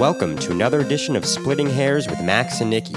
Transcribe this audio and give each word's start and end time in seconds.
Welcome 0.00 0.38
to 0.38 0.50
another 0.52 0.80
edition 0.80 1.14
of 1.14 1.26
Splitting 1.26 1.68
Hairs 1.68 2.08
with 2.08 2.22
Max 2.22 2.62
and 2.62 2.70
Nikki. 2.70 2.94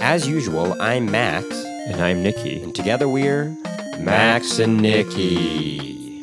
As 0.00 0.26
usual, 0.26 0.74
I'm 0.82 1.08
Max, 1.08 1.46
And 1.86 2.00
I'm 2.00 2.20
Nikki. 2.20 2.60
and 2.60 2.74
together 2.74 3.08
we're 3.08 3.56
Max 4.00 4.58
and 4.58 4.82
Nikki. 4.82 6.20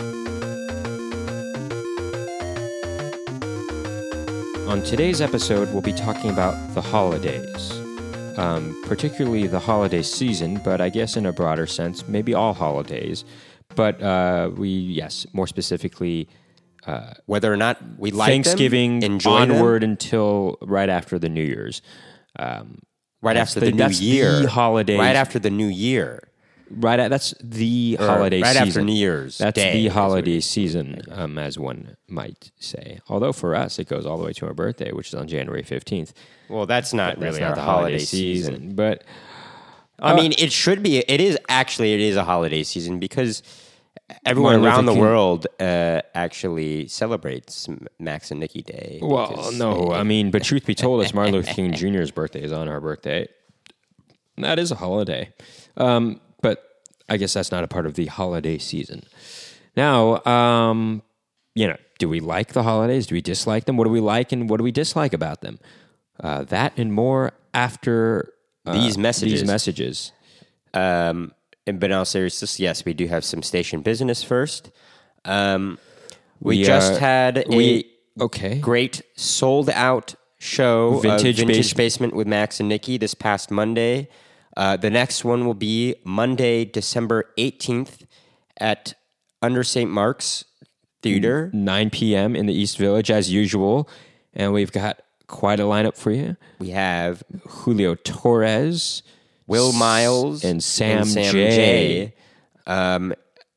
On 4.67 4.83
today's 4.83 5.21
episode, 5.21 5.71
we'll 5.71 5.81
be 5.81 5.93
talking 5.93 6.29
about 6.31 6.73
the 6.73 6.81
holidays, 6.81 7.71
um, 8.37 8.75
particularly 8.87 9.47
the 9.47 9.59
holiday 9.59 10.01
season, 10.01 10.59
but 10.65 10.81
I 10.81 10.89
guess 10.89 11.15
in 11.15 11.25
a 11.25 11.31
broader 11.31 11.65
sense, 11.65 12.05
maybe 12.09 12.33
all 12.33 12.53
holidays. 12.53 13.23
But 13.73 14.01
uh, 14.03 14.51
we, 14.53 14.67
yes, 14.67 15.25
more 15.31 15.47
specifically, 15.47 16.27
Whether 17.25 17.51
or 17.53 17.57
not 17.57 17.77
we 17.97 18.11
like 18.11 18.29
Thanksgiving 18.29 18.99
them, 18.99 19.13
enjoy 19.13 19.39
them, 19.41 19.51
onward 19.51 19.83
until 19.83 20.57
right 20.61 20.89
after 20.89 21.17
the 21.19 21.29
New 21.29 21.43
Year's. 21.43 21.81
Um, 22.37 22.79
right 23.21 23.37
after 23.37 23.59
the- 23.59 23.67
the, 23.67 23.71
new 23.73 23.77
that's 23.77 23.99
the 23.99 24.05
year, 24.05 24.47
holiday- 24.47 24.97
right 24.97 25.15
after 25.15 25.39
the 25.39 25.49
new 25.49 25.67
year, 25.67 26.23
right, 26.71 26.99
at, 26.99 27.09
that's 27.09 27.33
the 27.43 27.97
Or 27.99 28.05
holiday 28.05 28.41
right 28.41 28.53
season. 28.55 28.67
after 28.67 28.81
New 28.83 28.93
Year's 28.93 29.37
That's 29.39 29.55
Day, 29.55 29.73
the 29.73 29.79
is 29.79 29.83
what 29.85 29.91
it 29.91 29.93
holiday 29.99 30.39
season, 30.39 31.01
um, 31.11 31.37
as 31.37 31.57
one 31.59 31.97
might 32.07 32.51
say. 32.59 32.99
Although 33.09 33.33
for 33.33 33.55
us, 33.55 33.77
it 33.79 33.87
goes 33.89 34.05
all 34.05 34.17
the 34.17 34.23
way 34.25 34.33
to 34.33 34.45
our 34.45 34.53
birthday, 34.53 34.91
which 34.91 35.07
is 35.09 35.15
on 35.15 35.27
January 35.27 35.63
fifteenth. 35.63 36.13
Well, 36.47 36.65
that's 36.65 36.93
not 36.93 37.19
That's 37.19 37.21
really 37.23 37.39
not 37.41 37.49
our 37.51 37.55
the 37.55 37.61
holiday 37.61 37.99
season. 37.99 38.75
but 38.75 39.03
I 40.01 40.15
mean, 40.15 40.31
it 40.37 40.51
should 40.53 40.81
be. 40.81 40.99
It 40.99 41.19
is 41.19 41.37
actually. 41.49 41.93
It 41.93 41.99
is 41.99 42.15
a 42.15 42.23
holiday 42.23 42.63
season 42.63 42.99
because 42.99 43.43
everyone 44.25 44.53
Martin 44.61 44.65
around 44.67 44.85
the 44.85 44.93
King- 44.93 45.01
world 45.01 45.47
uh, 45.59 46.01
actually 46.13 46.87
celebrates 46.87 47.67
Max 47.99 48.31
and 48.31 48.39
Nikki 48.39 48.61
Day. 48.61 48.99
Well, 49.01 49.51
no, 49.53 49.91
I 49.91 50.03
mean, 50.03 50.31
but 50.31 50.43
truth 50.43 50.65
be 50.65 50.75
told, 50.75 51.01
it's 51.03 51.13
Martin 51.13 51.33
Luther 51.33 51.51
King 51.53 51.73
Jr.'s 51.75 52.11
birthday 52.11 52.41
is 52.43 52.51
on 52.51 52.67
our 52.67 52.79
birthday. 52.79 53.27
That 54.37 54.57
is 54.59 54.71
a 54.71 54.75
holiday, 54.75 55.33
um, 55.75 56.21
but 56.41 56.63
I 57.09 57.17
guess 57.17 57.33
that's 57.33 57.51
not 57.51 57.63
a 57.63 57.67
part 57.67 57.85
of 57.85 57.95
the 57.95 58.05
holiday 58.05 58.57
season. 58.57 59.03
Now, 59.75 60.23
um, 60.25 61.03
you 61.55 61.67
know, 61.67 61.77
do 61.97 62.07
we 62.07 62.19
like 62.21 62.53
the 62.53 62.63
holidays? 62.63 63.07
Do 63.07 63.15
we 63.15 63.21
dislike 63.21 63.65
them? 63.65 63.75
What 63.75 63.83
do 63.83 63.89
we 63.89 63.99
like 63.99 64.31
and 64.31 64.49
what 64.49 64.57
do 64.57 64.63
we 64.63 64.71
dislike 64.71 65.13
about 65.13 65.41
them? 65.41 65.59
Uh, 66.19 66.43
that 66.45 66.73
and 66.77 66.93
more 66.93 67.33
after 67.53 68.33
uh, 68.65 68.73
These 68.73 68.97
messages. 68.97 69.41
These 69.41 69.47
messages. 69.47 70.11
Um, 70.73 71.33
and- 71.69 71.79
but 71.79 71.91
in 71.91 71.95
all 71.97 72.05
seriousness, 72.05 72.59
yes, 72.59 72.83
we 72.85 72.93
do 72.93 73.07
have 73.07 73.23
some 73.23 73.41
station 73.43 73.81
business 73.81 74.23
first. 74.23 74.71
Um, 75.25 75.77
we, 76.41 76.57
We, 76.59 76.63
just 76.63 76.93
uh, 76.93 76.99
had 76.99 77.37
a 77.39 77.45
we 77.55 77.91
okay. 78.19 78.59
great 78.59 79.01
sold 79.15 79.69
out 79.69 80.15
show 80.39 80.95
of 80.95 81.01
Vintage 81.03 81.37
Vintage 81.37 81.55
Base- 81.57 81.73
Basement 81.73 82.15
with 82.15 82.27
Max 82.27 82.59
and 82.59 82.69
Nikki 82.69 82.97
this 82.97 83.13
past 83.13 83.51
Monday. 83.51 84.07
Uh, 84.57 84.75
the 84.77 84.89
next 84.89 85.23
one 85.23 85.45
will 85.45 85.53
be 85.53 85.95
Monday, 86.03 86.65
December 86.65 87.25
18th 87.37 88.05
at 88.57 88.93
Under 89.41 89.63
St. 89.63 89.89
Mark's 89.89 90.43
Theater. 91.01 91.49
9 91.53 91.89
p.m. 91.91 92.35
in 92.35 92.45
the 92.45 92.53
East 92.53 92.77
Village 92.77 93.09
as 93.11 93.31
usual, 93.31 93.87
and 94.33 94.51
we've 94.51 94.71
got 94.71 95.01
quite 95.27 95.59
a 95.59 95.63
lineup 95.63 95.95
for 95.95 96.11
you. 96.11 96.35
We 96.59 96.71
have 96.71 97.23
Julio 97.47 97.95
Torres, 97.95 99.01
Will 99.49 99.73
Miles 99.73 100.45
and 100.45 100.63
Sam, 100.63 101.05
Sam 101.05 101.33
J. 101.33 101.49
J. 101.55 102.13
Um, 102.67 103.13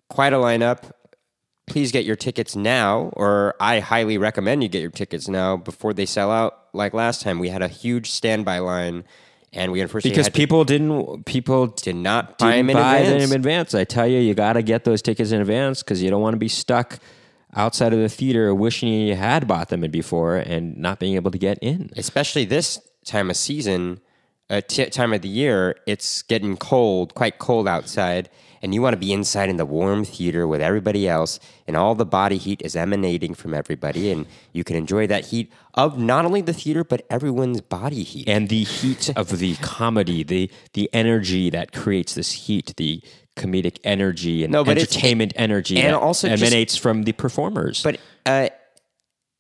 quite 0.08 0.32
a 0.32 0.36
lineup. 0.36 0.90
Please 1.66 1.92
get 1.92 2.04
your 2.04 2.16
tickets 2.16 2.56
now, 2.56 3.10
or 3.14 3.54
I 3.60 3.78
highly 3.80 4.16
recommend 4.18 4.62
you 4.62 4.68
get 4.68 4.80
your 4.80 4.90
tickets 4.90 5.28
now 5.28 5.56
before 5.56 5.92
they 5.92 6.06
sell 6.06 6.30
out. 6.30 6.64
Like 6.72 6.94
last 6.94 7.20
time, 7.22 7.38
we 7.38 7.50
had 7.50 7.60
a 7.62 7.68
huge 7.68 8.10
standby 8.10 8.58
line, 8.60 9.04
and 9.52 9.70
we 9.70 9.80
unfortunately 9.82 10.10
Because 10.12 10.26
had 10.26 10.34
to- 10.34 10.38
people 10.38 10.64
didn't 10.64 11.24
people 11.24 11.66
did 11.68 11.96
not 11.96 12.38
buy 12.38 12.52
didn't 12.56 12.66
them 12.68 12.70
in 12.70 12.82
buy 12.82 13.02
them 13.02 13.20
in 13.20 13.32
advance. 13.32 13.74
I 13.74 13.84
tell 13.84 14.06
you, 14.06 14.18
you 14.18 14.34
got 14.34 14.54
to 14.54 14.62
get 14.62 14.84
those 14.84 15.02
tickets 15.02 15.30
in 15.30 15.40
advance 15.42 15.82
because 15.82 16.02
you 16.02 16.08
don't 16.10 16.22
want 16.22 16.34
to 16.34 16.38
be 16.38 16.48
stuck 16.48 16.98
outside 17.54 17.92
of 17.92 17.98
the 18.00 18.08
theater 18.08 18.54
wishing 18.54 18.88
you 18.88 19.14
had 19.14 19.46
bought 19.46 19.68
them 19.68 19.82
before 19.90 20.36
and 20.36 20.74
not 20.78 20.98
being 20.98 21.16
able 21.16 21.30
to 21.30 21.38
get 21.38 21.58
in. 21.60 21.90
especially 21.98 22.46
this 22.46 22.80
time 23.04 23.28
of 23.28 23.36
season, 23.36 24.00
uh, 24.52 24.60
t- 24.60 24.84
time 24.90 25.12
of 25.12 25.22
the 25.22 25.28
year, 25.28 25.74
it's 25.86 26.22
getting 26.22 26.56
cold, 26.56 27.14
quite 27.14 27.38
cold 27.38 27.66
outside, 27.66 28.28
and 28.60 28.72
you 28.74 28.82
want 28.82 28.92
to 28.92 28.98
be 28.98 29.12
inside 29.12 29.48
in 29.48 29.56
the 29.56 29.64
warm 29.66 30.04
theater 30.04 30.46
with 30.46 30.60
everybody 30.60 31.08
else, 31.08 31.40
and 31.66 31.76
all 31.76 31.94
the 31.94 32.04
body 32.04 32.36
heat 32.36 32.60
is 32.62 32.76
emanating 32.76 33.34
from 33.34 33.54
everybody, 33.54 34.12
and 34.12 34.26
you 34.52 34.62
can 34.62 34.76
enjoy 34.76 35.06
that 35.06 35.24
heat 35.26 35.50
of 35.74 35.98
not 35.98 36.24
only 36.26 36.42
the 36.42 36.52
theater 36.52 36.84
but 36.84 37.04
everyone's 37.08 37.60
body 37.62 38.02
heat. 38.02 38.28
and 38.28 38.48
the 38.50 38.62
heat 38.62 39.10
of 39.16 39.38
the 39.38 39.54
comedy, 39.56 40.22
the 40.22 40.50
the 40.74 40.88
energy 40.92 41.50
that 41.50 41.72
creates 41.72 42.14
this 42.14 42.30
heat, 42.32 42.74
the 42.76 43.02
comedic 43.36 43.78
energy 43.84 44.44
and 44.44 44.52
No, 44.52 44.62
but 44.62 44.76
entertainment 44.76 45.32
energy 45.36 45.78
and 45.80 45.94
that 45.94 45.98
also 45.98 46.28
just- 46.28 46.42
emanates 46.42 46.76
from 46.76 47.04
the 47.04 47.12
performers. 47.12 47.82
but 47.82 47.98
uh, 48.26 48.48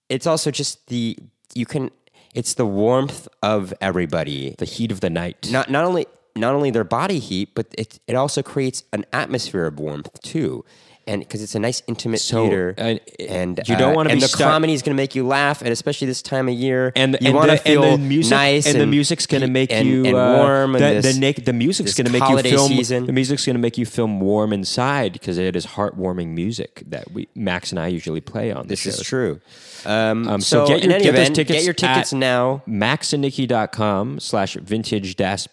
it's 0.08 0.26
also 0.26 0.50
just 0.50 0.86
the 0.88 1.16
you 1.54 1.66
can. 1.66 1.90
It's 2.32 2.54
the 2.54 2.66
warmth 2.66 3.28
of 3.42 3.74
everybody. 3.80 4.54
the 4.58 4.64
heat 4.64 4.90
of 4.90 5.00
the 5.00 5.10
night. 5.10 5.50
not 5.50 5.70
not 5.70 5.84
only 5.84 6.06
not 6.34 6.54
only 6.54 6.70
their 6.70 6.84
body 6.84 7.18
heat, 7.18 7.50
but 7.54 7.66
it 7.76 8.00
it 8.06 8.14
also 8.14 8.42
creates 8.42 8.84
an 8.92 9.04
atmosphere 9.12 9.66
of 9.66 9.78
warmth 9.78 10.20
too. 10.22 10.64
And 11.04 11.20
because 11.20 11.42
it's 11.42 11.56
a 11.56 11.58
nice 11.58 11.82
intimate 11.88 12.20
So, 12.20 12.42
theater, 12.46 12.74
uh, 12.78 12.94
and 13.28 13.60
you 13.66 13.74
don't 13.76 13.92
uh, 13.92 13.96
wanna 13.96 14.10
and 14.10 14.18
be 14.18 14.22
the 14.22 14.28
stuck- 14.28 14.48
comedy 14.52 14.72
is 14.72 14.82
going 14.82 14.96
to 14.96 15.02
make 15.02 15.16
you 15.16 15.26
laugh, 15.26 15.60
and 15.60 15.70
especially 15.70 16.06
this 16.06 16.22
time 16.22 16.48
of 16.48 16.54
year, 16.54 16.92
and 16.94 17.18
you 17.20 17.32
want 17.32 17.50
to 17.50 17.56
feel 17.56 17.82
and 17.82 17.94
the 18.04 18.06
music, 18.06 18.30
nice, 18.30 18.66
and, 18.68 18.80
the 18.80 18.86
music's 18.86 19.26
going 19.26 19.40
to 19.40 19.48
make 19.48 19.72
and, 19.72 19.88
you 19.88 20.04
and 20.06 20.14
uh, 20.16 20.36
warm. 20.38 20.72
The, 20.74 20.84
and 20.84 21.02
this, 21.04 21.16
the, 21.18 21.32
the 21.32 21.52
music's 21.52 21.94
going 21.94 22.06
to 22.06 22.12
make 22.12 22.28
you 22.28 22.38
feel. 22.38 22.68
season. 22.68 23.06
The 23.06 23.12
music's 23.12 23.44
going 23.44 23.56
to 23.56 23.60
make 23.60 23.76
you 23.78 23.84
feel 23.84 24.06
warm 24.06 24.52
inside 24.52 25.12
because 25.12 25.38
it 25.38 25.56
is 25.56 25.66
heartwarming 25.66 26.28
music 26.28 26.84
that 26.86 27.10
we 27.10 27.26
Max 27.34 27.72
and 27.72 27.80
I 27.80 27.88
usually 27.88 28.20
play 28.20 28.52
on. 28.52 28.62
The 28.62 28.68
this 28.68 28.86
is 28.86 29.00
true. 29.00 29.40
Um, 29.84 30.28
Um, 30.28 30.40
so 30.40 30.64
so, 30.64 30.68
get 30.68 30.84
your- 30.84 30.92
any 30.92 31.02
get 31.02 31.10
those 31.16 31.20
event, 31.22 31.34
tickets 31.34 31.58
get 31.58 31.64
your 31.64 31.74
tickets 31.74 32.12
now. 32.12 32.62
maxandnicky.com 32.68 34.20
slash 34.20 34.54
vintage 34.54 35.16
dash 35.16 35.48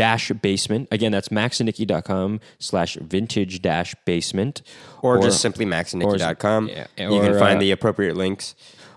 dash 0.00 0.30
basement. 0.42 0.88
Again, 0.90 1.12
that's 1.12 1.28
maxandnicky.com 1.28 2.40
slash 2.58 2.94
vintage 2.96 3.60
dash 3.62 3.94
basement. 4.04 4.62
Or, 5.02 5.20
just 5.20 5.40
simply 5.40 5.66
maxandnicky.com. 5.66 6.68
yeah, 6.68 6.86
you 6.96 7.20
can 7.20 7.38
find 7.38 7.56
uh, 7.56 7.60
the 7.60 7.70
appropriate 7.70 8.16
links. 8.16 8.54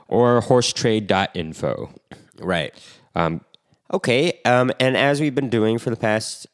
or 0.07 0.41
horsetrade.info. 0.41 1.93
Right. 2.39 2.73
Um, 3.15 3.41
Okay. 3.91 4.39
Um, 4.43 4.71
and 4.79 4.97
as 4.97 5.21
we've 5.21 5.35
been 5.35 5.49
doing 5.49 5.77
for 5.77 5.91
the 5.91 5.95
past, 5.95 6.47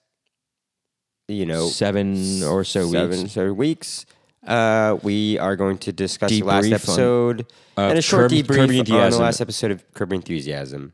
you 1.30 1.46
know, 1.46 1.68
seven 1.68 2.44
or 2.44 2.64
so 2.66 2.90
seven, 2.92 3.20
weeks. 3.22 3.32
seven 3.32 3.56
weeks. 3.56 4.06
Uh, 4.46 4.98
we 5.04 5.38
are 5.38 5.56
going 5.56 5.78
to 5.78 5.92
discuss 5.94 6.32
the 6.32 6.42
last 6.42 6.66
Debrief 6.66 6.68
on- 6.68 6.74
episode 6.74 7.40
of 7.78 7.90
and 7.92 7.98
a 8.00 8.02
short 8.02 8.24
Curb- 8.24 8.32
debrief 8.32 8.88
Curb 8.88 8.92
on 9.04 9.12
the 9.12 9.18
last 9.20 9.40
episode 9.42 9.72
of 9.72 9.94
Curb 9.94 10.12
Enthusiasm. 10.12 10.92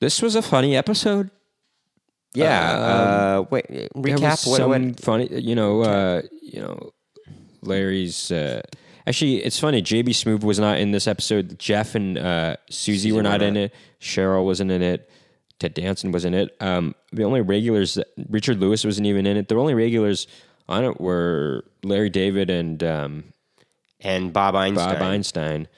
This 0.00 0.22
was 0.22 0.34
a 0.36 0.42
funny 0.42 0.74
episode. 0.76 1.30
Yeah. 2.34 2.70
uh, 2.72 3.44
wait. 3.50 3.66
Recap. 3.94 4.20
was 4.20 4.46
What, 4.46 4.56
some 4.56 4.70
what, 4.70 5.00
funny, 5.00 5.28
you 5.30 5.54
know, 5.54 5.82
uh, 5.82 6.22
you 6.40 6.60
know, 6.60 6.92
Larry's. 7.62 8.30
Uh, 8.30 8.62
actually, 9.06 9.44
it's 9.44 9.58
funny. 9.58 9.82
JB 9.82 10.08
Smoove 10.08 10.44
was 10.44 10.58
not 10.58 10.78
in 10.78 10.92
this 10.92 11.06
episode. 11.06 11.58
Jeff 11.58 11.94
and 11.94 12.18
uh, 12.18 12.56
Susie, 12.70 13.12
were 13.12 13.22
not 13.22 13.42
in 13.42 13.56
it. 13.56 13.74
Cheryl 14.00 14.44
wasn't 14.44 14.70
in 14.70 14.82
it. 14.82 15.10
Ted 15.58 15.74
Danson 15.74 16.10
was 16.10 16.24
in 16.24 16.34
it. 16.34 16.56
Um, 16.60 16.94
the 17.12 17.22
only 17.22 17.40
regulars, 17.40 17.94
that, 17.94 18.08
Richard 18.28 18.58
Lewis 18.58 18.84
wasn't 18.84 19.06
even 19.06 19.26
in 19.26 19.36
it. 19.36 19.48
The 19.48 19.54
only 19.54 19.74
regulars 19.74 20.26
on 20.68 20.84
it 20.84 21.00
were 21.00 21.64
Larry 21.84 22.10
David 22.10 22.50
and 22.50 22.82
um, 22.82 23.24
and 24.00 24.32
Bob 24.32 24.56
Einstein. 24.56 24.92
Bob 24.92 25.02
Einstein, 25.02 25.68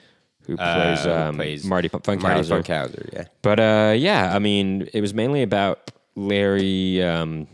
who 0.47 0.57
plays, 0.57 1.03
who 1.03 1.11
um, 1.11 1.35
plays 1.35 1.63
Marty 1.63 1.89
Funkhouser. 1.89 2.21
Marty 2.21 2.41
Funkhouser. 2.49 3.13
Yeah. 3.13 3.25
But 3.43 3.59
uh, 3.59 3.93
yeah, 3.95 4.35
I 4.35 4.39
mean, 4.39 4.89
it 4.91 5.01
was 5.01 5.13
mainly 5.13 5.43
about 5.43 5.91
Larry 6.15 7.03
um, 7.03 7.47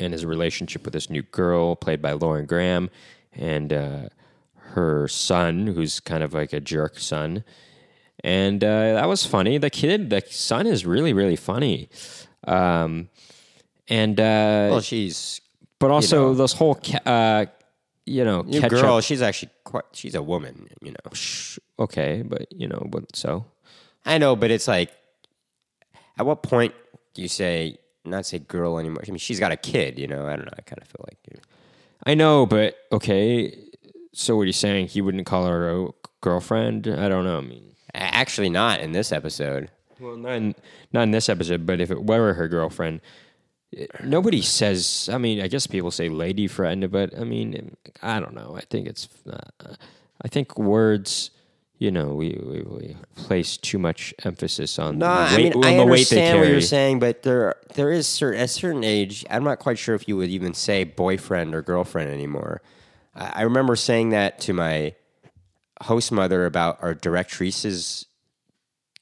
and 0.00 0.12
his 0.12 0.24
relationship 0.26 0.84
with 0.84 0.92
this 0.92 1.08
new 1.10 1.22
girl 1.22 1.76
played 1.76 2.02
by 2.02 2.12
Lauren 2.12 2.46
Graham 2.46 2.90
and 3.32 3.72
uh, 3.72 4.08
her 4.54 5.08
son, 5.08 5.66
who's 5.68 6.00
kind 6.00 6.22
of 6.22 6.34
like 6.34 6.52
a 6.52 6.60
jerk 6.60 6.98
son. 6.98 7.44
And 8.22 8.62
uh, 8.64 8.94
that 8.94 9.08
was 9.08 9.26
funny. 9.26 9.58
The 9.58 9.70
kid, 9.70 10.10
the 10.10 10.22
son 10.28 10.66
is 10.66 10.86
really, 10.86 11.12
really 11.12 11.36
funny. 11.36 11.88
Um, 12.46 13.08
and 13.88 14.18
uh, 14.18 14.68
Well, 14.70 14.80
she's 14.80 15.40
but 15.78 15.90
also 15.90 16.28
know. 16.28 16.34
this 16.34 16.52
whole, 16.54 16.74
ca- 16.76 17.00
uh, 17.04 17.46
you 18.06 18.24
know, 18.24 18.42
new 18.42 18.66
girl. 18.68 19.00
She's 19.00 19.20
actually 19.22 19.50
quite. 19.64 19.84
She's 19.92 20.14
a 20.14 20.22
woman. 20.22 20.68
You 20.80 20.92
know. 20.92 21.12
Okay, 21.78 22.22
but 22.24 22.46
you 22.52 22.66
know, 22.68 22.86
but 22.88 23.14
so 23.14 23.44
I 24.06 24.18
know, 24.18 24.36
but 24.36 24.50
it's 24.50 24.68
like, 24.68 24.90
at 26.18 26.24
what 26.24 26.42
point 26.42 26.74
you 27.22 27.28
say 27.28 27.78
not 28.04 28.26
say 28.26 28.38
girl 28.38 28.78
anymore? 28.78 29.02
I 29.06 29.10
mean, 29.10 29.18
she's 29.18 29.40
got 29.40 29.52
a 29.52 29.56
kid. 29.56 29.98
You 29.98 30.06
know. 30.06 30.26
I 30.26 30.36
don't 30.36 30.46
know. 30.46 30.52
I 30.58 30.62
kind 30.62 30.80
of 30.80 30.88
feel 30.88 31.04
like. 31.08 31.18
you 31.30 31.38
I 32.06 32.14
know, 32.14 32.44
but 32.46 32.76
okay. 32.92 33.56
So 34.12 34.36
what 34.36 34.42
are 34.42 34.46
you 34.46 34.52
saying? 34.52 34.88
He 34.88 35.00
wouldn't 35.00 35.26
call 35.26 35.46
her 35.46 35.68
a 35.70 35.88
girlfriend? 36.20 36.86
I 36.86 37.08
don't 37.08 37.24
know. 37.24 37.38
I 37.38 37.42
mean, 37.42 37.70
Actually, 37.94 38.48
not 38.50 38.80
in 38.80 38.92
this 38.92 39.10
episode. 39.12 39.70
Well, 40.00 40.16
not 40.16 40.32
in, 40.32 40.54
not 40.92 41.02
in 41.04 41.10
this 41.12 41.28
episode, 41.28 41.64
but 41.66 41.80
if 41.80 41.90
it 41.90 42.04
were 42.04 42.34
her 42.34 42.48
girlfriend, 42.48 43.00
it- 43.72 43.90
nobody 44.04 44.42
says. 44.42 45.08
I 45.12 45.18
mean, 45.18 45.40
I 45.40 45.46
guess 45.48 45.66
people 45.66 45.90
say 45.92 46.08
lady 46.08 46.46
friend, 46.48 46.90
but 46.90 47.16
I 47.18 47.24
mean, 47.24 47.76
I 48.02 48.18
don't 48.20 48.34
know. 48.34 48.54
I 48.56 48.62
think 48.62 48.86
it's. 48.88 49.08
Uh, 49.28 49.74
I 50.22 50.28
think 50.28 50.58
words. 50.58 51.30
You 51.78 51.90
know, 51.90 52.14
we, 52.14 52.38
we, 52.40 52.62
we 52.62 52.96
place 53.16 53.56
too 53.56 53.78
much 53.78 54.14
emphasis 54.24 54.78
on 54.78 54.98
No, 54.98 55.06
the 55.06 55.12
I 55.12 55.36
weight, 55.36 55.54
mean 55.56 55.64
on 55.64 55.64
I 55.64 55.76
weight 55.78 55.80
understand 55.80 56.38
what 56.38 56.48
you're 56.48 56.60
saying, 56.60 57.00
but 57.00 57.22
there 57.24 57.56
there 57.74 57.90
is 57.90 58.06
cer- 58.06 58.32
at 58.34 58.44
a 58.44 58.48
certain 58.48 58.84
age. 58.84 59.26
I'm 59.28 59.42
not 59.44 59.58
quite 59.58 59.78
sure 59.78 59.94
if 59.94 60.06
you 60.08 60.16
would 60.16 60.30
even 60.30 60.54
say 60.54 60.84
boyfriend 60.84 61.54
or 61.54 61.62
girlfriend 61.62 62.10
anymore. 62.10 62.62
I, 63.14 63.32
I 63.36 63.42
remember 63.42 63.74
saying 63.76 64.10
that 64.10 64.38
to 64.42 64.52
my 64.52 64.94
host 65.82 66.12
mother 66.12 66.46
about 66.46 66.80
our 66.80 66.94
directrice's 66.94 68.06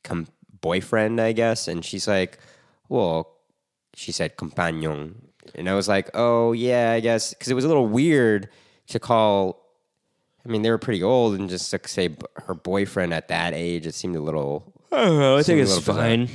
com- 0.02 0.28
boyfriend, 0.62 1.20
I 1.20 1.32
guess, 1.32 1.68
and 1.68 1.84
she's 1.84 2.08
like, 2.08 2.38
"Well," 2.88 3.36
she 3.94 4.12
said, 4.12 4.38
"compagnon," 4.38 5.28
and 5.54 5.68
I 5.68 5.75
was 5.75 5.88
like, 5.88 6.08
"Oh 6.14 6.52
yeah, 6.52 6.92
I 6.92 7.00
guess," 7.00 7.34
because 7.34 7.48
it 7.48 7.54
was 7.54 7.66
a 7.66 7.68
little 7.68 7.86
weird 7.86 8.48
to 8.88 8.98
call. 8.98 9.62
I 10.44 10.48
mean, 10.48 10.62
they 10.62 10.70
were 10.70 10.78
pretty 10.78 11.02
old, 11.02 11.38
and 11.38 11.48
just 11.48 11.70
to 11.70 11.80
say 11.88 12.16
her 12.46 12.54
boyfriend 12.54 13.14
at 13.14 13.28
that 13.28 13.54
age, 13.54 13.86
it 13.86 13.94
seemed 13.94 14.16
a 14.16 14.20
little 14.20 14.72
I 14.90 15.04
don't 15.04 15.18
know. 15.18 15.36
I 15.38 15.42
think 15.42 15.60
it's 15.60 15.76
bizarre. 15.78 15.96
fine. 15.96 16.28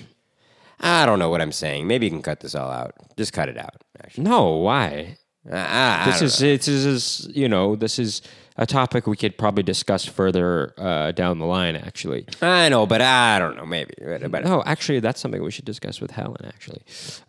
I 0.80 1.06
don't 1.06 1.20
know 1.20 1.30
what 1.30 1.42
I'm 1.42 1.52
saying. 1.52 1.88
Maybe 1.88 2.06
you 2.06 2.12
can 2.12 2.22
cut 2.22 2.40
this 2.40 2.56
all 2.56 2.70
out. 2.70 2.94
Just 3.18 3.34
cut 3.34 3.50
it 3.50 3.58
out. 3.58 3.84
Actually, 4.04 4.24
No, 4.26 4.52
why? 4.58 5.18
I, 5.52 6.04
This 6.06 6.22
is 6.22 6.42
know. 6.42 6.48
it 6.50 6.68
is 6.68 7.30
you 7.34 7.48
know 7.48 7.76
this 7.78 8.00
is 8.00 8.22
a 8.58 8.66
topic 8.66 9.08
we 9.08 9.16
could 9.16 9.38
probably 9.38 9.64
discuss 9.64 10.04
further 10.04 10.74
uh, 10.78 11.12
down 11.14 11.40
the 11.40 11.46
line. 11.46 11.76
Actually, 11.76 12.26
I 12.42 12.68
know, 12.70 12.86
but 12.86 13.02
I 13.02 13.40
don't 13.40 13.56
know. 13.56 13.66
Maybe, 13.66 13.94
but, 14.04 14.30
but 14.30 14.44
no, 14.44 14.62
actually, 14.66 15.00
that's 15.00 15.22
something 15.22 15.42
we 15.42 15.52
should 15.52 15.64
discuss 15.66 16.02
with 16.02 16.12
Helen. 16.12 16.44
Actually, 16.46 16.82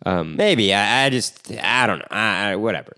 um, 0.05 0.35
maybe 0.35 0.73
I, 0.73 1.05
I 1.05 1.09
just 1.09 1.51
I 1.63 1.87
don't 1.87 1.99
know. 1.99 2.07
I, 2.11 2.51
I, 2.51 2.55
whatever. 2.57 2.93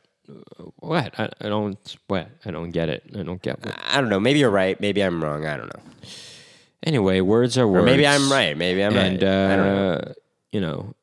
What 0.77 1.17
I, 1.19 1.29
I 1.41 1.49
don't 1.49 1.97
what 2.07 2.29
I 2.45 2.51
don't 2.51 2.71
get 2.71 2.89
it. 2.89 3.03
I 3.17 3.23
don't 3.23 3.41
get. 3.41 3.63
What. 3.65 3.77
I 3.85 3.99
don't 4.01 4.09
know. 4.09 4.19
Maybe 4.19 4.39
you're 4.39 4.49
right. 4.49 4.79
Maybe 4.79 5.01
I'm 5.03 5.23
wrong. 5.23 5.45
I 5.45 5.57
don't 5.57 5.67
know. 5.73 5.81
Anyway, 6.83 7.21
words 7.21 7.57
are 7.57 7.67
words. 7.67 7.83
Or 7.83 7.85
maybe 7.85 8.07
I'm 8.07 8.31
right. 8.31 8.57
Maybe 8.57 8.83
I'm 8.83 8.95
and 8.97 9.21
right. 9.21 9.29
I 9.29 9.55
don't 9.55 9.65
know. 9.65 9.93
uh, 9.93 10.13
you 10.51 10.61
know, 10.61 10.95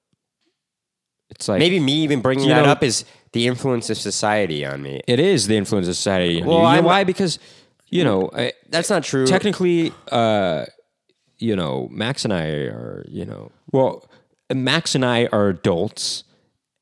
it's 1.30 1.48
like 1.48 1.58
Maybe 1.58 1.78
me 1.80 1.92
even 2.02 2.20
bringing 2.20 2.48
that 2.48 2.64
know- 2.64 2.70
up 2.72 2.82
is 2.82 3.04
the 3.32 3.46
influence 3.46 3.90
of 3.90 3.98
society 3.98 4.64
on 4.64 4.82
me. 4.82 5.00
it 5.06 5.20
is 5.20 5.46
the 5.46 5.56
influence 5.56 5.86
of 5.88 5.94
society. 5.96 6.40
on 6.40 6.46
Well. 6.48 6.74
You 6.74 6.80
know 6.82 6.86
why? 6.86 7.04
Because 7.04 7.38
you 7.90 8.04
know, 8.04 8.30
I, 8.34 8.52
That's 8.68 8.90
not 8.90 9.02
true. 9.02 9.26
technically, 9.26 9.92
uh, 10.12 10.66
you 11.38 11.56
know, 11.56 11.88
Max 11.90 12.24
and 12.24 12.34
I 12.34 12.46
are, 12.48 13.04
you 13.08 13.24
know, 13.24 13.50
well, 13.72 14.06
Max 14.52 14.94
and 14.94 15.04
I 15.06 15.26
are 15.32 15.48
adults, 15.48 16.24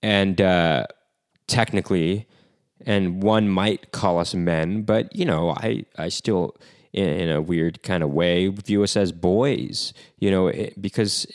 and 0.03 0.41
uh, 0.41 0.87
technically, 1.47 2.27
and 2.87 3.23
one 3.23 3.49
might 3.49 3.93
call 3.93 4.19
us 4.19 4.35
men, 4.35 4.83
but 4.83 5.15
you 5.15 5.25
know, 5.25 5.51
I, 5.51 5.85
I 5.99 6.09
still, 6.09 6.57
in, 6.93 7.09
in 7.09 7.31
a 7.31 7.43
weird 7.43 7.83
kind 7.83 8.03
of 8.03 8.11
way, 8.11 8.47
view 8.49 8.83
us 8.83 8.97
as 8.97 9.13
boys. 9.13 9.93
You 10.19 10.31
know, 10.31 10.47
it, 10.47 10.81
because, 10.81 11.27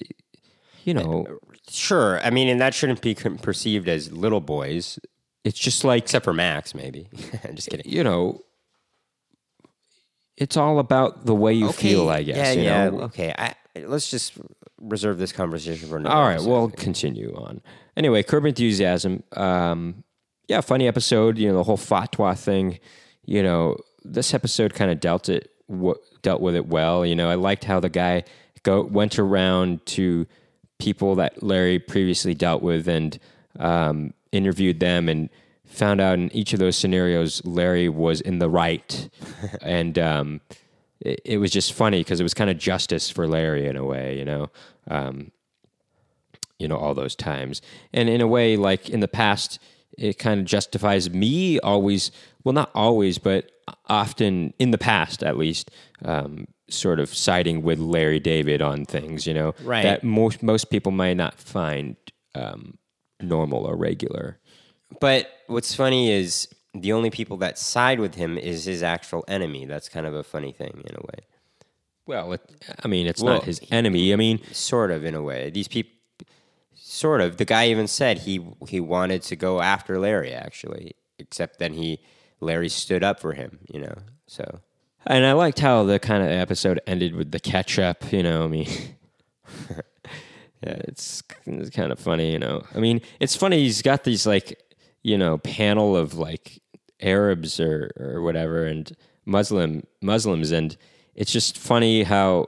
you 0.86 0.94
know, 0.94 1.27
Sure. 1.71 2.19
I 2.21 2.31
mean, 2.31 2.50
and 2.50 2.59
that 2.59 2.74
shouldn't 2.74 3.01
be 3.01 3.15
perceived 3.15 3.88
as 3.88 4.12
little 4.12 4.42
boys, 4.42 5.00
it's 5.45 5.57
just 5.57 5.86
like 5.86 6.03
except 6.03 6.25
for 6.25 6.33
Max, 6.33 6.75
maybe. 6.75 7.07
I'm 7.48 7.56
just 7.56 7.69
kidding. 7.69 7.89
you 7.89 8.04
know. 8.04 8.42
It's 10.38 10.57
all 10.57 10.80
about 10.80 11.25
the 11.25 11.36
way 11.36 11.54
you 11.54 11.71
feel, 11.71 12.09
I 12.09 12.24
guess. 12.24 12.38
Yeah, 12.38 12.51
you 12.51 12.62
yeah. 12.63 12.89
know? 12.89 13.01
Okay. 13.01 13.33
I, 13.38 13.54
let's 13.81 14.09
just 14.09 14.33
reserve 14.81 15.19
this 15.19 15.31
conversation 15.31 15.88
for 15.88 16.00
now. 16.00 16.09
All 16.09 16.24
right, 16.24 16.33
episode. 16.33 16.50
we'll 16.50 16.69
continue 16.71 17.33
on. 17.36 17.62
Anyway, 17.95 18.24
Curb 18.24 18.45
Enthusiasm. 18.45 19.24
Um, 19.33 20.04
yeah, 20.51 20.59
funny 20.59 20.86
episode. 20.86 21.38
You 21.38 21.48
know, 21.48 21.56
the 21.56 21.63
whole 21.63 21.77
fatwa 21.77 22.38
thing. 22.38 22.80
You 23.24 23.42
know, 23.42 23.77
this 24.03 24.33
episode 24.33 24.74
kind 24.74 24.92
of 24.92 25.00
dealt 25.00 25.30
it 25.30 25.50
w- 25.69 25.95
dealt 26.24 26.42
with 26.42 26.56
it 26.56 26.68
well. 26.68 27.06
You 27.06 27.15
know, 27.15 27.30
I 27.30 27.36
liked 27.36 27.63
how 27.63 27.80
the 27.80 27.88
guy 27.88 28.25
go 28.63 28.81
went 28.83 29.18
around 29.18 29.86
to 29.86 30.27
people 30.77 31.15
that 31.15 31.42
Larry 31.42 31.80
previously 31.80 32.33
dealt 32.33 32.62
with 32.62 32.89
and 32.89 33.18
um, 33.59 34.13
interviewed 34.33 34.81
them 34.81 35.07
and 35.07 35.30
found 35.63 36.01
out 36.01 36.15
in 36.15 36.30
each 36.36 36.51
of 36.51 36.59
those 36.59 36.75
scenarios 36.75 37.42
Larry 37.45 37.88
was 37.88 38.19
in 38.19 38.39
the 38.39 38.50
right, 38.50 39.09
and 39.62 39.97
um, 39.97 40.42
it, 41.00 41.21
it 41.24 41.38
was 41.38 41.51
just 41.51 41.71
funny 41.71 42.01
because 42.01 42.19
it 42.19 42.24
was 42.24 42.33
kind 42.33 42.50
of 42.50 42.57
justice 42.57 43.09
for 43.09 43.25
Larry 43.25 43.68
in 43.68 43.77
a 43.77 43.86
way. 43.86 44.18
You 44.18 44.25
know. 44.25 44.50
Um, 44.89 45.31
you 46.59 46.68
know 46.68 46.77
all 46.77 46.94
those 46.94 47.15
times 47.15 47.59
and 47.92 48.07
in 48.07 48.21
a 48.21 48.27
way 48.27 48.56
like 48.56 48.88
in 48.88 49.00
the 49.00 49.07
past 49.07 49.57
it 49.97 50.17
kind 50.17 50.39
of 50.39 50.45
justifies 50.45 51.09
me 51.09 51.59
always 51.59 52.11
well 52.43 52.53
not 52.53 52.71
always 52.75 53.17
but 53.17 53.51
often 53.88 54.53
in 54.59 54.71
the 54.71 54.77
past 54.77 55.23
at 55.23 55.38
least 55.38 55.69
um, 56.05 56.47
sort 56.69 56.99
of 56.99 57.13
siding 57.13 57.61
with 57.61 57.79
larry 57.79 58.19
david 58.19 58.61
on 58.61 58.85
things 58.85 59.27
you 59.27 59.33
know 59.33 59.53
Right. 59.63 59.83
that 59.83 60.03
most 60.03 60.41
most 60.43 60.69
people 60.69 60.91
might 60.91 61.17
not 61.17 61.35
find 61.39 61.95
um, 62.35 62.77
normal 63.21 63.65
or 63.65 63.75
regular 63.75 64.39
But 64.99 65.27
what's 65.47 65.73
funny 65.75 66.11
is 66.11 66.47
the 66.73 66.94
only 66.94 67.09
people 67.09 67.37
that 67.37 67.57
side 67.57 67.99
with 67.99 68.15
him 68.15 68.37
is 68.37 68.63
his 68.63 68.81
actual 68.81 69.25
enemy. 69.27 69.65
That's 69.65 69.89
kind 69.89 70.05
of 70.07 70.13
a 70.13 70.23
funny 70.23 70.53
thing 70.53 70.81
in 70.89 70.95
a 70.95 71.01
way. 71.01 71.19
well 72.07 72.31
it, 72.33 72.41
i 72.83 72.87
mean 72.87 73.05
it's 73.07 73.21
Well, 73.21 73.35
not 73.35 73.44
his 73.44 73.59
enemy 73.71 74.13
i 74.13 74.15
mean 74.15 74.39
Sort 74.53 74.89
of 74.91 75.03
in 75.03 75.13
a 75.15 75.21
way. 75.21 75.49
These 75.49 75.67
people 75.67 75.91
sort 76.73 77.21
of 77.21 77.38
the 77.38 77.45
guy 77.45 77.68
even 77.69 77.88
said 77.88 78.19
he 78.19 78.45
he 78.68 78.79
wanted 78.79 79.21
to 79.23 79.35
go 79.35 79.62
after 79.62 80.00
Larry 80.00 80.33
actually, 80.33 80.95
except 81.19 81.59
then 81.59 81.73
he 81.73 82.00
Larry 82.39 82.69
stood 82.69 83.03
up 83.03 83.19
for 83.19 83.33
him, 83.33 83.59
you 83.71 83.79
know. 83.79 83.95
So 84.27 84.59
And 85.06 85.25
I 85.25 85.33
liked 85.33 85.59
how 85.59 85.83
the 85.83 86.00
kind 86.00 86.23
of 86.23 86.29
episode 86.29 86.79
ended 86.88 87.15
with 87.15 87.31
the 87.31 87.39
catch 87.39 87.79
up, 87.79 88.12
you 88.12 88.23
know, 88.23 88.44
I 88.44 88.47
mean 88.47 88.68
Yeah, 90.63 90.77
it's, 90.88 91.23
it's 91.47 91.71
kind 91.71 91.91
of 91.91 92.00
funny, 92.00 92.31
you 92.31 92.38
know. 92.38 92.62
I 92.75 92.79
mean, 92.79 93.01
it's 93.19 93.35
funny 93.35 93.63
he's 93.63 93.81
got 93.81 94.03
these 94.03 94.28
like, 94.28 94.61
you 95.01 95.18
know, 95.18 95.40
panel 95.40 95.97
of 95.97 96.13
like 96.13 96.61
Arabs 96.99 97.59
or 97.59 97.92
or 97.99 98.21
whatever 98.21 98.66
and 98.66 98.95
Muslim 99.25 99.83
Muslims 100.01 100.51
and 100.51 100.78
it's 101.16 101.31
just 101.31 101.57
funny 101.57 102.04
how 102.04 102.47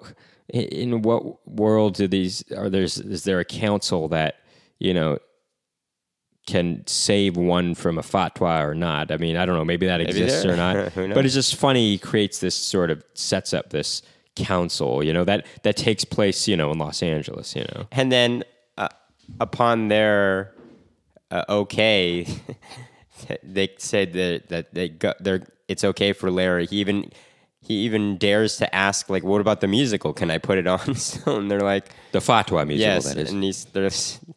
in- 0.49 0.61
in 0.93 1.01
what 1.01 1.47
world 1.47 1.95
do 1.95 2.07
these 2.07 2.43
are 2.55 2.69
there's 2.69 2.97
is 2.99 3.23
there 3.23 3.39
a 3.39 3.45
council 3.45 4.07
that, 4.09 4.35
you 4.79 4.93
know, 4.93 5.17
can 6.45 6.85
save 6.87 7.37
one 7.37 7.73
from 7.73 7.97
a 7.97 8.01
fatwa 8.01 8.61
or 8.65 8.73
not. 8.75 9.11
I 9.11 9.17
mean, 9.17 9.37
I 9.37 9.45
don't 9.45 9.55
know. 9.55 9.63
Maybe 9.63 9.85
that 9.85 10.01
exists 10.01 10.43
there- 10.43 10.53
or 10.53 10.57
not. 10.57 10.93
but 10.95 11.25
it's 11.25 11.33
just 11.33 11.55
funny. 11.55 11.91
He 11.91 11.97
creates 11.97 12.39
this 12.39 12.55
sort 12.55 12.91
of 12.91 13.03
sets 13.13 13.53
up 13.53 13.69
this 13.69 14.01
council. 14.35 15.03
You 15.03 15.13
know 15.13 15.23
that 15.23 15.45
that 15.63 15.77
takes 15.77 16.03
place. 16.03 16.47
You 16.47 16.57
know 16.57 16.71
in 16.71 16.79
Los 16.79 17.01
Angeles. 17.01 17.55
You 17.55 17.63
know. 17.73 17.87
and 17.91 18.11
then 18.11 18.43
uh, 18.77 18.89
upon 19.39 19.87
their 19.87 20.53
uh, 21.31 21.45
okay, 21.47 22.27
they 23.43 23.69
said 23.77 24.11
that 24.13 24.49
that 24.49 24.73
they 24.73 24.89
got 24.89 25.23
they're 25.23 25.47
it's 25.69 25.83
okay 25.85 26.11
for 26.11 26.29
Larry. 26.29 26.65
He 26.65 26.77
even 26.77 27.09
he 27.63 27.75
even 27.85 28.17
dares 28.17 28.57
to 28.57 28.75
ask 28.75 29.09
like, 29.09 29.23
"What 29.23 29.41
about 29.41 29.61
the 29.61 29.67
musical? 29.67 30.13
Can 30.13 30.29
I 30.29 30.37
put 30.37 30.57
it 30.57 30.67
on?" 30.67 30.95
still? 31.09 31.37
and 31.37 31.49
they're 31.49 31.61
like, 31.61 31.89
The 32.11 32.19
fatwa 32.19 32.67
musical. 32.67 32.77
"Yes," 32.93 33.05
That 33.05 33.17
is. 33.17 33.31
and 33.31 33.43
he's, 33.43 33.65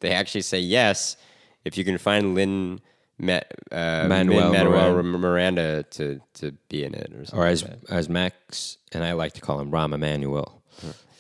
they 0.01 0.13
actually 0.13 0.43
say 0.43 0.61
yes 0.61 1.17
if 1.65 1.77
you 1.77 1.85
can 1.85 1.99
find 1.99 2.35
Lin. 2.35 2.81
Ma- 3.19 3.41
uh, 3.73 4.05
Manuel 4.09 4.53
Manuel 4.53 5.03
Miranda 5.03 5.85
to, 5.85 6.21
to 6.35 6.53
be 6.69 6.85
in 6.85 6.93
it, 6.95 7.11
or 7.15 7.25
something. 7.25 7.39
or 7.39 7.47
as 7.47 7.65
as 7.89 8.09
Max 8.11 8.77
and 8.93 9.03
I 9.03 9.13
like 9.13 9.33
to 9.35 9.41
call 9.41 9.59
him 9.59 9.71
Rahm 9.71 9.95
Emanuel. 9.95 10.63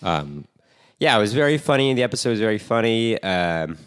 Um, 0.02 0.46
yeah, 0.98 1.16
it 1.16 1.20
was 1.20 1.32
very 1.32 1.56
funny. 1.56 1.94
The 1.94 2.02
episode 2.02 2.30
was 2.30 2.40
very 2.40 2.58
funny. 2.58 3.18
Um, 3.22 3.78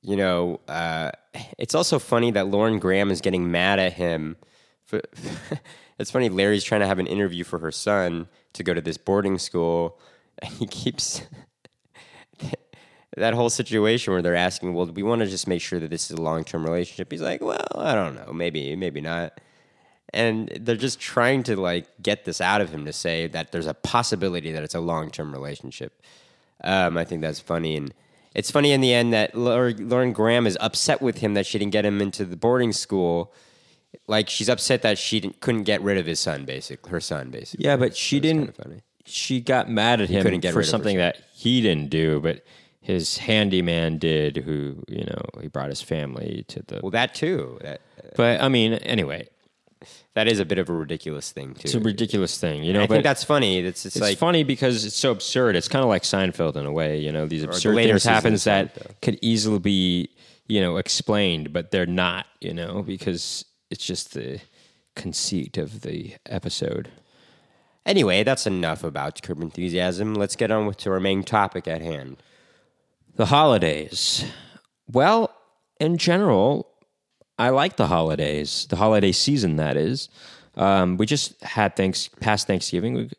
you 0.00 0.16
know, 0.16 0.60
uh, 0.66 1.10
it's 1.58 1.74
also 1.74 1.98
funny 1.98 2.30
that 2.30 2.46
Lauren 2.46 2.78
Graham 2.78 3.10
is 3.10 3.20
getting 3.20 3.50
mad 3.50 3.78
at 3.78 3.92
him. 3.92 4.36
For, 4.86 5.02
it's 6.00 6.10
funny. 6.10 6.28
Larry's 6.28 6.64
trying 6.64 6.80
to 6.80 6.86
have 6.86 6.98
an 6.98 7.06
interview 7.06 7.44
for 7.44 7.58
her 7.58 7.70
son 7.70 8.28
to 8.54 8.62
go 8.62 8.74
to 8.74 8.80
this 8.80 8.96
boarding 8.96 9.38
school, 9.38 9.98
and 10.38 10.52
he 10.54 10.66
keeps 10.66 11.22
that 13.16 13.34
whole 13.34 13.50
situation 13.50 14.12
where 14.12 14.22
they're 14.22 14.34
asking, 14.34 14.74
"Well, 14.74 14.86
we 14.86 15.02
want 15.02 15.20
to 15.20 15.26
just 15.26 15.46
make 15.46 15.62
sure 15.62 15.78
that 15.78 15.90
this 15.90 16.10
is 16.10 16.18
a 16.18 16.22
long 16.22 16.44
term 16.44 16.64
relationship." 16.64 17.12
He's 17.12 17.22
like, 17.22 17.40
"Well, 17.42 17.66
I 17.74 17.94
don't 17.94 18.14
know. 18.14 18.32
Maybe, 18.32 18.74
maybe 18.76 19.00
not." 19.00 19.38
and 20.12 20.48
they're 20.60 20.76
just 20.76 20.98
trying 21.00 21.42
to 21.44 21.56
like 21.56 21.86
get 22.02 22.24
this 22.24 22.40
out 22.40 22.60
of 22.60 22.70
him 22.70 22.84
to 22.84 22.92
say 22.92 23.26
that 23.28 23.52
there's 23.52 23.66
a 23.66 23.74
possibility 23.74 24.52
that 24.52 24.62
it's 24.62 24.74
a 24.74 24.80
long 24.80 25.10
term 25.10 25.32
relationship. 25.32 26.02
Um, 26.62 26.96
I 26.96 27.04
think 27.04 27.22
that's 27.22 27.40
funny, 27.40 27.76
and 27.76 27.94
it's 28.34 28.50
funny 28.50 28.72
in 28.72 28.80
the 28.80 28.92
end 28.92 29.12
that 29.12 29.34
Lauren 29.34 30.12
Graham 30.12 30.46
is 30.46 30.58
upset 30.60 31.00
with 31.00 31.18
him 31.18 31.34
that 31.34 31.46
she 31.46 31.58
didn't 31.58 31.72
get 31.72 31.84
him 31.84 32.00
into 32.00 32.24
the 32.24 32.36
boarding 32.36 32.72
school. 32.72 33.32
Like 34.06 34.28
she's 34.28 34.48
upset 34.48 34.82
that 34.82 34.98
she 34.98 35.20
didn't, 35.20 35.40
couldn't 35.40 35.64
get 35.64 35.80
rid 35.82 35.98
of 35.98 36.06
his 36.06 36.20
son, 36.20 36.44
basically 36.44 36.90
her 36.90 37.00
son, 37.00 37.30
basically. 37.30 37.64
yeah, 37.66 37.76
but 37.76 37.96
she 37.96 38.16
It's 38.18 38.26
kinda 38.26 38.44
didn't. 38.46 38.56
funny. 38.56 38.80
she 39.04 39.40
got 39.40 39.68
mad 39.70 40.00
at 40.00 40.08
him 40.08 40.22
couldn't 40.22 40.40
get 40.40 40.52
for 40.52 40.58
rid 40.60 40.64
of 40.64 40.68
her, 40.68 40.70
something 40.70 40.96
that 40.98 41.16
he 41.32 41.60
didn't 41.60 41.90
do, 41.90 42.20
but 42.20 42.44
his 42.80 43.18
handyman 43.18 43.98
did. 43.98 44.38
Who 44.38 44.82
you 44.88 45.04
know 45.04 45.22
he 45.40 45.48
brought 45.48 45.68
his 45.68 45.82
family 45.82 46.44
to 46.48 46.62
the. 46.66 46.80
Well, 46.82 46.90
that 46.90 47.14
too. 47.14 47.58
That 47.62 47.80
uh, 48.02 48.08
But 48.16 48.40
I 48.40 48.48
mean, 48.48 48.74
anyway, 48.74 49.28
that 50.14 50.28
is 50.28 50.38
a 50.40 50.44
bit 50.44 50.58
of 50.58 50.68
a 50.68 50.72
ridiculous 50.72 51.30
thing 51.32 51.54
too. 51.54 51.60
it's 51.64 51.74
a 51.74 51.80
ridiculous 51.80 52.38
thing, 52.38 52.62
you 52.64 52.72
know. 52.72 52.82
I 52.82 52.86
but 52.86 52.94
think 52.94 53.04
that's 53.04 53.24
funny. 53.24 53.58
It's, 53.58 53.86
it's, 53.86 53.96
it's 53.96 54.02
like 54.02 54.18
funny 54.18 54.44
because 54.44 54.84
it's 54.84 54.96
so 54.96 55.10
absurd. 55.12 55.56
It's 55.56 55.68
kind 55.68 55.82
of 55.82 55.88
like 55.88 56.02
Seinfeld 56.02 56.56
in 56.56 56.66
a 56.66 56.72
way, 56.72 56.98
you 56.98 57.12
know. 57.12 57.26
These 57.26 57.42
absurd 57.44 57.74
later 57.74 57.94
things 57.94 58.04
happens 58.04 58.46
of 58.46 58.72
that 58.74 59.00
could 59.02 59.18
easily 59.22 59.58
be, 59.58 60.10
you 60.48 60.60
know, 60.60 60.76
explained, 60.78 61.52
but 61.52 61.70
they're 61.70 61.86
not, 61.86 62.26
you 62.40 62.54
know, 62.54 62.82
because 62.82 63.44
it's 63.70 63.84
just 63.84 64.14
the 64.14 64.40
conceit 64.94 65.56
of 65.56 65.80
the 65.82 66.14
episode. 66.26 66.90
anyway. 67.86 68.22
That's 68.22 68.46
enough 68.46 68.84
about 68.84 69.22
Curb 69.22 69.40
Enthusiasm. 69.40 70.14
Let's 70.14 70.36
get 70.36 70.50
on 70.50 70.66
with 70.66 70.76
to 70.78 70.90
our 70.92 71.00
main 71.00 71.22
topic 71.22 71.66
at 71.66 71.80
hand. 71.80 72.22
The 73.16 73.26
holidays. 73.26 74.24
Well, 74.92 75.34
in 75.78 75.96
general, 75.96 76.68
I 77.38 77.50
like 77.50 77.76
the 77.76 77.86
holidays. 77.86 78.66
The 78.68 78.76
holiday 78.76 79.12
season, 79.12 79.56
that 79.56 79.76
is. 79.76 80.08
Um, 80.56 80.96
we 80.96 81.06
just 81.06 81.40
had 81.42 81.74
thanks 81.76 82.08
past 82.20 82.46
Thanksgiving, 82.46 83.10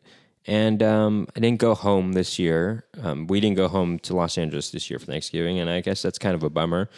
and 0.46 0.82
um, 0.82 1.26
I 1.34 1.40
didn't 1.40 1.58
go 1.58 1.74
home 1.74 2.12
this 2.12 2.38
year. 2.38 2.84
Um, 3.02 3.26
we 3.26 3.40
didn't 3.40 3.56
go 3.56 3.68
home 3.68 3.98
to 4.00 4.14
Los 4.14 4.38
Angeles 4.38 4.70
this 4.70 4.90
year 4.90 4.98
for 4.98 5.06
Thanksgiving, 5.06 5.58
and 5.58 5.68
I 5.68 5.80
guess 5.80 6.02
that's 6.02 6.18
kind 6.18 6.34
of 6.34 6.42
a 6.42 6.50
bummer 6.50 6.88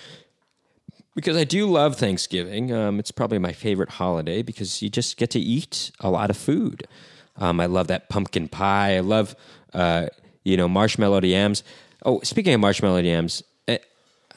because 1.15 1.37
I 1.37 1.45
do 1.45 1.67
love 1.67 1.97
Thanksgiving. 1.97 2.73
Um, 2.73 2.99
it's 2.99 3.11
probably 3.11 3.39
my 3.39 3.53
favorite 3.53 3.91
holiday 3.91 4.43
because 4.43 4.83
you 4.83 4.89
just 4.89 5.17
get 5.17 5.31
to 5.31 5.41
eat 5.41 5.91
a 6.01 6.11
lot 6.11 6.31
of 6.31 6.37
food. 6.37 6.87
Um, 7.37 7.61
I 7.61 7.67
love 7.67 7.89
that 7.89 8.09
pumpkin 8.09 8.49
pie. 8.49 8.97
I 8.97 9.01
love, 9.01 9.35
uh, 9.73 10.07
you 10.45 10.57
know, 10.57 10.69
marshmallow 10.69 11.23
yams. 11.23 11.63
Oh, 12.05 12.21
speaking 12.21 12.55
of 12.55 12.61
marshmallow 12.61 12.99
yams, 12.99 13.43
eh, 13.69 13.79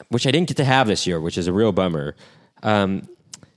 which 0.08 0.26
I 0.26 0.30
didn't 0.30 0.48
get 0.48 0.56
to 0.58 0.64
have 0.64 0.86
this 0.86 1.06
year, 1.06 1.20
which 1.20 1.38
is 1.38 1.46
a 1.46 1.52
real 1.52 1.72
bummer. 1.72 2.16
Um, 2.62 3.08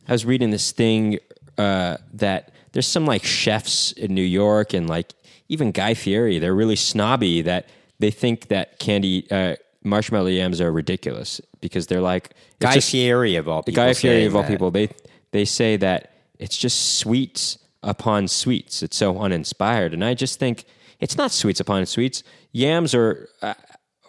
I 0.07 0.11
was 0.11 0.25
reading 0.25 0.51
this 0.51 0.71
thing 0.71 1.19
uh, 1.57 1.97
that 2.13 2.51
there's 2.71 2.87
some 2.87 3.05
like 3.05 3.23
chefs 3.23 3.91
in 3.93 4.13
New 4.13 4.21
York 4.21 4.73
and 4.73 4.89
like 4.89 5.13
even 5.49 5.71
Guy 5.71 5.93
Fieri. 5.93 6.39
They're 6.39 6.55
really 6.55 6.75
snobby 6.75 7.41
that 7.41 7.67
they 7.99 8.11
think 8.11 8.47
that 8.47 8.79
candy 8.79 9.27
uh, 9.31 9.55
marshmallow 9.83 10.27
yams 10.27 10.61
are 10.61 10.71
ridiculous 10.71 11.41
because 11.59 11.87
they're 11.87 12.01
like 12.01 12.31
Guy 12.59 12.75
just- 12.75 12.91
Fieri 12.91 13.35
of 13.35 13.47
all 13.47 13.63
people. 13.63 13.83
Guy 13.83 13.93
Fieri 13.93 14.25
of 14.25 14.35
all 14.35 14.43
that. 14.43 14.49
people. 14.49 14.71
They 14.71 14.89
they 15.31 15.45
say 15.45 15.77
that 15.77 16.11
it's 16.39 16.57
just 16.57 16.97
sweets 16.97 17.57
upon 17.83 18.27
sweets. 18.27 18.83
It's 18.83 18.97
so 18.97 19.19
uninspired, 19.19 19.93
and 19.93 20.03
I 20.03 20.13
just 20.13 20.39
think 20.39 20.65
it's 20.99 21.17
not 21.17 21.31
sweets 21.31 21.59
upon 21.59 21.85
sweets. 21.85 22.23
Yams 22.51 22.93
are 22.93 23.27
uh, 23.41 23.53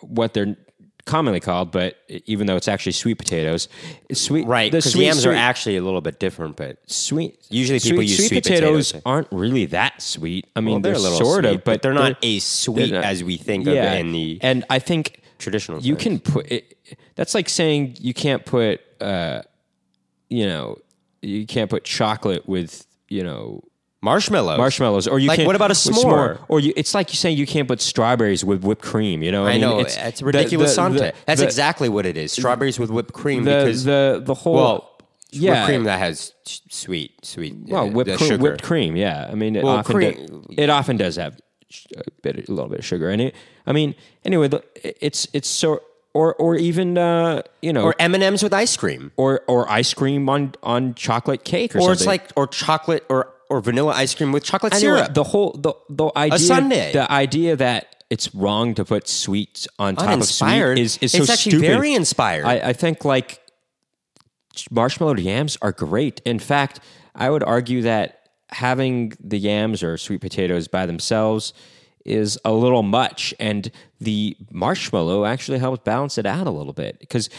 what 0.01 0.35
they're 0.35 0.57
commonly 1.05 1.41
called, 1.41 1.73
but 1.73 1.97
even 2.27 2.47
though 2.47 2.57
it's 2.57 2.69
actually 2.69 2.93
sweet 2.93 3.19
potatoes, 3.19 3.69
sweet. 4.13 4.47
Right, 4.47 4.71
the 4.71 4.79
because 4.79 4.93
sweet 4.93 5.07
yams 5.07 5.25
are 5.27 5.33
actually 5.33 5.77
a 5.77 5.83
little 5.83 6.01
bit 6.01 6.21
different, 6.21 6.57
but 6.57 6.79
sweet. 6.87 7.39
Usually 7.49 7.81
people 7.81 7.99
sweet, 7.99 8.09
use 8.09 8.17
sweet, 8.19 8.29
sweet 8.29 8.43
potatoes, 8.45 8.89
potatoes. 8.93 9.03
aren't 9.07 9.29
really 9.31 9.67
that 9.67 10.03
sweet. 10.03 10.47
I 10.55 10.61
mean, 10.61 10.75
well, 10.75 10.81
they're 10.81 10.93
they're, 10.93 11.01
a 11.01 11.03
little 11.03 11.19
sort 11.19 11.45
sweet, 11.45 11.55
of, 11.57 11.65
but 11.65 11.83
they're 11.83 11.95
not 11.95 12.23
as 12.25 12.45
sweet 12.45 12.93
not- 12.93 13.05
as 13.05 13.25
we 13.25 13.37
think 13.37 13.67
of 13.67 13.75
yeah, 13.75 13.95
it 13.95 14.01
in 14.01 14.13
the 14.13 14.39
and 14.43 14.65
I 14.69 14.79
think 14.79 15.22
traditional. 15.43 15.81
you 15.81 15.95
sense. 15.95 16.03
can 16.03 16.19
put 16.21 16.51
it, 16.51 16.79
that's 17.17 17.35
like 17.35 17.49
saying 17.49 17.97
you 18.01 18.15
can't 18.15 18.45
put 18.45 18.81
uh 19.01 19.43
you 20.29 20.47
know 20.47 20.79
you 21.21 21.47
can't 21.47 21.69
put 21.71 21.85
chocolate 21.85 22.49
with 22.49 22.87
you 23.09 23.23
know 23.23 23.63
marshmallows. 24.01 24.59
marshmallows 24.59 25.07
or 25.07 25.19
you 25.19 25.29
Like, 25.29 25.37
can't 25.37 25.47
what 25.47 25.55
about 25.57 25.71
a 25.71 25.79
with 25.89 25.97
s'more? 25.99 26.39
or 26.49 26.59
you 26.61 26.73
it's 26.77 26.95
like 26.95 27.11
you 27.13 27.17
saying 27.17 27.37
you 27.37 27.47
can't 27.47 27.69
put 27.69 27.81
strawberries 27.81 28.45
with 28.45 28.65
whipped 28.65 28.83
cream 28.83 29.23
you 29.23 29.31
know 29.31 29.47
I 29.47 29.53
mean, 29.53 29.61
know 29.61 29.79
it's 29.79 29.97
it's, 29.97 30.21
the- 30.21 30.27
ridiculous 30.27 30.75
the- 30.75 30.83
the- 30.83 30.89
content. 30.89 31.15
That's 31.27 31.41
the- 31.41 31.47
exactly 31.47 31.89
what 31.89 32.07
it 32.07 32.17
is. 32.17 32.33
Strawberries 32.33 32.79
with 32.79 32.91
whipped 32.91 33.13
cream 33.13 33.45
the 33.45 33.51
because 33.65 33.85
the 33.85 34.21
the 34.25 34.35
whole 34.35 34.55
well, 34.57 34.99
yeah 35.31 35.51
whipped 35.53 35.67
cream 35.67 35.85
that 35.85 35.99
has 36.01 36.33
sweet, 36.47 37.13
sweet. 37.25 37.55
well 37.69 37.85
uh, 37.85 37.91
whipped 37.91 38.11
the 38.11 38.17
cream, 38.17 38.29
sugar. 38.31 38.43
whipped 38.43 38.63
cream 38.63 38.97
yeah 38.97 39.29
I 39.31 39.35
mean 39.35 39.55
it 39.57 39.63
Well, 39.65 39.77
often 39.79 39.95
cream- 39.95 40.45
it 40.51 40.69
often 40.71 40.97
does 40.97 41.17
have 41.17 41.39
a 41.97 42.03
bit 42.23 42.49
a 42.49 42.53
little 42.53 42.69
bit 42.71 42.81
of 42.81 42.85
sugar 42.85 43.11
in 43.11 43.21
it 43.21 43.35
I 43.67 43.73
mean 43.73 43.95
anyway 44.25 44.49
it's 44.83 45.27
it's 45.33 45.49
so 45.49 45.83
or 46.15 46.35
or 46.35 46.57
even 46.57 46.99
uh 46.99 47.43
you 47.63 47.73
know 47.73 47.85
or 47.85 47.95
M 47.99 48.15
and 48.15 48.23
M's 48.23 48.43
with 48.43 48.53
ice 48.53 48.77
cream, 48.77 49.13
or 49.17 49.41
or 49.49 49.71
ice 49.71 49.95
cream 49.95 50.29
on 50.29 50.55
on 50.63 50.95
chocolate 50.95 51.45
cake 51.45 51.75
or, 51.75 51.79
or 51.79 51.81
something. 51.81 51.93
it's 51.95 52.07
like 52.07 52.31
or 52.37 52.47
chocolate 52.47 53.05
or 53.09 53.29
or 53.49 53.61
vanilla 53.61 53.93
ice 53.95 54.15
cream 54.15 54.33
with 54.33 54.45
chocolate 54.45 54.75
Anyway, 54.75 54.97
syrup. 54.99 55.15
the 55.15 55.25
whole 55.25 55.53
the 55.53 55.73
the 55.89 56.11
idea 56.17 56.93
the 56.93 57.11
idea 57.11 57.57
that 57.57 58.05
it's 58.11 58.35
wrong 58.35 58.75
to 58.75 58.85
put 58.85 59.09
sweets 59.09 59.67
on 59.79 59.97
top 59.97 60.19
of 60.19 60.25
sweet 60.27 60.79
is 60.79 60.99
is 60.99 61.15
it's 61.15 61.27
so 61.27 61.33
actually 61.33 61.53
stupid. 61.53 61.67
very 61.67 61.95
inspired. 61.95 62.45
I, 62.45 62.69
I 62.69 62.73
think 62.75 63.05
like 63.07 63.41
marshmallow 64.71 65.17
yams 65.17 65.57
are 65.63 65.73
great. 65.73 66.21
In 66.27 66.39
fact, 66.39 66.81
I 67.15 67.31
would 67.31 67.43
argue 67.43 67.83
that 67.83 68.22
having 68.53 69.13
the 69.21 69.39
yams 69.39 69.83
or 69.83 69.97
sweet 69.97 70.21
potatoes 70.21 70.69
by 70.69 70.87
themselves 70.87 71.53
is 72.05 72.39
a 72.45 72.53
little 72.53 72.83
much, 72.83 73.33
and 73.39 73.71
the 74.01 74.37
marshmallow 74.51 75.25
actually 75.25 75.59
helps 75.59 75.83
balance 75.85 76.19
it 76.19 76.27
out 76.27 76.47
a 76.47 76.51
little 76.51 76.73
bit 76.73 76.99
because 76.99 77.31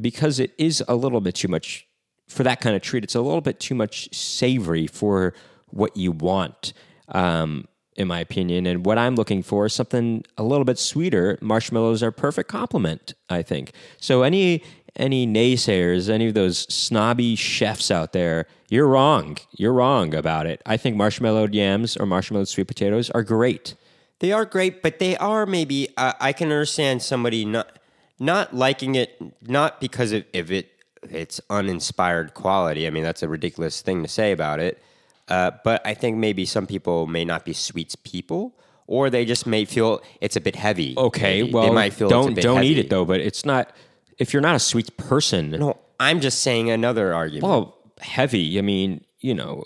because 0.00 0.38
it 0.38 0.52
is 0.58 0.82
a 0.88 0.94
little 0.94 1.20
bit 1.20 1.34
too 1.34 1.48
much 1.48 1.86
for 2.28 2.42
that 2.42 2.60
kind 2.60 2.76
of 2.76 2.82
treat. 2.82 3.04
It's 3.04 3.14
a 3.14 3.20
little 3.20 3.40
bit 3.40 3.60
too 3.60 3.74
much 3.74 4.14
savory 4.14 4.86
for 4.86 5.34
what 5.68 5.96
you 5.96 6.12
want. 6.12 6.72
Um, 7.08 7.66
in 7.96 8.08
my 8.08 8.20
opinion, 8.20 8.66
and 8.66 8.86
what 8.86 8.96
I'm 8.96 9.14
looking 9.14 9.42
for 9.42 9.66
is 9.66 9.74
something 9.74 10.24
a 10.38 10.42
little 10.42 10.64
bit 10.64 10.78
sweeter. 10.78 11.36
Marshmallows 11.42 12.02
are 12.02 12.08
a 12.08 12.12
perfect 12.12 12.48
complement, 12.48 13.12
I 13.28 13.42
think. 13.42 13.72
So 13.98 14.22
any 14.22 14.62
any 14.96 15.26
naysayers, 15.26 16.08
any 16.08 16.28
of 16.28 16.34
those 16.34 16.60
snobby 16.72 17.36
chefs 17.36 17.90
out 17.90 18.12
there, 18.12 18.46
you're 18.70 18.86
wrong. 18.86 19.36
You're 19.50 19.72
wrong 19.72 20.14
about 20.14 20.46
it. 20.46 20.62
I 20.64 20.76
think 20.76 20.96
marshmallowed 20.96 21.52
yams 21.54 21.96
or 21.96 22.06
marshmallowed 22.06 22.48
sweet 22.48 22.68
potatoes 22.68 23.10
are 23.10 23.24
great. 23.24 23.74
They 24.20 24.32
are 24.32 24.44
great, 24.44 24.80
but 24.80 25.00
they 25.00 25.16
are 25.16 25.44
maybe. 25.44 25.88
Uh, 25.96 26.12
I 26.20 26.32
can 26.32 26.48
understand 26.48 27.02
somebody 27.02 27.44
not 27.44 27.78
not 28.20 28.54
liking 28.54 28.94
it, 28.94 29.20
not 29.42 29.80
because 29.80 30.12
of, 30.12 30.24
if 30.32 30.50
it 30.52 30.70
it's 31.02 31.40
uninspired 31.50 32.34
quality. 32.34 32.86
I 32.86 32.90
mean, 32.90 33.02
that's 33.02 33.22
a 33.22 33.28
ridiculous 33.28 33.82
thing 33.82 34.02
to 34.02 34.08
say 34.08 34.30
about 34.30 34.60
it. 34.60 34.80
Uh, 35.28 35.50
but 35.64 35.84
I 35.84 35.94
think 35.94 36.18
maybe 36.18 36.44
some 36.44 36.66
people 36.66 37.06
may 37.06 37.24
not 37.24 37.44
be 37.44 37.52
sweets 37.52 37.96
people, 37.96 38.54
or 38.86 39.10
they 39.10 39.24
just 39.24 39.46
may 39.46 39.64
feel 39.64 40.00
it's 40.20 40.36
a 40.36 40.40
bit 40.40 40.54
heavy. 40.54 40.94
Okay, 40.96 41.42
maybe. 41.42 41.52
well, 41.52 41.64
they 41.64 41.70
might 41.70 41.92
feel 41.92 42.08
don't 42.08 42.34
don't 42.34 42.62
eat 42.62 42.78
it 42.78 42.88
though. 42.88 43.04
But 43.04 43.20
it's 43.20 43.44
not 43.44 43.74
if 44.18 44.32
you're 44.32 44.42
not 44.42 44.54
a 44.54 44.60
sweet 44.60 44.96
person. 44.96 45.50
No, 45.50 45.78
I'm 45.98 46.20
just 46.20 46.42
saying 46.42 46.70
another 46.70 47.12
argument. 47.14 47.44
Well, 47.44 47.79
heavy. 48.00 48.58
I 48.58 48.62
mean, 48.62 49.04
you 49.20 49.34
know, 49.34 49.64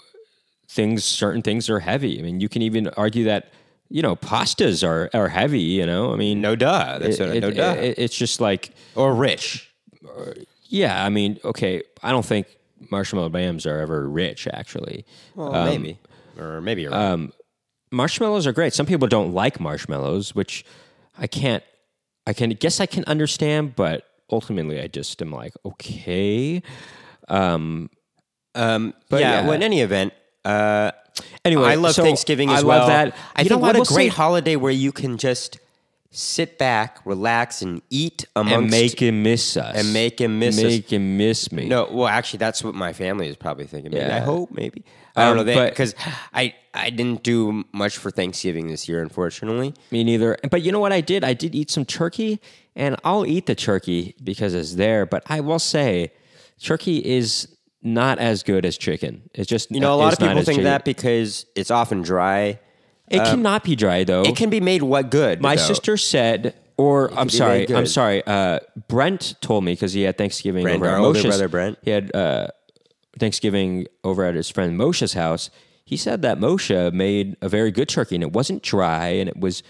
things. 0.68 1.04
Certain 1.04 1.42
things 1.42 1.68
are 1.70 1.80
heavy. 1.80 2.18
I 2.18 2.22
mean, 2.22 2.40
you 2.40 2.48
can 2.48 2.62
even 2.62 2.88
argue 2.88 3.24
that 3.24 3.52
you 3.88 4.02
know 4.02 4.16
pastas 4.16 4.86
are 4.86 5.10
are 5.14 5.28
heavy. 5.28 5.60
You 5.60 5.86
know, 5.86 6.12
I 6.12 6.16
mean, 6.16 6.40
no 6.40 6.56
duh. 6.56 6.98
That's 6.98 7.18
it- 7.20 7.40
no 7.40 7.50
duh. 7.50 7.76
it- 7.78 7.98
it's 7.98 8.16
just 8.16 8.40
like 8.40 8.70
or 8.94 9.14
rich. 9.14 9.70
yeah. 10.68 11.04
I 11.04 11.08
mean, 11.08 11.38
okay. 11.44 11.82
I 12.02 12.10
don't 12.10 12.24
think 12.26 12.46
marshmallow 12.90 13.30
bams 13.30 13.66
are 13.70 13.78
ever 13.80 14.08
rich. 14.08 14.46
Actually, 14.52 15.04
Well, 15.34 15.54
Um, 15.54 15.64
maybe, 15.66 15.98
or 16.38 16.60
maybe 16.60 16.82
you're 16.82 16.90
right. 16.92 17.28
marshmallows 17.90 18.46
are 18.46 18.52
great. 18.52 18.74
Some 18.74 18.86
people 18.86 19.08
don't 19.08 19.32
like 19.32 19.60
marshmallows, 19.60 20.34
which 20.34 20.64
I 21.18 21.26
can't. 21.26 21.62
I 22.26 22.32
can 22.32 22.50
guess 22.50 22.80
I 22.80 22.86
can 22.86 23.04
understand, 23.04 23.76
but 23.76 24.04
ultimately, 24.30 24.80
I 24.80 24.86
just 24.86 25.20
am 25.22 25.30
like, 25.30 25.52
okay. 25.64 26.62
um, 27.28 27.90
but 28.54 28.92
yeah, 29.12 29.18
yeah. 29.20 29.42
Well, 29.44 29.52
in 29.52 29.62
any 29.62 29.80
event, 29.80 30.12
uh, 30.44 30.92
Anyway, 31.44 31.64
I 31.68 31.75
love 31.76 31.94
so 31.94 32.02
Thanksgiving 32.02 32.50
as 32.50 32.64
I 32.64 32.66
well. 32.66 32.78
love 32.80 32.88
that. 32.88 33.14
I 33.37 33.42
You 33.42 33.49
think 33.49 33.61
know 33.61 33.66
what 33.66 33.76
I 33.76 33.80
a 33.80 33.84
great 33.84 34.11
say- 34.11 34.16
holiday 34.16 34.56
where 34.56 34.73
you 34.73 34.90
can 34.92 35.16
just 35.16 35.58
sit 36.11 36.58
back, 36.58 36.99
relax, 37.04 37.61
and 37.62 37.82
eat 37.90 38.25
amongst 38.34 38.54
and 38.56 38.70
make 38.70 39.00
him 39.00 39.23
miss 39.23 39.56
us 39.56 39.76
and 39.76 39.92
make 39.92 40.20
him 40.20 40.38
miss 40.38 40.56
us. 40.58 40.64
make 40.64 40.92
him 40.92 41.16
miss 41.16 41.52
me. 41.52 41.66
No, 41.66 41.88
well, 41.90 42.06
actually, 42.08 42.38
that's 42.38 42.64
what 42.64 42.75
my 42.75 42.92
family 42.92 43.28
is 43.28 43.37
probably 43.37 43.66
thinking. 43.66 43.92
Maybe 43.92 44.04
I 44.04 44.08
Yeah. 44.18 44.25
hope, 44.25 44.50
maybe 44.52 44.84
I 45.16 45.25
don't 45.26 45.38
Um, 45.38 45.46
know 45.46 45.54
but- 45.54 45.70
because 45.70 45.94
I 46.32 46.54
I 46.76 46.90
didn't 46.90 47.23
do 47.23 47.64
much 47.73 47.96
for 47.96 48.11
Thanksgiving 48.11 48.66
this 48.68 48.88
year, 48.88 49.00
unfortunately. 49.00 49.75
Me 49.92 50.02
neither. 50.02 50.37
But 50.50 50.62
you 50.62 50.73
know 50.73 50.80
what 50.80 50.92
I 50.92 51.00
did? 51.00 51.23
I 51.23 51.32
did 51.32 51.54
eat 51.54 51.70
some 51.70 51.84
turkey, 51.84 52.40
and 52.75 52.96
I'll 53.04 53.25
eat 53.25 53.46
the 53.46 53.54
turkey 53.54 54.16
because 54.23 54.54
it's 54.54 54.75
there. 54.75 55.06
But 55.06 55.23
I 55.28 55.38
will 55.38 55.61
say, 55.61 56.11
turkey 56.61 56.99
is 56.99 57.46
not 57.84 58.18
as 58.18 58.42
good 58.42 58.64
as 58.64 58.76
chicken. 58.78 59.28
It's 59.34 59.48
just 59.48 59.70
You 59.70 59.78
know, 59.80 59.94
a 59.94 59.96
lot 59.96 60.12
of 60.14 60.18
people 60.18 60.34
think 60.36 60.46
chicken. 60.46 60.64
that 60.64 60.84
because 60.84 61.46
it's 61.54 61.70
often 61.70 62.02
dry. 62.02 62.58
it 63.08 63.18
cannot 63.18 63.62
be 63.62 63.76
dry 63.76 64.04
though. 64.04 64.22
It 64.22 64.36
can 64.36 64.50
be 64.50 64.60
made 64.60 64.82
what 64.82 65.10
good. 65.10 65.40
My 65.42 65.56
though. 65.56 65.62
sister 65.62 65.96
said, 65.96 66.54
or 66.76 67.12
I'm 67.16 67.28
sorry. 67.28 67.68
I'm 67.72 67.86
sorry. 67.86 68.26
Uh, 68.26 68.58
Brent 68.88 69.34
told 69.40 69.62
me 69.64 69.72
because 69.72 69.92
he 69.92 70.02
had 70.02 70.16
Thanksgiving 70.18 70.62
Brent, 70.64 70.76
over 70.76 70.86
at 70.86 70.94
our 70.94 70.98
older 71.00 71.18
Moshe's. 71.18 71.26
brother, 71.26 71.48
Brent. 71.48 71.78
He 71.82 71.90
had 71.90 72.14
uh, 72.16 72.48
Thanksgiving 73.18 73.86
over 74.02 74.24
at 74.24 74.34
his 74.34 74.50
friend 74.50 74.78
Moshe's 74.78 75.12
house. 75.12 75.50
he 75.84 75.96
said 75.96 76.22
that 76.22 76.38
Moshe 76.38 76.92
made 76.92 77.36
a 77.42 77.48
very 77.48 77.70
good 77.70 77.88
turkey, 77.88 78.14
and 78.16 78.24
it 78.24 78.32
wasn't 78.32 78.62
dry, 78.62 79.08
and 79.08 79.28
it 79.28 79.38
was 79.38 79.62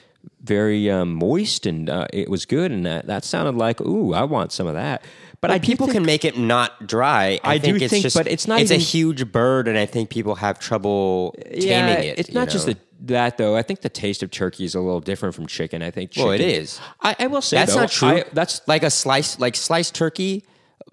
very 0.42 0.90
um, 0.90 1.12
moist, 1.14 1.66
and 1.66 1.90
uh, 1.90 2.06
it 2.12 2.30
was 2.30 2.46
good, 2.46 2.70
and 2.70 2.86
that, 2.86 3.06
that 3.06 3.24
sounded 3.24 3.54
like, 3.56 3.80
ooh, 3.80 4.14
I 4.14 4.22
want 4.24 4.52
some 4.52 4.66
of 4.66 4.74
that. 4.74 5.04
But 5.44 5.50
I 5.50 5.58
people 5.58 5.86
think- 5.86 5.96
can 5.96 6.06
make 6.06 6.24
it 6.24 6.38
not 6.38 6.86
dry. 6.86 7.38
I, 7.44 7.54
I 7.54 7.58
do 7.58 7.72
think 7.72 7.82
it's 7.82 7.90
think- 7.90 8.02
just, 8.02 8.16
but 8.16 8.26
it's 8.26 8.48
not 8.48 8.60
It's 8.62 8.70
a 8.70 8.76
huge 8.76 9.30
bird, 9.30 9.68
and 9.68 9.76
I 9.76 9.84
think 9.84 10.08
people 10.08 10.36
have 10.36 10.58
trouble 10.58 11.34
taming 11.50 11.62
yeah, 11.62 12.12
it. 12.12 12.18
It's 12.18 12.32
not 12.32 12.48
just 12.48 12.64
the, 12.64 12.78
that 13.00 13.36
though. 13.36 13.54
I 13.54 13.60
think 13.62 13.82
the 13.82 13.90
taste 13.90 14.22
of 14.22 14.30
turkey 14.30 14.64
is 14.64 14.74
a 14.74 14.80
little 14.80 15.00
different 15.00 15.34
from 15.34 15.46
chicken. 15.46 15.82
I 15.82 15.90
think. 15.90 16.12
Chicken, 16.12 16.24
Well, 16.24 16.32
it 16.34 16.40
is. 16.40 16.80
I, 17.02 17.14
I 17.18 17.26
will 17.26 17.42
say 17.42 17.58
That's 17.58 17.74
though, 17.74 17.80
not 17.80 17.90
true. 17.90 18.08
I- 18.08 18.24
that's 18.32 18.62
like 18.66 18.82
a 18.82 18.90
slice, 18.90 19.38
like 19.38 19.54
sliced 19.54 19.94
turkey, 19.94 20.44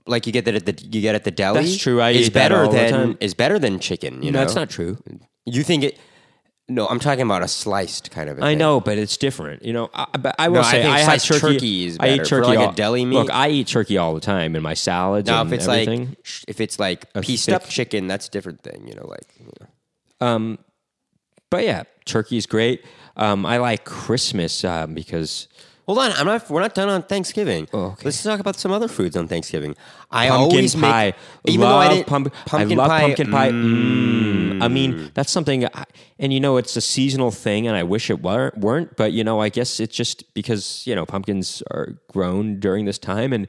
like 0.05 0.27
you 0.27 0.33
get 0.33 0.43
that 0.45 0.55
at 0.55 0.65
the 0.65 0.73
you 0.83 0.99
get 1.01 1.15
at 1.15 1.23
the 1.23 1.31
deli. 1.31 1.61
That's 1.61 1.77
true. 1.77 2.01
I 2.01 2.11
is 2.11 2.29
better 2.29 2.67
than 2.67 3.17
is 3.21 3.33
better 3.33 3.57
than 3.57 3.79
chicken. 3.79 4.21
You 4.21 4.31
know, 4.31 4.39
that's 4.39 4.55
not 4.55 4.69
true. 4.69 4.97
You 5.45 5.63
think 5.63 5.83
it? 5.83 5.97
No, 6.73 6.87
I'm 6.87 6.99
talking 6.99 7.21
about 7.23 7.43
a 7.43 7.47
sliced 7.47 8.11
kind 8.11 8.29
of. 8.29 8.37
I 8.39 8.51
thing. 8.51 8.57
know, 8.59 8.79
but 8.79 8.97
it's 8.97 9.17
different. 9.17 9.63
You 9.63 9.73
know, 9.73 9.89
I, 9.93 10.05
but 10.17 10.35
I 10.39 10.47
will 10.47 10.55
No, 10.55 10.61
I 10.61 10.71
say 10.71 10.81
think 10.83 10.93
I, 10.93 10.99
have 10.99 11.05
sliced 11.21 11.27
turkey. 11.41 11.53
turkey 11.55 11.85
is 11.85 11.97
I 11.99 12.07
eat 12.07 12.09
better. 12.17 12.23
For 12.23 12.29
turkey 12.29 12.47
like 12.47 12.57
a 12.59 12.65
all- 12.67 12.71
deli 12.73 13.05
meat? 13.05 13.15
Look, 13.15 13.29
I 13.31 13.49
eat 13.49 13.67
turkey 13.67 13.97
all 13.97 14.13
the 14.13 14.21
time 14.21 14.55
in 14.55 14.63
my 14.63 14.73
salads 14.73 15.27
Now, 15.27 15.41
and 15.41 15.49
if 15.51 15.59
it's 15.59 15.67
everything. 15.67 16.07
like 16.09 16.17
sh- 16.23 16.45
if 16.47 16.61
it's 16.61 16.79
like 16.79 17.11
pieced 17.21 17.47
thick- 17.47 17.55
up 17.55 17.67
chicken, 17.67 18.07
that's 18.07 18.27
a 18.27 18.31
different 18.31 18.61
thing. 18.63 18.87
You 18.87 18.95
know, 18.95 19.07
like 19.07 19.27
you 19.39 19.51
know. 19.59 20.27
Um, 20.27 20.59
but 21.49 21.63
yeah, 21.63 21.83
turkey 22.05 22.37
is 22.37 22.45
great. 22.45 22.85
Um, 23.17 23.45
I 23.45 23.57
like 23.57 23.83
Christmas 23.85 24.63
um, 24.63 24.93
because 24.93 25.47
Hold 25.87 25.97
on, 25.99 26.11
I'm 26.13 26.25
not. 26.25 26.49
We're 26.49 26.61
not 26.61 26.73
done 26.75 26.89
on 26.89 27.03
Thanksgiving. 27.03 27.67
Oh, 27.73 27.79
okay. 27.93 28.03
Let's 28.05 28.21
talk 28.23 28.39
about 28.39 28.55
some 28.55 28.71
other 28.71 28.87
foods 28.87 29.17
on 29.17 29.27
Thanksgiving. 29.27 29.75
I 30.11 30.29
pumpkin 30.29 30.55
always 30.57 30.75
pie. 30.75 31.05
make, 31.05 31.15
even 31.45 31.61
love 31.61 31.69
though 31.71 31.77
I 31.77 31.89
didn't. 31.95 32.07
pump- 32.07 32.33
pumpkin 32.45 32.79
I 32.79 32.81
love 32.83 32.89
pie. 32.89 33.01
pumpkin 33.01 33.31
pie. 33.31 33.49
mm, 33.49 34.51
Mm. 34.53 34.63
I 34.63 34.67
mean, 34.67 35.11
that's 35.15 35.31
something. 35.31 35.65
I, 35.65 35.85
and 36.19 36.31
you 36.31 36.39
know, 36.39 36.57
it's 36.57 36.75
a 36.77 36.81
seasonal 36.81 37.31
thing, 37.31 37.67
and 37.67 37.75
I 37.75 37.83
wish 37.83 38.09
it 38.09 38.21
weren't. 38.21 38.57
weren't 38.59 38.95
but 38.95 39.11
you 39.11 39.23
know, 39.23 39.41
I 39.41 39.49
guess 39.49 39.79
it's 39.79 39.95
just 39.95 40.31
because 40.33 40.83
you 40.85 40.93
know 40.95 41.05
pumpkins 41.05 41.63
are 41.71 41.97
grown 42.13 42.59
during 42.59 42.85
this 42.85 42.99
time, 42.99 43.33
and 43.33 43.47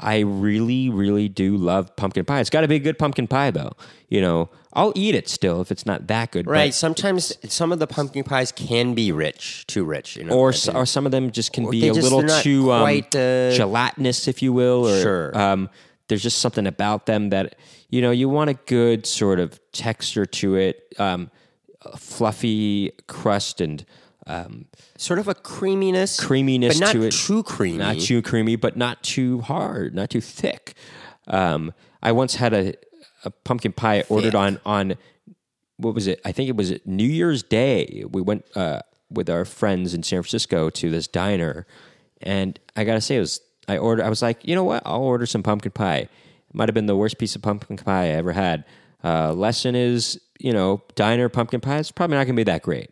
I 0.00 0.20
really, 0.20 0.88
really 0.90 1.28
do 1.28 1.56
love 1.56 1.94
pumpkin 1.96 2.24
pie. 2.24 2.40
It's 2.40 2.50
got 2.50 2.62
to 2.62 2.68
be 2.68 2.76
a 2.76 2.80
good 2.80 2.98
pumpkin 2.98 3.26
pie, 3.28 3.50
though. 3.50 3.72
You 4.08 4.20
know, 4.22 4.48
I'll 4.74 4.92
eat 4.96 5.14
it 5.14 5.28
still 5.28 5.60
if 5.60 5.70
it's 5.70 5.86
not 5.86 6.06
that 6.08 6.32
good. 6.32 6.46
Right. 6.48 6.74
Sometimes 6.74 7.36
some 7.52 7.70
of 7.72 7.78
the 7.78 7.86
pumpkin 7.86 8.24
pies 8.24 8.50
can 8.52 8.94
be 8.94 9.12
rich, 9.12 9.66
too 9.68 9.84
rich. 9.84 10.16
You 10.16 10.24
know, 10.24 10.34
or 10.34 10.48
s- 10.50 10.68
or 10.68 10.84
some 10.84 11.06
of 11.06 11.12
them 11.12 11.30
just 11.30 11.52
can 11.52 11.66
Or 11.66 11.70
be 11.70 11.80
they 11.80 11.88
a 11.90 11.94
just- 11.94 12.02
little 12.02 12.18
they're 12.20 12.28
not 12.28 12.42
too 12.42 12.72
um, 12.72 12.80
quite, 12.82 13.14
uh, 13.14 13.52
gelatinous, 13.52 14.26
if 14.26 14.42
you 14.42 14.52
will. 14.52 14.88
Or, 14.88 15.00
Sure. 15.00 15.38
Um, 15.38 15.70
there's 16.08 16.22
just 16.22 16.38
something 16.38 16.66
about 16.66 17.06
them 17.06 17.30
that 17.30 17.54
you 17.88 18.02
know 18.02 18.10
you 18.10 18.28
want 18.28 18.50
a 18.50 18.54
good 18.66 19.06
sort 19.06 19.38
of 19.40 19.58
texture 19.72 20.26
to 20.26 20.56
it, 20.56 20.92
um, 20.98 21.30
a 21.82 21.96
fluffy 21.96 22.90
crust 23.06 23.60
and 23.60 23.84
um, 24.26 24.64
sort 24.98 25.18
of 25.18 25.28
a 25.28 25.34
creaminess, 25.34 26.18
creaminess 26.18 26.78
but 26.80 26.86
not 26.86 26.92
to 26.92 27.02
it. 27.04 27.12
too 27.12 27.42
creamy. 27.42 27.78
not 27.78 27.98
too 28.00 28.22
creamy, 28.22 28.56
but 28.56 28.76
not 28.76 29.02
too 29.02 29.40
hard, 29.42 29.94
not 29.94 30.10
too 30.10 30.20
thick. 30.20 30.74
Um, 31.28 31.72
I 32.02 32.12
once 32.12 32.34
had 32.36 32.52
a, 32.52 32.74
a 33.24 33.30
pumpkin 33.30 33.72
pie 33.72 34.04
ordered 34.08 34.34
on 34.34 34.60
on 34.64 34.94
what 35.76 35.94
was 35.94 36.06
it? 36.06 36.20
I 36.24 36.32
think 36.32 36.48
it 36.48 36.56
was 36.56 36.72
New 36.84 37.06
Year's 37.08 37.42
Day. 37.42 38.04
We 38.08 38.20
went 38.22 38.44
uh, 38.54 38.80
with 39.10 39.28
our 39.28 39.44
friends 39.44 39.92
in 39.94 40.02
San 40.02 40.22
Francisco 40.22 40.70
to 40.70 40.90
this 40.90 41.06
diner, 41.08 41.66
and 42.22 42.58
I 42.76 42.84
gotta 42.84 43.00
say, 43.00 43.16
it 43.16 43.20
was 43.20 43.40
I 43.68 43.78
ordered. 43.78 44.04
I 44.04 44.08
was 44.08 44.22
like, 44.22 44.46
you 44.46 44.54
know 44.54 44.64
what? 44.64 44.82
I'll 44.86 45.02
order 45.02 45.26
some 45.26 45.42
pumpkin 45.42 45.72
pie. 45.72 45.96
It 45.98 46.10
might 46.54 46.68
have 46.68 46.74
been 46.74 46.86
the 46.86 46.96
worst 46.96 47.18
piece 47.18 47.34
of 47.34 47.42
pumpkin 47.42 47.76
pie 47.76 48.04
I 48.04 48.08
ever 48.10 48.32
had. 48.32 48.64
Uh, 49.02 49.32
lesson 49.32 49.74
is, 49.74 50.20
you 50.38 50.52
know, 50.52 50.82
diner 50.94 51.28
pumpkin 51.28 51.60
pie 51.60 51.78
is 51.78 51.90
probably 51.90 52.16
not 52.16 52.24
gonna 52.24 52.36
be 52.36 52.44
that 52.44 52.62
great. 52.62 52.90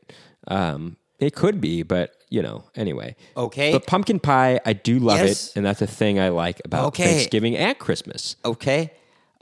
Um, 0.49 0.97
it 1.21 1.35
could 1.37 1.61
be, 1.61 1.83
but 1.85 2.15
you 2.31 2.43
know, 2.43 2.65
anyway. 2.75 3.15
Okay. 3.37 3.71
But 3.73 3.87
pumpkin 3.87 4.19
pie, 4.19 4.59
I 4.67 4.73
do 4.73 4.99
love 4.99 5.19
Yes. 5.19 5.49
it, 5.49 5.57
and 5.57 5.65
that's 5.67 5.83
a 5.83 5.87
thing 5.87 6.19
I 6.19 6.31
like 6.31 6.61
about 6.65 6.87
Okay. 6.89 7.05
Thanksgiving 7.05 7.57
and 7.57 7.79
Christmas. 7.79 8.37
Okay. 8.45 8.91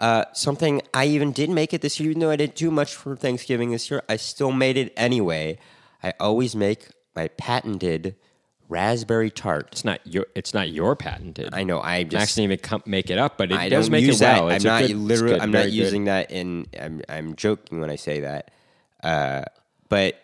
Uh, 0.00 0.24
something 0.32 0.80
I 0.94 1.04
even 1.06 1.30
did 1.30 1.50
make 1.50 1.74
it 1.74 1.82
this 1.82 2.00
year, 2.00 2.10
even 2.10 2.20
though 2.20 2.30
I 2.30 2.36
didn't 2.36 2.54
do 2.56 2.70
much 2.70 2.94
for 2.94 3.14
Thanksgiving 3.16 3.70
this 3.70 3.90
year. 3.90 4.02
I 4.08 4.16
still 4.16 4.50
made 4.50 4.76
it 4.78 4.92
anyway. 4.96 5.58
I 6.02 6.14
always 6.18 6.56
make 6.56 6.88
my 7.14 7.28
patented 7.28 8.16
raspberry 8.68 9.30
tart. 9.30 9.68
It's 9.72 9.84
not 9.84 10.00
your. 10.06 10.26
It's 10.34 10.54
not 10.54 10.70
your 10.70 10.96
patented. 10.96 11.50
I 11.52 11.64
know. 11.64 11.80
I 11.82 12.04
just 12.04 12.14
Max 12.14 12.34
didn't 12.34 12.52
even 12.52 12.82
make 12.86 13.10
it 13.10 13.18
up, 13.18 13.36
but 13.36 13.52
it 13.52 13.58
I 13.58 13.68
does 13.68 13.90
make 13.90 14.04
it 14.04 14.18
well. 14.20 14.46
that. 14.48 14.54
It's 14.56 14.64
I'm 14.64 14.68
not 14.80 14.86
good- 14.88 14.96
literally. 14.96 15.34
good, 15.34 15.42
I'm 15.42 15.50
not 15.50 15.64
good. 15.64 15.74
using 15.74 16.04
that 16.04 16.30
in. 16.30 16.66
I'm. 16.80 17.02
I'm 17.08 17.36
joking 17.36 17.80
when 17.80 17.90
I 17.90 17.96
say 17.96 18.20
that. 18.20 18.50
Uh, 19.04 19.42
but 19.90 20.18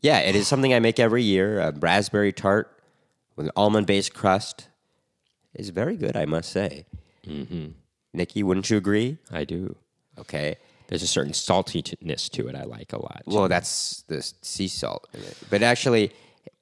yeah, 0.00 0.20
it 0.20 0.34
is 0.34 0.48
something 0.48 0.72
I 0.72 0.80
make 0.80 0.98
every 0.98 1.22
year. 1.22 1.60
A 1.60 1.72
raspberry 1.72 2.32
tart 2.32 2.80
with 3.36 3.44
an 3.46 3.52
almond-based 3.56 4.14
crust 4.14 4.68
is 5.54 5.68
very 5.68 5.96
good. 5.96 6.16
I 6.16 6.24
must 6.24 6.50
say. 6.50 6.86
Mm-hmm. 7.26 7.72
Nikki, 8.12 8.42
wouldn't 8.42 8.70
you 8.70 8.76
agree? 8.76 9.18
I 9.30 9.44
do. 9.44 9.76
Okay. 10.18 10.56
There's 10.88 11.02
a 11.02 11.06
certain 11.06 11.32
saltiness 11.32 12.28
to 12.30 12.48
it 12.48 12.54
I 12.54 12.64
like 12.64 12.92
a 12.92 13.00
lot. 13.00 13.22
Well, 13.24 13.48
that's 13.48 14.02
the 14.08 14.22
sea 14.42 14.68
salt 14.68 15.08
in 15.14 15.20
it. 15.20 15.36
But 15.48 15.62
actually, 15.62 16.12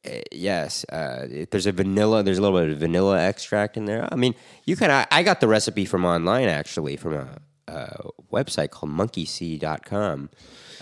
uh, 0.07 0.21
yes, 0.31 0.85
uh, 0.85 1.27
there's 1.51 1.67
a 1.67 1.73
vanilla. 1.73 2.23
There's 2.23 2.39
a 2.39 2.43
little 2.43 2.61
bit 2.61 2.71
of 2.71 2.79
vanilla 2.79 3.21
extract 3.21 3.77
in 3.77 3.87
there. 3.87 4.09
I 4.11 4.15
mean, 4.17 4.35
you 4.65 4.77
can. 4.77 4.91
I, 4.91 5.07
I 5.11 5.23
got 5.23 5.41
the 5.41 5.49
recipe 5.49 5.85
from 5.85 6.05
online 6.05 6.49
actually 6.49 6.97
from 6.97 7.15
a, 7.15 7.39
a 7.67 8.11
website 8.33 8.71
called 8.71 8.93
monkeyseed.com. 8.93 10.31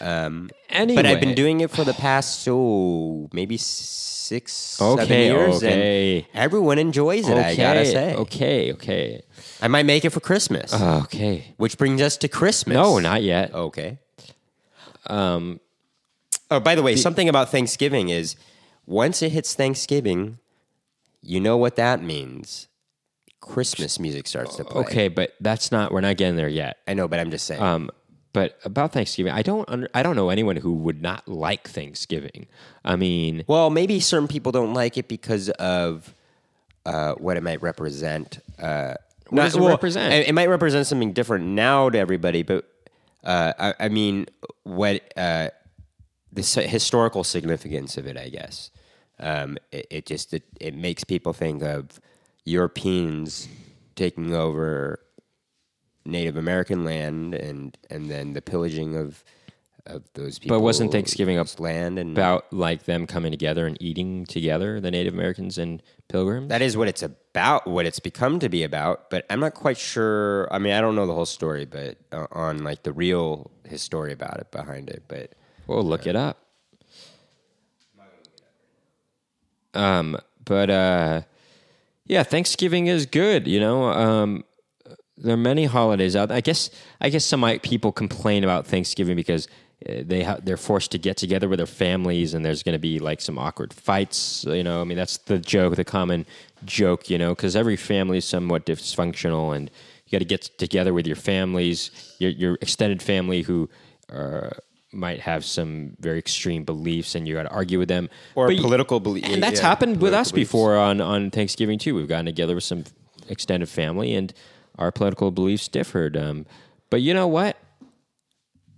Um, 0.01 0.51
Anyway. 0.71 0.97
but 1.03 1.07
I've 1.07 1.21
been 1.21 1.35
doing 1.35 1.61
it 1.61 1.71
for 1.71 1.83
the 1.85 1.95
past 1.95 2.41
so 2.43 3.29
maybe 3.33 3.57
six, 3.57 4.53
seven 4.53 5.01
Okay, 5.05 5.27
years, 5.27 5.57
okay. 5.57 6.19
and 6.19 6.27
everyone 6.35 6.79
enjoys 6.79 7.29
it. 7.29 7.37
I 7.37 7.57
gotta 7.57 7.85
say, 7.87 8.15
Okay, 8.15 8.73
okay, 8.75 9.23
I 9.63 9.69
might 9.69 9.87
make 9.87 10.05
it 10.05 10.11
for 10.11 10.21
Christmas, 10.21 10.73
okay. 10.75 11.55
which 11.57 11.79
brings 11.79 12.01
us 12.03 12.17
to 12.19 12.29
Christmas. 12.29 12.75
No, 12.75 12.99
not 12.99 13.23
yet. 13.23 13.55
Okay. 13.55 13.99
Um. 15.07 15.61
Oh, 16.51 16.61
by 16.61 16.75
the 16.75 16.83
way, 16.83 16.97
something 16.97 17.29
about 17.29 17.51
Thanksgiving 17.51 18.09
is 18.11 18.37
once 18.87 19.23
it 19.23 19.33
hits 19.33 19.55
Thanksgiving, 19.55 20.39
you 21.23 21.41
know 21.41 21.57
what 21.57 21.77
that 21.77 22.03
means. 22.03 22.69
Christmas 23.41 23.99
music 23.99 24.27
starts 24.27 24.57
to 24.57 24.65
play. 24.65 24.81
Okay, 24.83 25.09
but 25.09 25.33
that's 25.41 25.71
not. 25.73 25.93
We're 25.93 26.01
not 26.03 26.17
getting 26.19 26.37
there 26.37 26.49
yet. 26.49 26.79
I 26.87 26.95
know, 26.95 27.09
but 27.09 27.19
I'm 27.21 27.31
just 27.31 27.47
saying. 27.47 27.63
Um, 27.63 27.91
but 28.39 28.59
about 28.65 28.93
Thanksgiving, 28.93 29.33
I 29.33 29.43
don't. 29.43 29.69
Under, 29.69 29.89
I 29.93 30.03
don't 30.05 30.15
know 30.15 30.31
anyone 30.31 30.57
who 30.57 30.73
would 30.75 31.03
not 31.03 31.27
like 31.27 31.69
Thanksgiving. 31.69 32.47
I 32.85 32.95
mean, 32.97 33.43
well, 33.49 33.69
maybe 33.71 33.99
certain 34.01 34.29
people 34.29 34.53
don't 34.53 34.75
like 34.75 34.97
it 34.97 35.09
because 35.09 35.49
of 35.51 36.15
uh, 36.87 37.15
what 37.15 37.37
it 37.37 37.43
might 37.43 37.61
represent. 37.63 38.39
Uh, 38.59 38.95
What 39.31 39.43
does 39.43 39.57
it 39.57 39.61
represent? 39.61 40.13
It, 40.15 40.29
it 40.29 40.33
might 40.35 40.49
represent 40.49 40.87
something 40.87 41.13
different 41.13 41.47
now 41.47 41.91
to 41.91 41.99
everybody, 41.99 42.43
but 42.45 42.65
uh, 43.25 43.53
I, 43.59 43.75
I 43.87 43.89
mean, 43.89 44.27
what 44.63 45.03
uh, 45.17 45.49
the 46.33 46.43
s- 46.43 46.55
historical 46.77 47.25
significance 47.25 47.97
of 47.99 48.07
it, 48.07 48.17
I 48.17 48.29
guess. 48.29 48.71
Um, 49.19 49.59
it, 49.73 49.87
it 49.91 50.07
just 50.07 50.33
it, 50.33 50.45
it 50.61 50.75
makes 50.77 51.03
people 51.03 51.33
think 51.33 51.63
of 51.63 52.01
Europeans 52.45 53.49
taking 53.97 54.33
over 54.33 55.01
Native 56.09 56.37
American 56.37 56.85
land 56.85 57.35
and 57.35 57.77
and 57.91 58.11
then 58.11 58.33
the 58.33 58.43
pillaging 58.43 58.97
of 58.97 59.25
of 59.89 60.05
those 60.15 60.39
people. 60.39 60.57
But 60.57 60.63
wasn't 60.63 60.93
Thanksgiving 60.93 61.39
up 61.39 61.59
land 61.59 61.99
and 61.99 62.13
about 62.13 62.53
like 62.53 62.85
them 62.85 63.07
coming 63.07 63.31
together 63.31 63.67
and 63.67 63.77
eating 63.81 64.27
together, 64.27 64.81
the 64.81 64.91
Native 64.91 65.15
Americans 65.15 65.59
and 65.59 65.83
Pilgrims. 66.09 66.49
That 66.49 66.63
is 66.63 66.77
what 66.77 66.89
it's 66.89 67.03
about, 67.03 67.67
what 67.67 67.87
it's 67.87 67.99
become 67.99 68.39
to 68.41 68.49
be 68.49 68.63
about. 68.63 69.11
But 69.11 69.25
I'm 69.31 69.41
not 69.41 69.55
quite 69.55 69.79
sure. 69.79 70.53
I 70.53 70.59
mean, 70.59 70.73
I 70.73 70.81
don't 70.81 70.95
know 70.95 71.07
the 71.07 71.15
whole 71.15 71.27
story, 71.27 71.65
but 71.65 71.97
uh, 72.13 72.27
on 72.33 72.65
like 72.65 72.83
the 72.83 72.93
real 72.93 73.51
history 73.65 74.13
about 74.13 74.39
it 74.39 74.51
behind 74.51 74.91
it. 74.91 75.05
But 75.09 75.33
we'll 75.67 75.83
look 75.83 76.07
it 76.07 76.17
up. 76.17 76.45
Um, 79.75 80.19
but 80.45 80.71
uh, 80.71 81.23
yeah, 82.07 82.23
Thanksgiving 82.23 82.87
is 82.87 83.07
good. 83.07 83.47
You 83.47 83.61
know, 83.61 83.85
um, 83.85 84.45
there 85.23 85.35
are 85.35 85.37
many 85.39 85.65
holidays 85.67 86.17
out. 86.17 86.31
I 86.31 86.41
guess 86.41 86.71
I 87.01 87.09
guess 87.11 87.25
some 87.25 87.43
people 87.61 87.93
complain 87.93 88.45
about 88.45 88.67
Thanksgiving 88.67 89.17
because 89.17 89.47
uh, 89.89 90.03
they 90.05 90.23
ha- 90.23 90.39
they're 90.43 90.57
forced 90.57 90.91
to 90.93 90.99
get 90.99 91.17
together 91.17 91.49
with 91.49 91.59
their 91.59 91.67
families, 91.67 92.35
and 92.35 92.45
there's 92.45 92.63
going 92.63 92.75
to 92.75 92.79
be 92.79 92.99
like 92.99 93.21
some 93.21 93.39
awkward 93.39 93.73
fights. 93.73 94.45
You 94.49 94.63
know, 94.65 94.81
I 94.81 94.85
mean 94.85 94.97
that's 94.99 95.19
the 95.19 95.39
joke, 95.39 95.77
the 95.77 95.85
common 95.85 96.27
joke. 96.65 97.11
You 97.11 97.19
know, 97.19 97.35
because 97.35 97.57
every 97.57 97.77
family 97.77 98.19
is 98.19 98.25
somewhat 98.25 98.67
dysfunctional, 98.67 99.55
and 99.55 99.71
you 100.07 100.13
got 100.13 100.19
to 100.21 100.25
get 100.25 100.43
together 100.59 100.93
with 100.95 101.07
your 101.07 101.17
families, 101.17 101.91
your 102.19 102.31
your 102.31 102.55
extended 102.61 103.03
family 103.03 103.43
who. 103.43 103.69
Uh, 104.13 104.51
might 104.91 105.21
have 105.21 105.45
some 105.45 105.95
very 106.01 106.19
extreme 106.19 106.65
beliefs 106.65 107.15
and 107.15 107.29
you 107.29 107.35
got 107.35 107.43
to 107.43 107.51
argue 107.51 107.79
with 107.79 107.89
them 107.89 108.09
Or 108.35 108.49
But 108.49 108.57
political 108.57 109.01
beliefs 109.01 109.29
and 109.29 109.43
that's 109.43 109.61
yeah, 109.61 109.67
happened 109.69 110.01
with 110.01 110.15
us 110.15 110.33
beliefs. 110.33 110.49
before 110.51 110.79
on 110.79 111.03
on 111.03 111.31
Thanksgiving 111.31 111.79
too. 111.79 111.95
We've 111.95 112.09
gotten 112.09 112.25
together 112.25 112.55
with 112.55 112.65
some 112.65 112.85
extended 113.29 113.69
family, 113.69 114.15
and 114.15 114.33
our 114.79 114.93
political 114.93 115.31
beliefs 115.31 115.69
differed. 115.69 116.17
Um, 116.17 116.47
but 116.91 117.03
you 117.03 117.13
know 117.15 117.27
what? 117.27 117.57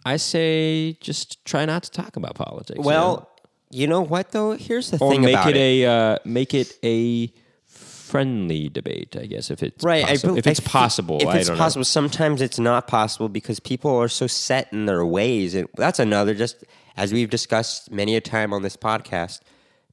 I 0.05 0.17
say 0.17 0.95
just 1.01 1.45
try 1.45 1.65
not 1.67 1.83
to 1.85 1.91
talk 1.91 2.17
about 2.17 2.35
politics. 2.35 2.79
you 2.79 2.83
know? 2.83 2.89
Well, 2.89 3.31
you 3.71 3.87
know 3.87 4.01
what 4.01 4.33
though? 4.33 4.53
Here's 4.53 4.91
the 4.91 4.99
or 4.99 5.13
thing 5.13 5.23
make 5.23 5.35
about 5.35 5.51
it, 5.51 5.57
it. 5.57 5.85
a 5.85 5.87
uh, 5.87 6.19
make 6.25 6.55
it 6.55 6.77
a 6.83 7.33
friendly 7.67 8.69
debate. 8.69 9.15
I 9.19 9.27
guess 9.27 9.51
if 9.51 9.63
it's 9.63 9.85
right. 9.85 10.05
I 10.05 10.09
possible. 10.09 10.29
bel- 10.31 10.39
if 10.39 10.47
it's 10.47 10.61
I 10.61 10.65
possible, 10.65 11.19
if 11.21 11.29
I 11.29 11.39
it's 11.39 11.51
possible, 11.51 11.85
sometimes 11.85 12.43
it's 12.43 12.59
not 12.59 12.89
possible 12.89 13.29
because 13.29 13.61
people 13.61 13.95
are 13.97 14.09
so 14.09 14.27
set 14.27 14.73
in 14.73 14.87
their 14.87 15.05
ways, 15.07 15.55
and 15.55 15.69
that's 15.77 15.99
another. 16.01 16.35
Just 16.35 16.65
as 16.97 17.13
we've 17.13 17.31
discussed 17.31 17.93
many 17.93 18.17
a 18.17 18.21
time 18.21 18.53
on 18.53 18.63
this 18.63 18.77
podcast, 18.77 19.41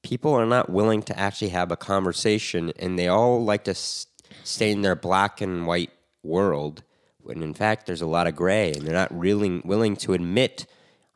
people 0.01 0.33
are 0.33 0.47
not 0.47 0.69
willing 0.71 1.03
to 1.03 1.19
actually 1.19 1.49
have 1.49 1.71
a 1.71 1.77
conversation, 1.77 2.71
and 2.79 2.97
they 2.97 3.07
all 3.07 3.43
like 3.43 3.65
to 3.65 3.71
s- 3.71 4.07
stay 4.43 4.71
in 4.71 4.81
their 4.81 4.95
black 4.95 5.39
and 5.41 5.67
white 5.67 5.91
world. 6.27 6.83
When 7.19 7.41
in 7.41 7.53
fact, 7.53 7.85
there's 7.85 8.01
a 8.01 8.07
lot 8.07 8.27
of 8.27 8.35
gray, 8.35 8.71
and 8.71 8.83
they're 8.83 8.93
not 8.93 9.17
really 9.17 9.61
willing 9.65 9.95
to 9.97 10.13
admit. 10.13 10.65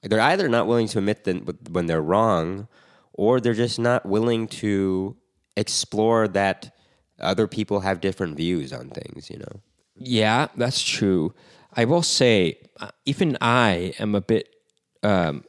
They're 0.02 0.20
either 0.20 0.50
not 0.50 0.68
willing 0.68 0.88
to 0.90 0.98
admit 0.98 1.24
that 1.26 1.70
when 1.70 1.86
they're 1.86 2.02
wrong, 2.02 2.68
or 3.14 3.40
they're 3.40 3.54
just 3.54 3.80
not 3.80 4.06
willing 4.06 4.48
to 4.48 5.16
explore 5.56 6.28
that 6.30 6.76
other 7.20 7.48
people 7.48 7.82
have 7.82 8.02
different 8.02 8.36
views 8.36 8.74
on 8.74 8.90
things. 8.90 9.30
You 9.30 9.40
know. 9.40 9.62
Yeah, 9.96 10.48
that's 10.58 10.82
true. 10.82 11.34
I 11.74 11.86
will 11.86 12.04
say, 12.04 12.58
uh, 12.80 12.92
even 13.06 13.38
I 13.40 13.94
am 14.00 14.16
a 14.16 14.22
bit. 14.22 14.50
Um, 15.04 15.46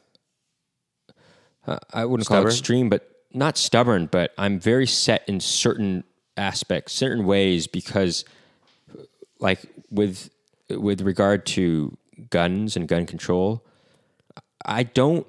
uh, 1.65 1.79
I 1.93 2.05
wouldn't 2.05 2.27
call 2.27 2.43
it 2.43 2.49
extreme, 2.49 2.89
but 2.89 3.09
not 3.33 3.57
stubborn. 3.57 4.07
But 4.07 4.31
I'm 4.37 4.59
very 4.59 4.87
set 4.87 5.27
in 5.27 5.39
certain 5.39 6.03
aspects, 6.37 6.93
certain 6.93 7.25
ways, 7.25 7.67
because, 7.67 8.23
like 9.43 9.59
with 9.91 10.29
with 10.69 11.01
regard 11.01 11.45
to 11.45 11.95
guns 12.29 12.75
and 12.75 12.87
gun 12.87 13.05
control, 13.05 13.63
I 14.65 14.83
don't 14.83 15.27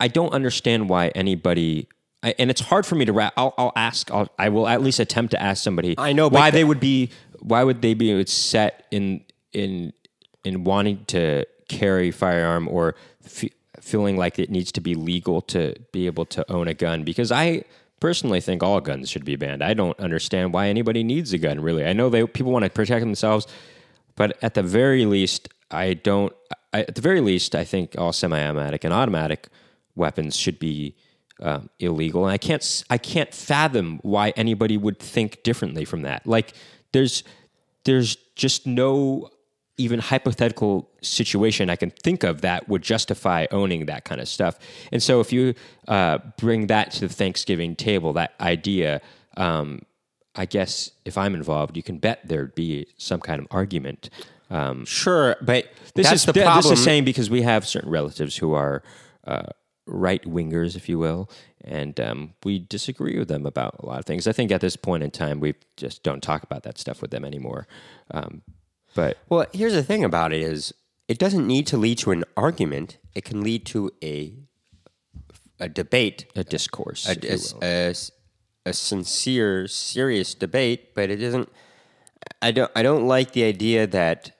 I 0.00 0.08
don't 0.08 0.32
understand 0.32 0.88
why 0.88 1.08
anybody. 1.08 1.86
I, 2.22 2.34
and 2.38 2.50
it's 2.50 2.60
hard 2.60 2.84
for 2.84 2.96
me 2.96 3.04
to. 3.04 3.12
Ra- 3.12 3.30
I'll, 3.36 3.54
I'll 3.56 3.72
ask. 3.76 4.10
I'll, 4.10 4.28
I 4.38 4.48
will 4.48 4.66
at 4.66 4.82
least 4.82 4.98
attempt 4.98 5.30
to 5.32 5.40
ask 5.40 5.62
somebody. 5.62 5.94
I 5.96 6.12
know, 6.12 6.28
why 6.28 6.50
they 6.50 6.64
would 6.64 6.80
be. 6.80 7.10
Why 7.38 7.62
would 7.62 7.80
they 7.80 7.94
be 7.94 8.24
set 8.26 8.86
in 8.90 9.24
in 9.52 9.92
in 10.44 10.64
wanting 10.64 11.04
to 11.06 11.46
carry 11.68 12.10
firearm 12.10 12.68
or 12.68 12.94
fe- 13.22 13.52
feeling 13.80 14.16
like 14.16 14.38
it 14.38 14.50
needs 14.50 14.72
to 14.72 14.80
be 14.80 14.94
legal 14.94 15.40
to 15.42 15.74
be 15.92 16.06
able 16.06 16.26
to 16.26 16.50
own 16.50 16.68
a 16.68 16.74
gun? 16.74 17.04
Because 17.04 17.30
I 17.30 17.64
personally 18.00 18.40
think 18.40 18.62
all 18.62 18.80
guns 18.80 19.08
should 19.08 19.24
be 19.24 19.36
banned. 19.36 19.62
I 19.62 19.74
don't 19.74 19.98
understand 20.00 20.52
why 20.52 20.68
anybody 20.68 21.04
needs 21.04 21.32
a 21.32 21.38
gun. 21.38 21.60
Really, 21.60 21.84
I 21.84 21.92
know 21.92 22.08
they 22.08 22.26
people 22.26 22.52
want 22.52 22.64
to 22.64 22.70
protect 22.70 23.00
themselves, 23.00 23.46
but 24.16 24.36
at 24.42 24.54
the 24.54 24.62
very 24.62 25.06
least, 25.06 25.48
I 25.70 25.94
don't. 25.94 26.32
I, 26.72 26.82
at 26.82 26.94
the 26.94 27.00
very 27.00 27.20
least, 27.20 27.54
I 27.54 27.64
think 27.64 27.96
all 27.98 28.12
semi-automatic 28.12 28.84
and 28.84 28.94
automatic 28.94 29.48
weapons 29.94 30.36
should 30.36 30.58
be 30.58 30.96
um, 31.40 31.68
illegal, 31.78 32.24
and 32.24 32.32
I 32.32 32.38
can't. 32.38 32.84
I 32.90 32.98
can't 32.98 33.32
fathom 33.34 34.00
why 34.02 34.30
anybody 34.30 34.76
would 34.76 34.98
think 34.98 35.42
differently 35.42 35.84
from 35.84 36.02
that. 36.02 36.26
Like, 36.26 36.54
there's 36.92 37.22
there's 37.84 38.16
just 38.34 38.66
no 38.66 39.30
even 39.80 39.98
hypothetical 39.98 40.90
situation 41.02 41.70
I 41.70 41.76
can 41.76 41.90
think 41.90 42.22
of 42.24 42.42
that 42.42 42.68
would 42.68 42.82
justify 42.82 43.46
owning 43.50 43.86
that 43.86 44.04
kind 44.04 44.20
of 44.20 44.28
stuff. 44.28 44.58
And 44.92 45.02
so, 45.02 45.20
if 45.20 45.32
you 45.32 45.54
uh, 45.88 46.18
bring 46.38 46.66
that 46.68 46.90
to 46.92 47.08
the 47.08 47.14
Thanksgiving 47.14 47.76
table, 47.76 48.12
that 48.14 48.34
idea. 48.40 49.00
Um, 49.36 49.82
I 50.36 50.46
guess 50.46 50.92
if 51.04 51.18
I'm 51.18 51.34
involved, 51.34 51.76
you 51.76 51.82
can 51.82 51.98
bet 51.98 52.20
there'd 52.24 52.54
be 52.54 52.86
some 52.96 53.20
kind 53.20 53.40
of 53.40 53.48
argument. 53.50 54.10
Um, 54.48 54.84
Sure, 54.84 55.36
but 55.42 55.66
this 55.94 56.12
is 56.12 56.24
the 56.24 56.32
th- 56.32 56.44
problem. 56.44 56.70
This 56.70 56.78
is 56.78 56.84
saying 56.84 57.04
because 57.04 57.28
we 57.28 57.42
have 57.42 57.66
certain 57.66 57.90
relatives 57.90 58.36
who 58.36 58.52
are 58.54 58.82
uh, 59.26 59.48
right 59.86 60.22
wingers, 60.24 60.76
if 60.76 60.88
you 60.88 60.98
will, 60.98 61.28
and 61.64 61.98
um, 62.00 62.34
we 62.44 62.58
disagree 62.58 63.18
with 63.18 63.28
them 63.28 63.44
about 63.44 63.76
a 63.80 63.86
lot 63.86 63.98
of 63.98 64.04
things. 64.06 64.26
I 64.26 64.32
think 64.32 64.52
at 64.52 64.60
this 64.60 64.76
point 64.76 65.02
in 65.02 65.10
time, 65.10 65.40
we 65.40 65.54
just 65.76 66.02
don't 66.02 66.22
talk 66.22 66.42
about 66.42 66.62
that 66.62 66.78
stuff 66.78 67.02
with 67.02 67.10
them 67.10 67.24
anymore. 67.24 67.66
But 68.94 69.18
Well, 69.28 69.46
here's 69.52 69.72
the 69.74 69.82
thing 69.82 70.04
about 70.04 70.32
it 70.32 70.42
is 70.42 70.72
it 71.08 71.18
doesn't 71.18 71.46
need 71.46 71.66
to 71.68 71.76
lead 71.76 71.98
to 71.98 72.10
an 72.10 72.24
argument. 72.36 72.98
It 73.14 73.24
can 73.24 73.42
lead 73.42 73.66
to 73.66 73.90
a 74.02 74.34
a 75.58 75.68
debate, 75.68 76.24
a 76.34 76.42
discourse, 76.44 77.06
a, 77.06 77.12
a- 77.12 77.90
a- 77.90 77.94
a 78.66 78.72
sincere, 78.72 79.66
serious 79.68 80.34
debate. 80.34 80.94
But 80.94 81.10
it 81.10 81.22
isn't. 81.22 81.48
I 82.42 82.50
don't. 82.52 82.70
I 82.74 82.82
don't 82.82 83.06
like 83.06 83.32
the 83.32 83.44
idea 83.44 83.86
that 83.86 84.32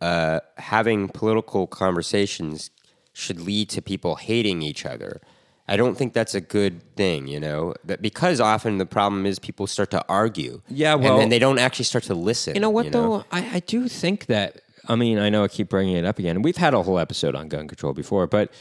uh, 0.00 0.40
having 0.58 1.08
political 1.08 1.66
conversations 1.66 2.70
should 3.12 3.40
lead 3.40 3.68
to 3.70 3.82
people 3.82 4.16
hating 4.16 4.62
each 4.62 4.84
other. 4.86 5.20
I 5.68 5.76
don't 5.76 5.96
think 5.96 6.12
that's 6.12 6.34
a 6.34 6.40
good 6.40 6.82
thing, 6.96 7.28
you 7.28 7.38
know. 7.40 7.74
That 7.84 8.02
because 8.02 8.40
often 8.40 8.78
the 8.78 8.86
problem 8.86 9.24
is 9.26 9.38
people 9.38 9.66
start 9.66 9.90
to 9.92 10.04
argue, 10.08 10.60
Yeah, 10.68 10.94
and 10.94 11.04
then 11.20 11.28
they 11.28 11.38
don't 11.38 11.58
actually 11.58 11.84
start 11.84 12.04
to 12.04 12.14
listen. 12.14 12.54
You 12.54 12.60
know 12.60 12.70
what 12.70 12.92
though? 12.92 13.24
I, 13.30 13.56
I 13.56 13.60
do 13.60 13.88
think 13.88 14.26
that. 14.26 14.60
I 14.88 14.96
mean, 14.96 15.18
I 15.18 15.28
know 15.30 15.44
I 15.44 15.48
keep 15.48 15.68
bringing 15.68 15.96
it 15.96 16.04
up 16.04 16.18
again. 16.18 16.42
We've 16.42 16.56
had 16.56 16.74
a 16.74 16.82
whole 16.82 16.98
episode 16.98 17.36
on 17.36 17.48
gun 17.48 17.68
control 17.68 17.92
before, 17.92 18.26
but 18.26 18.52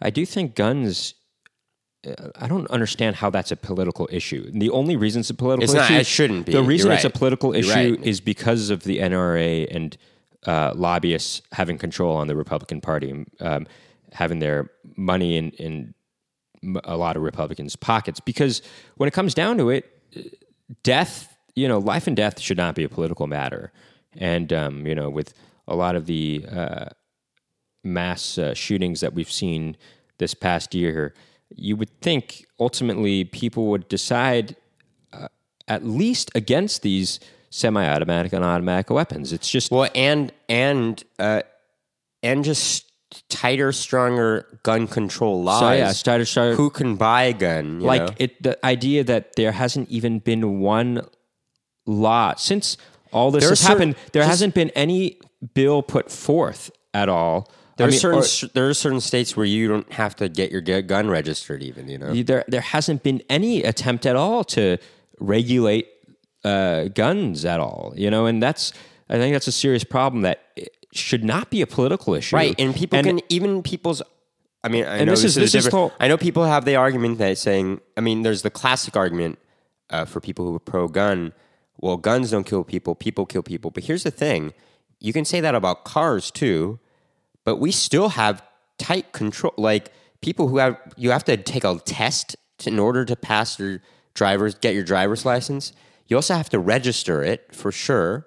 I 0.00 0.10
do 0.10 0.24
think 0.24 0.54
guns. 0.54 1.14
uh, 2.06 2.28
I 2.36 2.46
don't 2.46 2.68
understand 2.70 3.16
how 3.16 3.30
that's 3.30 3.50
a 3.50 3.56
political 3.56 4.08
issue. 4.12 4.48
The 4.52 4.70
only 4.70 4.94
reason 4.96 5.20
it's 5.20 5.30
a 5.30 5.34
political 5.34 5.64
It's 5.64 5.72
not- 5.74 5.90
issue, 5.90 5.98
it 6.00 6.06
shouldn't 6.06 6.46
be. 6.46 6.52
The 6.52 6.62
reason 6.62 6.88
You're 6.88 6.94
it's 6.96 7.04
a 7.04 7.10
political 7.10 7.52
issue 7.54 7.70
right. 7.96 8.02
is 8.06 8.20
because 8.20 8.70
of 8.70 8.84
the 8.84 8.98
NRA 8.98 9.66
and 9.74 9.96
uh, 10.46 10.72
lobbyists 10.76 11.42
having 11.52 11.78
control 11.78 12.14
on 12.16 12.28
the 12.28 12.36
Republican 12.36 12.80
Party, 12.80 13.24
um, 13.40 13.66
having 14.12 14.38
their 14.38 14.70
money 14.96 15.36
in, 15.36 15.50
in 15.52 15.93
a 16.84 16.96
lot 16.96 17.16
of 17.16 17.22
Republicans' 17.22 17.76
pockets. 17.76 18.20
Because 18.20 18.62
when 18.96 19.08
it 19.08 19.12
comes 19.12 19.34
down 19.34 19.58
to 19.58 19.70
it, 19.70 19.90
death, 20.82 21.36
you 21.54 21.68
know, 21.68 21.78
life 21.78 22.06
and 22.06 22.16
death 22.16 22.40
should 22.40 22.56
not 22.56 22.74
be 22.74 22.84
a 22.84 22.88
political 22.88 23.26
matter. 23.26 23.72
And, 24.16 24.52
um, 24.52 24.86
you 24.86 24.94
know, 24.94 25.10
with 25.10 25.34
a 25.66 25.74
lot 25.74 25.96
of 25.96 26.06
the 26.06 26.44
uh, 26.50 26.86
mass 27.82 28.38
uh, 28.38 28.54
shootings 28.54 29.00
that 29.00 29.14
we've 29.14 29.30
seen 29.30 29.76
this 30.18 30.34
past 30.34 30.74
year, 30.74 31.14
you 31.54 31.76
would 31.76 32.00
think 32.00 32.46
ultimately 32.58 33.24
people 33.24 33.66
would 33.66 33.88
decide 33.88 34.56
uh, 35.12 35.28
at 35.68 35.84
least 35.84 36.30
against 36.34 36.82
these 36.82 37.20
semi-automatic 37.50 38.32
and 38.32 38.44
automatic 38.44 38.90
weapons. 38.90 39.32
It's 39.32 39.48
just 39.48 39.70
Well, 39.70 39.88
and 39.94 40.32
and 40.48 41.02
uh, 41.18 41.42
and 42.22 42.44
just 42.44 42.90
tighter, 43.28 43.72
stronger 43.72 44.58
gun 44.62 44.86
control 44.86 45.42
laws. 45.42 45.60
so 45.60 45.72
yeah, 45.72 45.92
starter, 45.92 46.24
starter, 46.24 46.54
Who 46.56 46.70
can 46.70 46.96
buy 46.96 47.24
a 47.24 47.32
gun? 47.32 47.80
you 47.80 47.86
like 47.86 48.02
know? 48.02 48.14
it 48.18 48.42
the 48.42 48.64
idea 48.64 49.04
that 49.04 49.36
there 49.36 49.52
hasn't 49.52 49.88
even 49.90 50.18
been 50.18 50.60
one 50.60 51.02
law 51.86 52.34
since 52.36 52.76
all 53.12 53.30
this 53.30 53.42
There 53.42 53.50
has 53.50 53.60
certain- 53.60 53.90
happened 53.92 53.96
there 54.12 54.24
hasn't 54.24 54.54
been 54.54 54.70
any 54.70 55.18
bill 55.54 55.82
put 55.82 56.10
forth 56.10 56.70
at 56.92 57.08
all 57.08 57.50
there 57.76 57.86
I 57.86 57.88
are 57.88 57.90
mean, 57.90 58.00
certain 58.00 58.20
or- 58.20 58.50
there 58.54 58.68
are 58.68 58.74
certain 58.74 59.00
states 59.00 59.36
where 59.36 59.46
you 59.46 59.68
don't 59.68 59.92
have 59.92 60.14
to 60.16 60.28
get 60.28 60.52
your 60.52 60.60
gun 60.62 61.08
registered, 61.10 61.60
even. 61.60 61.88
You 61.88 61.98
know, 61.98 62.14
there 62.22 62.44
there 62.46 62.60
hasn't 62.60 63.02
been 63.02 63.20
any 63.28 63.64
attempt 63.64 64.06
at 64.06 64.14
all 64.16 64.44
to 64.56 64.78
regulate 65.18 65.88
uh, 66.44 66.84
guns 66.88 67.44
at 67.44 67.58
all 67.58 67.94
you 67.96 68.10
know 68.10 68.26
and 68.26 68.42
that's 68.42 68.72
i 69.08 69.14
think 69.16 69.34
that's 69.34 69.46
a 69.48 69.52
serious 69.52 69.82
problem 69.82 70.22
that 70.22 70.40
should 70.94 71.24
not 71.24 71.50
be 71.50 71.60
a 71.60 71.66
political 71.66 72.14
issue 72.14 72.36
right? 72.36 72.54
And 72.58 72.74
people 72.74 72.98
can 73.02 73.20
even 73.28 73.62
people's. 73.62 74.02
I 74.62 74.68
mean, 74.68 74.86
I 74.86 75.00
know 75.04 75.10
this 75.12 75.24
is- 75.24 75.34
this 75.34 75.54
is 75.54 75.64
different. 75.64 75.92
I 76.00 76.08
know 76.08 76.16
people 76.16 76.44
have 76.44 76.64
the 76.64 76.76
argument 76.76 77.18
that 77.18 77.36
saying. 77.36 77.80
I 77.96 78.00
mean, 78.00 78.22
there's 78.22 78.42
the 78.42 78.50
classic 78.50 78.96
argument 78.96 79.38
uh, 79.90 80.04
for 80.06 80.20
people 80.20 80.46
who 80.48 80.54
are 80.56 80.60
pro-gun. 80.60 81.32
Well, 81.80 81.96
guns 81.98 82.30
don't 82.30 82.44
kill 82.44 82.64
people; 82.64 82.94
people 82.94 83.26
kill 83.26 83.42
people. 83.42 83.70
But 83.70 83.84
here's 83.84 84.04
the 84.04 84.10
thing: 84.10 84.54
you 85.00 85.12
can 85.12 85.24
say 85.24 85.40
that 85.40 85.54
about 85.54 85.84
cars 85.84 86.30
too, 86.30 86.78
but 87.44 87.56
we 87.56 87.70
still 87.72 88.10
have 88.10 88.42
tight 88.78 89.12
control. 89.12 89.52
Like 89.58 89.92
people 90.22 90.48
who 90.48 90.56
have, 90.58 90.78
you 90.96 91.10
have 91.10 91.24
to 91.24 91.36
take 91.36 91.64
a 91.64 91.78
test 91.84 92.36
to, 92.58 92.70
in 92.70 92.78
order 92.78 93.04
to 93.04 93.16
pass 93.16 93.58
your 93.58 93.80
driver's, 94.14 94.54
get 94.54 94.74
your 94.74 94.84
driver's 94.84 95.26
license. 95.26 95.72
You 96.06 96.16
also 96.16 96.34
have 96.34 96.48
to 96.50 96.58
register 96.58 97.22
it 97.22 97.54
for 97.54 97.70
sure, 97.72 98.26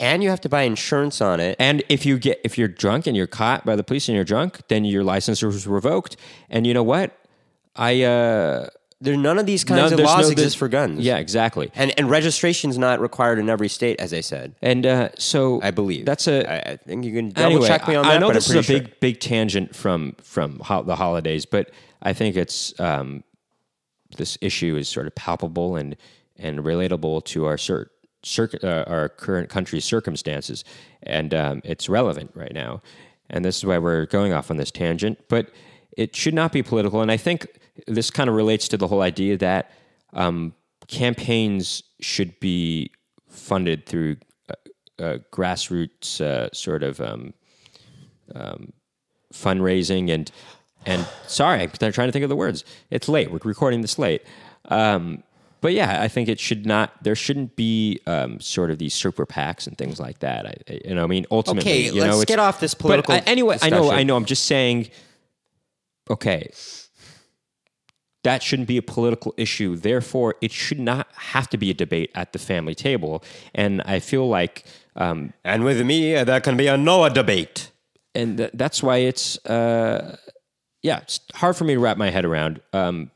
and 0.00 0.22
you 0.22 0.30
have 0.30 0.40
to 0.40 0.48
buy 0.48 0.62
insurance 0.62 1.20
on 1.20 1.38
it. 1.38 1.54
And 1.60 1.84
if 1.88 2.04
you 2.04 2.18
get 2.18 2.40
if 2.42 2.58
you're 2.58 2.66
drunk 2.68 3.06
and 3.06 3.16
you're 3.16 3.28
caught 3.28 3.64
by 3.64 3.76
the 3.76 3.84
police 3.84 4.08
and 4.08 4.16
you're 4.16 4.24
drunk, 4.24 4.60
then 4.68 4.84
your 4.84 5.04
license 5.04 5.42
is 5.42 5.66
revoked. 5.66 6.16
And 6.48 6.66
you 6.66 6.74
know 6.74 6.82
what? 6.82 7.16
I 7.76 8.02
uh 8.02 8.66
There 9.00 9.16
none 9.16 9.38
of 9.38 9.46
these 9.46 9.62
kinds 9.64 9.92
no, 9.92 9.96
of 9.98 10.04
laws 10.04 10.26
no- 10.26 10.32
exist 10.32 10.56
for 10.56 10.68
guns. 10.68 11.00
Yeah, 11.00 11.18
exactly. 11.18 11.70
and 11.74 11.92
and 11.98 12.10
registration's 12.10 12.76
not 12.78 13.00
required 13.00 13.38
in 13.38 13.48
every 13.48 13.68
state, 13.68 14.00
as 14.00 14.12
I 14.12 14.20
said. 14.22 14.54
And 14.62 14.84
uh, 14.84 15.08
so 15.18 15.60
I 15.62 15.70
believe 15.70 16.04
that's 16.06 16.26
a 16.26 16.36
I, 16.50 16.72
I 16.72 16.76
think 16.76 17.04
you 17.04 17.12
can 17.12 17.30
double 17.30 17.52
anyway, 17.56 17.68
check 17.68 17.86
me 17.86 17.94
on 17.94 18.04
I- 18.04 18.08
that. 18.08 18.16
I 18.16 18.18
know 18.18 18.28
but 18.28 18.34
this 18.34 18.50
is 18.50 18.56
a 18.56 18.62
pretty 18.62 18.80
big 18.86 19.00
big 19.00 19.20
tangent 19.20 19.76
from 19.76 20.16
from 20.22 20.58
ho- 20.60 20.82
the 20.82 20.96
holidays, 20.96 21.46
but 21.46 21.70
I 22.02 22.12
think 22.12 22.34
it's 22.36 22.78
um, 22.80 23.22
this 24.16 24.36
issue 24.40 24.76
is 24.76 24.88
sort 24.88 25.06
of 25.06 25.14
palpable 25.14 25.76
and 25.76 25.96
and 26.36 26.58
relatable 26.60 27.24
to 27.26 27.44
our 27.46 27.58
cir- 27.58 27.90
uh, 28.62 28.84
our 28.86 29.08
current 29.08 29.48
country's 29.48 29.84
circumstances, 29.84 30.64
and 31.02 31.34
um, 31.34 31.60
it's 31.64 31.88
relevant 31.88 32.30
right 32.34 32.52
now. 32.52 32.82
and 33.30 33.44
this 33.44 33.58
is 33.58 33.64
why 33.64 33.78
we're 33.78 34.06
going 34.06 34.32
off 34.32 34.50
on 34.50 34.56
this 34.56 34.70
tangent, 34.70 35.18
but 35.28 35.50
it 35.96 36.16
should 36.16 36.34
not 36.34 36.52
be 36.52 36.62
political. 36.62 37.00
And 37.00 37.10
I 37.10 37.16
think 37.16 37.46
this 37.86 38.10
kind 38.10 38.28
of 38.28 38.36
relates 38.36 38.68
to 38.68 38.76
the 38.76 38.88
whole 38.88 39.02
idea 39.02 39.36
that 39.38 39.70
um, 40.12 40.54
campaigns 40.88 41.82
should 42.00 42.38
be 42.40 42.90
funded 43.28 43.86
through 43.86 44.16
uh, 44.48 45.02
uh, 45.02 45.18
grassroots 45.32 46.20
uh, 46.20 46.48
sort 46.52 46.82
of 46.82 47.00
um, 47.00 47.32
um, 48.34 48.72
fundraising 49.32 50.10
and 50.10 50.30
and 50.86 51.06
sorry, 51.26 51.60
I'm 51.60 51.70
trying 51.70 52.08
to 52.08 52.12
think 52.12 52.22
of 52.22 52.30
the 52.30 52.36
words. 52.36 52.64
It's 52.90 53.06
late. 53.06 53.30
We're 53.30 53.38
recording 53.44 53.82
this 53.82 53.98
late. 53.98 54.22
Um, 54.70 55.22
but 55.60 55.72
yeah, 55.72 56.00
I 56.02 56.08
think 56.08 56.28
it 56.28 56.40
should 56.40 56.66
not. 56.66 57.02
There 57.02 57.14
shouldn't 57.14 57.56
be 57.56 58.00
um, 58.06 58.40
sort 58.40 58.70
of 58.70 58.78
these 58.78 58.94
super 58.94 59.26
PACs 59.26 59.66
and 59.66 59.76
things 59.78 59.98
like 60.00 60.20
that. 60.20 60.46
I, 60.46 60.54
I- 60.68 60.80
you 60.84 60.94
know, 60.94 61.04
I 61.04 61.06
mean, 61.06 61.26
ultimately, 61.30 61.70
Okay, 61.70 61.84
you 61.94 62.00
let's 62.00 62.16
know, 62.18 62.24
get 62.24 62.38
off 62.38 62.60
this 62.60 62.74
but 62.74 62.82
political 62.82 63.14
I- 63.14 63.18
anyway, 63.26 63.58
I 63.62 63.70
know. 63.70 63.90
I 63.90 64.02
know. 64.02 64.16
I'm 64.16 64.24
just 64.24 64.44
saying. 64.46 64.90
Okay, 66.10 66.50
that 68.22 68.42
shouldn't 68.42 68.68
be 68.68 68.76
a 68.76 68.82
political 68.82 69.32
issue. 69.36 69.76
Therefore, 69.76 70.34
it 70.40 70.52
should 70.52 70.78
not 70.80 71.08
have 71.14 71.48
to 71.50 71.56
be 71.56 71.70
a 71.70 71.74
debate 71.74 72.10
at 72.14 72.32
the 72.32 72.38
family 72.38 72.74
table. 72.74 73.22
And 73.54 73.80
I 73.82 73.98
feel 74.00 74.28
like, 74.28 74.64
um, 74.96 75.32
And 75.44 75.64
with 75.64 75.80
me, 75.86 76.14
uh, 76.16 76.24
there 76.24 76.40
can 76.40 76.56
be 76.56 76.66
a 76.66 76.76
no 76.76 77.08
debate. 77.08 77.70
and 78.14 78.36
th- 78.38 78.50
that's 78.54 78.82
why 78.82 78.98
it's, 78.98 79.38
uh, 79.46 80.16
yeah, 80.82 80.98
it's 80.98 81.20
hard 81.34 81.56
for 81.56 81.64
me 81.64 81.74
to 81.74 81.80
wrap 81.80 81.96
my 81.96 82.10
head 82.10 82.24
around. 82.24 82.60
Um, 82.72 83.10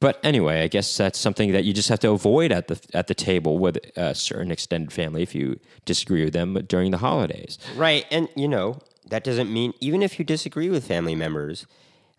but 0.00 0.20
anyway, 0.22 0.62
I 0.62 0.68
guess 0.68 0.96
that's 0.96 1.18
something 1.18 1.52
that 1.52 1.64
you 1.64 1.72
just 1.72 1.88
have 1.88 2.00
to 2.00 2.10
avoid 2.10 2.52
at 2.52 2.68
the 2.68 2.80
at 2.92 3.06
the 3.06 3.14
table 3.14 3.58
with 3.58 3.78
a 3.96 4.14
certain 4.14 4.50
extended 4.50 4.92
family 4.92 5.22
if 5.22 5.34
you 5.34 5.58
disagree 5.84 6.24
with 6.24 6.34
them 6.34 6.54
during 6.68 6.90
the 6.90 6.98
holidays. 6.98 7.58
Right. 7.76 8.04
And, 8.10 8.28
you 8.36 8.46
know, 8.46 8.78
that 9.08 9.24
doesn't 9.24 9.50
mean, 9.50 9.72
even 9.80 10.02
if 10.02 10.18
you 10.18 10.24
disagree 10.24 10.68
with 10.68 10.86
family 10.86 11.14
members, 11.14 11.66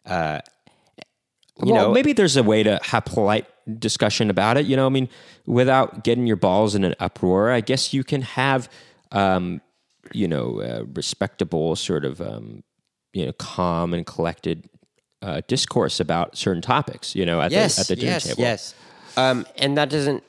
uh, 0.06 0.40
you 1.63 1.74
well, 1.74 1.88
know, 1.88 1.92
maybe 1.94 2.13
there's 2.13 2.36
a 2.36 2.44
way 2.44 2.63
to 2.63 2.80
have 2.84 3.06
polite 3.06 3.46
discussion 3.80 4.30
about 4.30 4.58
it. 4.58 4.66
You 4.66 4.76
know, 4.76 4.86
I 4.86 4.90
mean, 4.90 5.10
without 5.46 6.04
getting 6.04 6.28
your 6.28 6.36
balls 6.36 6.76
in 6.76 6.84
an 6.84 6.96
uproar, 7.00 7.52
I 7.52 7.62
guess 7.62 7.94
you 7.94 8.04
can 8.04 8.22
have, 8.22 8.70
um, 9.12 9.62
you 10.13 10.28
know, 10.28 10.86
respectable 10.94 11.76
sort 11.76 12.06
of, 12.06 12.22
um, 12.22 12.63
you 13.13 13.26
know, 13.26 13.34
calm 13.34 13.94
and 13.94 14.06
collected 14.06 14.70
uh, 15.21 15.41
discourse 15.47 15.99
about 15.99 16.38
certain 16.38 16.62
topics. 16.62 17.15
You 17.15 17.25
know, 17.25 17.41
at 17.41 17.51
yes, 17.51 17.75
the 17.75 17.82
at 17.82 17.88
the 17.88 17.95
dinner 17.95 18.12
yes, 18.12 18.23
table. 18.23 18.41
yes. 18.41 18.75
Um, 19.15 19.45
and 19.58 19.77
that 19.77 19.89
doesn't, 19.89 20.23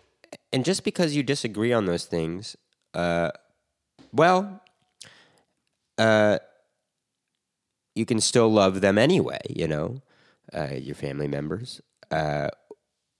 and 0.53 0.64
just 0.64 0.83
because 0.83 1.14
you 1.14 1.22
disagree 1.22 1.72
on 1.72 1.85
those 1.85 2.07
things, 2.07 2.57
uh, 2.94 3.31
well, 4.12 4.62
uh, 5.98 6.38
you 7.94 8.07
can 8.07 8.20
still 8.20 8.51
love 8.51 8.81
them 8.81 8.96
anyway. 8.96 9.40
You 9.48 9.68
know, 9.68 10.03
uh, 10.55 10.74
your 10.74 10.94
family 10.94 11.29
members. 11.29 11.81
Uh, 12.11 12.48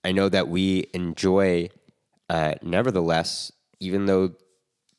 I 0.04 0.12
know 0.12 0.28
that 0.31 0.48
we 0.48 0.87
enjoy, 0.94 1.68
uh, 2.31 2.54
nevertheless, 2.62 3.52
even 3.81 4.07
though 4.07 4.33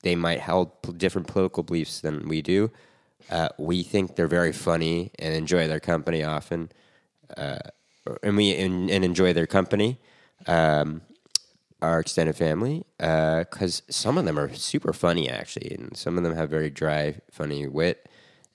they 0.03 0.15
might 0.15 0.41
hold 0.41 0.97
different 0.97 1.27
political 1.27 1.63
beliefs 1.63 2.01
than 2.01 2.27
we 2.27 2.41
do. 2.41 2.71
Uh, 3.29 3.49
we 3.57 3.83
think 3.83 4.15
they're 4.15 4.27
very 4.27 4.51
funny 4.51 5.11
and 5.19 5.33
enjoy 5.35 5.67
their 5.67 5.79
company 5.79 6.23
often 6.23 6.69
and 8.23 8.37
we 8.37 8.55
and, 8.55 8.89
and 8.89 9.03
enjoy 9.03 9.33
their 9.33 9.47
company, 9.47 9.99
um, 10.47 11.01
our 11.81 11.99
extended 11.99 12.35
family, 12.35 12.83
because 12.97 13.81
some 13.89 14.17
of 14.17 14.25
them 14.25 14.37
are 14.37 14.53
super 14.53 14.93
funny 14.93 15.29
actually, 15.29 15.71
and 15.71 15.95
some 15.95 16.17
of 16.17 16.23
them 16.23 16.35
have 16.35 16.49
very 16.49 16.69
dry, 16.69 17.15
funny 17.31 17.67
wit, 17.67 18.09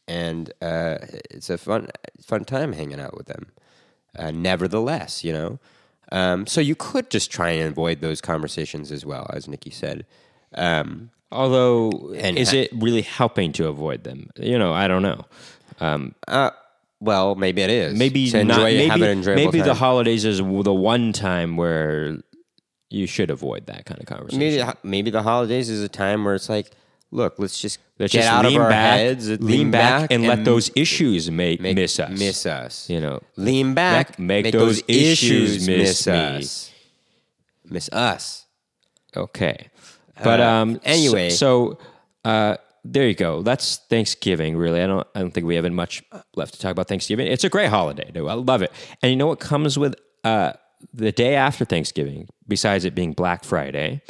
and 0.07 0.53
uh, 0.61 0.99
it's 1.31 1.51
a 1.51 1.59
fun 1.59 1.89
fun 2.21 2.45
time 2.45 2.73
hanging 2.73 3.01
out 3.01 3.17
with 3.17 3.27
them. 3.27 3.53
Uh, 4.17 4.31
nevertheless, 4.31 5.25
you 5.25 5.33
know, 5.33 5.59
um, 6.13 6.47
so 6.47 6.61
you 6.61 6.75
could 6.75 7.11
just 7.11 7.31
try 7.31 7.51
and 7.51 7.71
avoid 7.71 8.01
those 8.01 8.21
conversations 8.21 8.93
as 8.93 9.05
well, 9.05 9.29
as 9.33 9.49
Nikki 9.49 9.71
said. 9.71 10.07
Um, 10.55 11.11
Although, 11.35 12.15
And 12.17 12.39
is 12.39 12.51
ha- 12.51 12.59
it 12.63 12.71
really 12.73 13.03
helping 13.03 13.53
to 13.55 13.69
avoid 13.69 14.05
them? 14.05 14.31
You 14.37 14.59
know, 14.59 14.73
I 14.73 14.89
don't 14.89 15.03
know. 15.03 15.25
Um, 15.81 16.15
uh, 16.29 16.51
well, 17.01 17.35
maybe 17.35 17.61
it 17.63 17.71
is. 17.71 17.99
maybe 17.99 18.31
to 18.31 18.45
not. 18.45 18.61
enjoy, 18.61 18.89
have 18.89 19.01
Maybe, 19.01 19.35
maybe 19.35 19.61
the 19.61 19.75
holidays 19.75 20.25
is 20.25 20.39
the 20.39 20.73
one 20.75 21.13
time 21.13 21.57
where 21.57 22.19
you 22.89 23.07
should 23.07 23.31
avoid 23.31 23.67
that 23.67 23.85
kind 23.85 24.01
of 24.01 24.07
conversation. 24.07 24.39
maybe 24.39 24.57
the, 24.57 24.77
maybe 24.85 25.11
the 25.11 25.23
holidays 25.23 25.69
is 25.69 25.83
a 25.83 25.89
time 25.89 26.25
where 26.25 26.35
it's 26.35 26.49
like, 26.49 26.71
look, 27.11 27.35
let's 27.39 27.61
just 27.61 27.79
Let's 27.99 28.13
get 28.13 28.21
just 28.23 28.33
out 28.33 28.45
lean 28.45 28.57
of 28.57 28.63
our 28.63 28.71
back, 28.71 28.99
heads, 28.99 29.29
lean, 29.41 29.71
back, 29.71 30.13
and, 30.13 30.27
let 30.27 30.45
those 30.45 30.71
issues 30.75 31.31
make, 31.31 31.61
make- 31.61 31.77
miss 31.77 31.99
us. 32.01 32.19
Miss 32.19 32.47
us. 32.47 32.89
You 32.91 33.01
know, 33.01 33.21
Lean 33.37 33.75
back, 33.75 34.09
Back- 34.09 34.19
make 34.19 34.53
those 34.53 34.83
issues 34.89 35.67
miss 35.67 36.07
me. 36.07 36.13
us. 36.13 36.71
Miss 37.65 37.89
us. 37.93 38.47
Okay. 39.17 39.69
But 40.25 40.41
Uh, 40.41 40.45
um 40.49 40.81
anyway. 40.85 41.31
so, 41.31 41.79
so, 42.25 42.31
uh 42.31 42.57
there 42.87 43.09
you 43.09 43.15
go. 43.15 43.41
That's 43.43 43.79
Thanksgiving. 43.89 44.57
Really, 44.59 44.83
I 44.83 44.87
don't. 44.87 45.07
I 45.15 45.21
don't 45.21 45.31
think 45.33 45.47
we 45.47 45.55
have 45.57 45.71
much 45.73 46.03
left 46.37 46.53
to 46.55 46.61
talk 46.61 46.71
about 46.73 46.87
Thanksgiving. 46.87 47.27
It's 47.27 47.43
a 47.45 47.49
great 47.49 47.71
holiday. 47.71 48.11
though. 48.13 48.29
I 48.29 48.35
love 48.35 48.61
it. 48.61 48.71
And 49.03 49.09
you 49.11 49.17
know 49.17 49.27
what 49.27 49.41
comes 49.41 49.79
with 49.79 49.95
uh, 50.23 50.53
the 50.93 51.11
day 51.11 51.35
after 51.35 51.65
Thanksgiving, 51.65 52.29
besides 52.47 52.85
it 52.85 52.95
being 52.95 53.15
Black 53.15 53.43
Friday, 53.43 54.03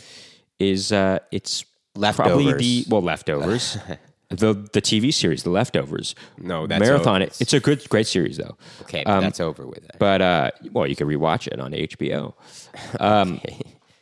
is 0.58 0.90
uh, 0.90 1.20
it's 1.30 1.64
probably 1.94 2.44
Leftovers. 2.46 2.58
the 2.60 2.84
well 2.88 3.02
leftovers. 3.02 3.78
the 4.30 4.54
the 4.72 4.82
TV 4.82 5.14
series, 5.14 5.44
The 5.44 5.50
Leftovers. 5.50 6.16
No, 6.38 6.66
that's 6.66 6.80
marathon. 6.80 7.22
over. 7.22 7.30
It. 7.30 7.40
It's 7.40 7.52
a 7.52 7.60
good, 7.60 7.88
great 7.88 8.08
series 8.08 8.38
though. 8.38 8.56
Okay, 8.82 9.04
but 9.06 9.20
that's 9.20 9.38
over 9.38 9.68
with. 9.68 9.82
That. 9.86 10.00
But 10.00 10.20
uh, 10.20 10.50
well, 10.72 10.88
you 10.88 10.96
can 10.96 11.06
rewatch 11.06 11.46
it 11.46 11.60
on 11.60 11.70
HBO. 11.72 12.34
Um, 12.98 13.40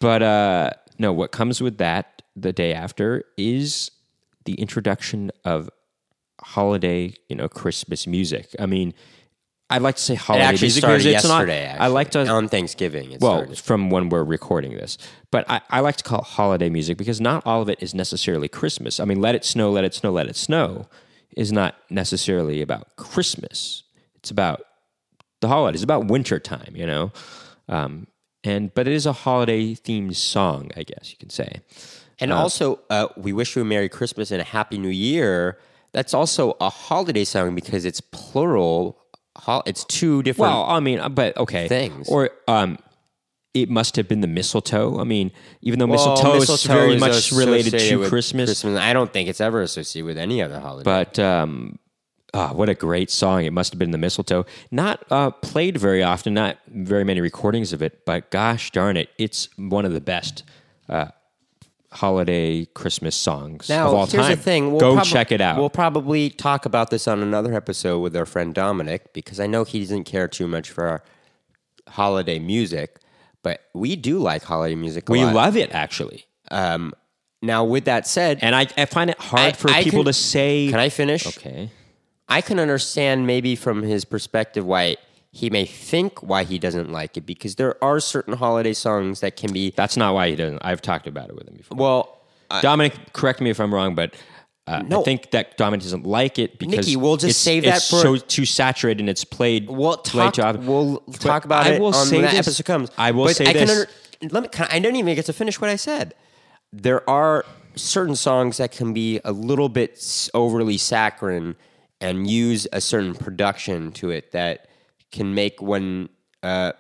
But 0.01 0.23
uh, 0.23 0.71
no, 0.99 1.13
what 1.13 1.33
comes 1.33 1.61
with 1.61 1.79
that 1.79 2.23
the 2.37 2.53
day 2.53 2.73
after 2.73 3.25
is 3.37 3.91
the 4.45 4.55
introduction 4.55 5.31
of 5.45 5.71
holiday, 6.41 7.15
you 7.29 7.37
know, 7.37 7.49
Christmas 7.49 8.07
music. 8.07 8.55
I 8.59 8.67
mean, 8.67 8.95
I 9.71 9.79
like 9.79 9.97
to 9.97 10.03
say 10.03 10.15
It 10.15 10.21
holiday 10.21 10.45
actually 10.45 10.67
music 10.67 10.83
started 10.83 11.07
it's 11.07 11.25
not. 11.25 11.47
yesterday. 11.49 11.77
I 11.79 11.87
like 11.87 12.11
to 12.11 12.27
on 12.27 12.49
Thanksgiving. 12.49 13.13
It 13.13 13.21
well, 13.21 13.39
started. 13.39 13.59
from 13.59 13.91
when 13.91 14.11
we're 14.11 14.25
recording 14.25 14.75
this. 14.75 14.99
But 15.31 15.49
I, 15.51 15.63
I 15.71 15.81
like 15.81 15.97
to 15.97 16.05
call 16.05 16.19
it 16.21 16.27
holiday 16.27 16.69
music 16.69 16.99
because 16.99 17.21
not 17.21 17.43
all 17.47 17.63
of 17.63 17.71
it 17.71 17.83
is 17.83 17.95
necessarily 17.95 18.49
Christmas. 18.49 19.01
I 19.01 19.07
mean, 19.07 19.21
Let 19.21 19.35
It 19.35 19.45
Snow, 19.45 19.71
Let 19.71 19.85
It 19.85 19.95
Snow, 19.95 20.13
Let 20.13 20.27
It 20.27 20.37
Snow 20.37 20.89
is 21.37 21.53
not 21.53 21.77
necessarily 21.89 22.61
about 22.61 22.97
Christmas. 22.97 23.85
It's 24.17 24.31
about 24.31 24.63
the 25.41 25.49
holidays, 25.49 25.81
it's 25.81 25.85
about 25.85 26.07
winter 26.07 26.39
time, 26.39 26.75
you 26.75 26.87
know? 26.87 27.13
Um, 27.69 28.07
and 28.45 28.73
but 28.75 28.87
it 28.89 28.93
is 28.95 29.07
a 29.07 29.13
holiday 29.13 29.75
themed 29.75 30.17
song, 30.17 30.71
I 30.77 30.83
guess 30.83 31.11
you 31.11 31.17
can 31.19 31.31
say. 31.31 31.61
And 32.21 32.33
also, 32.33 32.79
uh, 32.89 33.09
we 33.17 33.33
wish 33.33 33.57
you 33.57 33.63
a 33.63 33.65
Merry 33.65 33.89
Christmas 33.89 34.31
and 34.31 34.41
a 34.41 34.45
Happy 34.45 34.79
New 34.79 34.91
Year. 34.91 35.59
That's 35.93 36.15
also 36.15 36.57
a 36.61 36.71
holiday 36.71 37.25
song 37.25 37.55
because 37.55 37.85
it's 37.85 38.01
plural. 38.01 38.99
Hol- 39.37 39.63
It's 39.67 39.85
two 39.85 40.23
different. 40.23 40.53
Well, 40.53 40.65
I 40.65 40.79
mean, 40.81 41.01
uh, 41.01 41.09
but 41.09 41.37
okay. 41.37 41.67
Things. 41.67 42.09
Or 42.09 42.31
um, 42.47 42.79
it 43.55 43.69
must 43.69 43.97
have 43.97 44.07
been 44.09 44.21
the 44.21 44.27
mistletoe. 44.29 45.01
I 45.01 45.05
mean, 45.05 45.33
even 45.63 45.79
though 45.79 45.87
Well, 45.87 46.11
mistletoe, 46.13 46.37
is 46.37 46.65
very 46.65 46.95
is 46.95 47.01
much 47.01 47.33
related 47.33 47.79
to 47.79 47.97
with 47.97 48.09
Christmas, 48.09 48.65
I 48.65 48.93
don't 48.93 49.13
think 49.13 49.29
it's 49.29 49.41
ever 49.41 49.61
associated 49.61 50.07
with 50.07 50.19
any 50.19 50.41
other 50.43 50.61
holiday. 50.61 50.85
But 50.85 51.19
um, 51.19 51.79
ah, 52.35 52.53
what 52.53 52.69
a 52.69 52.75
great 52.75 53.11
song! 53.11 53.45
It 53.45 53.53
must 53.53 53.73
have 53.73 53.79
been 53.79 53.91
the 53.91 53.99
mistletoe. 53.99 54.45
Not 54.71 55.05
uh, 55.11 55.31
played 55.31 55.77
very 55.79 56.03
often, 56.03 56.35
not 56.35 56.59
very 56.69 57.05
many 57.05 57.21
recordings 57.21 57.73
of 57.73 57.83
it. 57.83 58.05
But 58.05 58.31
gosh 58.31 58.71
darn 58.71 58.97
it, 58.97 59.09
it's 59.19 59.49
one 59.57 59.85
of 59.85 59.93
the 59.93 60.01
best 60.01 60.43
uh, 60.89 61.09
holiday 61.93 62.65
Christmas 62.67 63.15
songs 63.15 63.69
now, 63.69 63.89
of 63.89 63.95
all 63.95 64.07
here's 64.07 64.27
time. 64.27 64.37
the 64.37 64.43
thing. 64.43 64.71
We'll 64.71 64.81
Go 64.81 64.95
prob- 64.95 65.07
check 65.07 65.33
it 65.33 65.41
out. 65.41 65.59
We'll 65.59 65.71
probably 65.71 66.31
talk 66.31 66.65
about 66.65 66.91
this 66.91 67.07
on 67.07 67.23
another 67.23 67.55
episode 67.55 68.01
with 68.01 68.17
our 68.17 68.27
friend 68.27 68.55
Dominic 68.55 69.13
because 69.13 69.39
I 69.41 69.47
know 69.47 69.65
he 69.65 69.81
doesn't 69.81 70.05
care 70.05 70.29
too 70.29 70.49
much 70.49 70.71
for 70.71 70.87
our 70.87 71.03
holiday 71.89 72.39
music, 72.39 72.99
but 73.43 73.61
we 73.75 73.97
do 73.97 74.19
like 74.19 74.43
holiday 74.43 74.75
music. 74.75 75.09
A 75.09 75.13
we 75.13 75.23
lot. 75.25 75.35
love 75.35 75.57
it 75.57 75.73
actually, 75.75 76.25
Um, 76.51 76.95
now, 77.43 77.65
with 77.65 77.85
that 77.87 78.07
said, 78.07 78.39
and 78.41 78.55
I, 78.55 78.69
I 78.79 78.85
find 78.87 79.11
it 79.11 79.19
hard 79.19 79.41
I- 79.43 79.53
for 79.53 79.69
I 79.71 79.83
people 79.83 80.01
can- 80.01 80.07
to 80.07 80.13
say. 80.15 80.69
can 80.71 80.79
I 80.79 80.89
finish? 80.89 81.27
Okay. 81.27 81.71
I 82.33 82.41
can 82.41 82.59
understand 82.59 83.27
maybe 83.27 83.55
from 83.57 83.83
his 83.83 84.05
perspective 84.07 84.65
why 84.65 84.97
he 85.33 85.51
may 85.51 85.67
think 85.67 86.23
why 86.23 86.45
he 86.45 86.59
doesn't 86.59 86.91
like 86.91 87.17
it 87.19 87.27
because 87.27 87.57
there 87.57 87.83
are 87.85 88.01
certain 88.01 88.35
holiday 88.35 88.73
songs 88.73 89.21
that 89.21 89.37
can 89.37 89.53
be 89.53 89.73
That's 89.77 89.97
not 89.99 90.15
why 90.15 90.31
he 90.31 90.37
doesn't. 90.37 90.61
I've 90.65 90.81
talked 90.81 91.07
about 91.07 91.29
it 91.29 91.35
with 91.37 91.49
him 91.49 91.57
before. 91.57 91.77
well. 91.77 92.19
I- 92.51 92.61
Dominic, 92.61 92.95
correct 93.13 93.41
me 93.41 93.51
if 93.51 93.61
I'm 93.61 93.73
wrong, 93.73 93.95
but 93.95 94.15
uh, 94.67 94.83
No. 94.83 95.01
I 95.01 95.05
think 95.05 95.31
that 95.33 95.57
Dominic 95.59 95.83
doesn't 95.83 96.07
like 96.07 96.39
it 96.39 96.59
because 96.59 96.87
Nikki, 96.87 96.97
we'll 96.97 97.17
just 97.17 97.31
it's, 97.31 97.39
save 97.39 97.65
that 97.65 97.77
it's 97.79 97.91
for- 97.91 98.01
so 98.01 98.17
too 98.17 98.45
saturated 98.47 99.01
and 99.01 99.09
it's 99.11 99.25
played. 99.25 99.69
We'll 99.69 99.97
talk. 99.97 100.35
We'll 100.61 100.99
talk 101.19 101.45
about 101.45 101.67
I 101.67 101.71
it 101.75 101.81
will 101.81 101.89
on 101.89 102.07
say 102.07 102.17
when 102.17 102.25
that 102.27 102.35
episode 102.35 102.65
comes. 102.65 102.91
I 102.97 103.11
will 103.11 103.25
But 103.27 103.37
say 103.37 103.47
I 103.47 103.53
this. 103.53 103.63
Can 103.63 103.71
under, 103.71 104.35
let 104.35 104.43
me. 104.43 104.49
Can, 104.51 104.69
I 104.71 104.79
didn't 104.79 104.97
even 104.97 105.15
get 105.15 105.27
to 105.27 105.33
finish 105.35 105.61
what 105.61 105.69
I 105.69 105.77
said. 105.77 106.15
There 106.73 107.09
are 107.11 107.45
certain 107.75 108.17
songs 108.17 108.57
that 108.59 108.71
can 108.73 108.93
be 108.95 109.21
a 109.25 109.33
little 109.33 109.69
bit 109.69 110.31
overly 110.35 110.79
saccharine 110.79 111.57
and 112.03 112.29
use 112.29 112.67
a 112.73 112.81
certain 112.81 113.15
production 113.15 113.93
to 113.93 114.11
it 114.11 114.33
that 114.33 114.69
can 115.11 115.35
make 115.35 115.61
when 115.63 116.09
uh, 116.43 116.73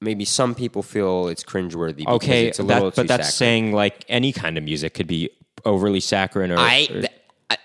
maybe 0.00 0.24
some 0.24 0.54
people 0.54 0.82
feel 0.82 1.28
it's 1.28 1.42
cringeworthy. 1.42 1.98
Because 1.98 2.14
Okay, 2.16 2.46
it's 2.48 2.58
a 2.58 2.62
that- 2.62 2.74
little 2.74 2.90
but 2.90 3.08
that's 3.08 3.28
saccharine. 3.28 3.32
saying 3.32 3.72
like 3.72 4.04
any 4.08 4.32
kind 4.32 4.56
of 4.58 4.64
music 4.64 4.94
could 4.94 5.06
be 5.06 5.30
overly 5.64 6.00
saccharine 6.00 6.50
or, 6.52 6.58
I, 6.58 6.86
th- 6.86 7.06
I 7.50 7.56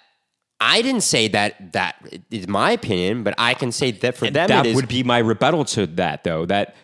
I 0.59 0.81
didn't 0.81 1.01
say 1.01 1.27
that 1.27 1.73
that 1.73 1.95
is 2.31 2.47
my 2.47 2.71
opinion, 2.71 3.23
but 3.23 3.33
I 3.37 3.53
can 3.53 3.71
say 3.71 3.91
that 3.91 4.17
for 4.17 4.29
them 4.31 4.47
that 4.47 4.65
it 4.65 4.69
is. 4.69 4.75
would 4.75 4.87
be 4.87 5.03
my 5.03 5.19
rebuttal 5.19 5.65
to 5.65 5.85
that 5.87 6.23
though 6.23 6.45
that 6.47 6.75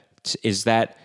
is 0.44 0.66
that 0.66 0.98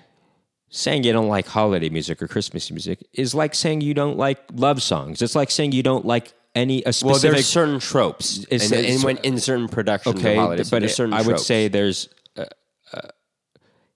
saying 0.68 1.04
you 1.04 1.12
don't 1.12 1.28
like 1.28 1.46
holiday 1.46 1.88
music 1.88 2.20
or 2.20 2.26
christmas 2.26 2.68
music 2.68 2.98
is 3.12 3.32
like 3.32 3.54
saying 3.54 3.80
you 3.80 3.94
don't 3.94 4.18
like 4.18 4.40
love 4.52 4.82
songs 4.82 5.22
it's 5.22 5.36
like 5.36 5.48
saying 5.48 5.70
you 5.70 5.84
don't 5.84 6.04
like 6.04 6.32
any 6.54 6.82
a 6.82 6.86
well, 6.86 6.92
specific 6.92 7.32
there's 7.32 7.46
certain 7.46 7.78
tropes, 7.80 8.38
and, 8.50 8.62
and 8.62 8.72
it's- 8.72 9.04
when 9.04 9.16
in 9.18 9.38
certain 9.38 9.68
productions 9.68 10.16
okay 10.16 10.36
of 10.36 10.42
holidays, 10.42 10.70
but 10.70 10.80
there's 10.80 10.92
it- 10.92 10.96
certain 10.96 11.14
i 11.14 11.18
would 11.18 11.26
tropes. 11.36 11.46
say 11.46 11.68
there's 11.68 12.08
uh, 12.36 12.44
uh, 12.92 13.08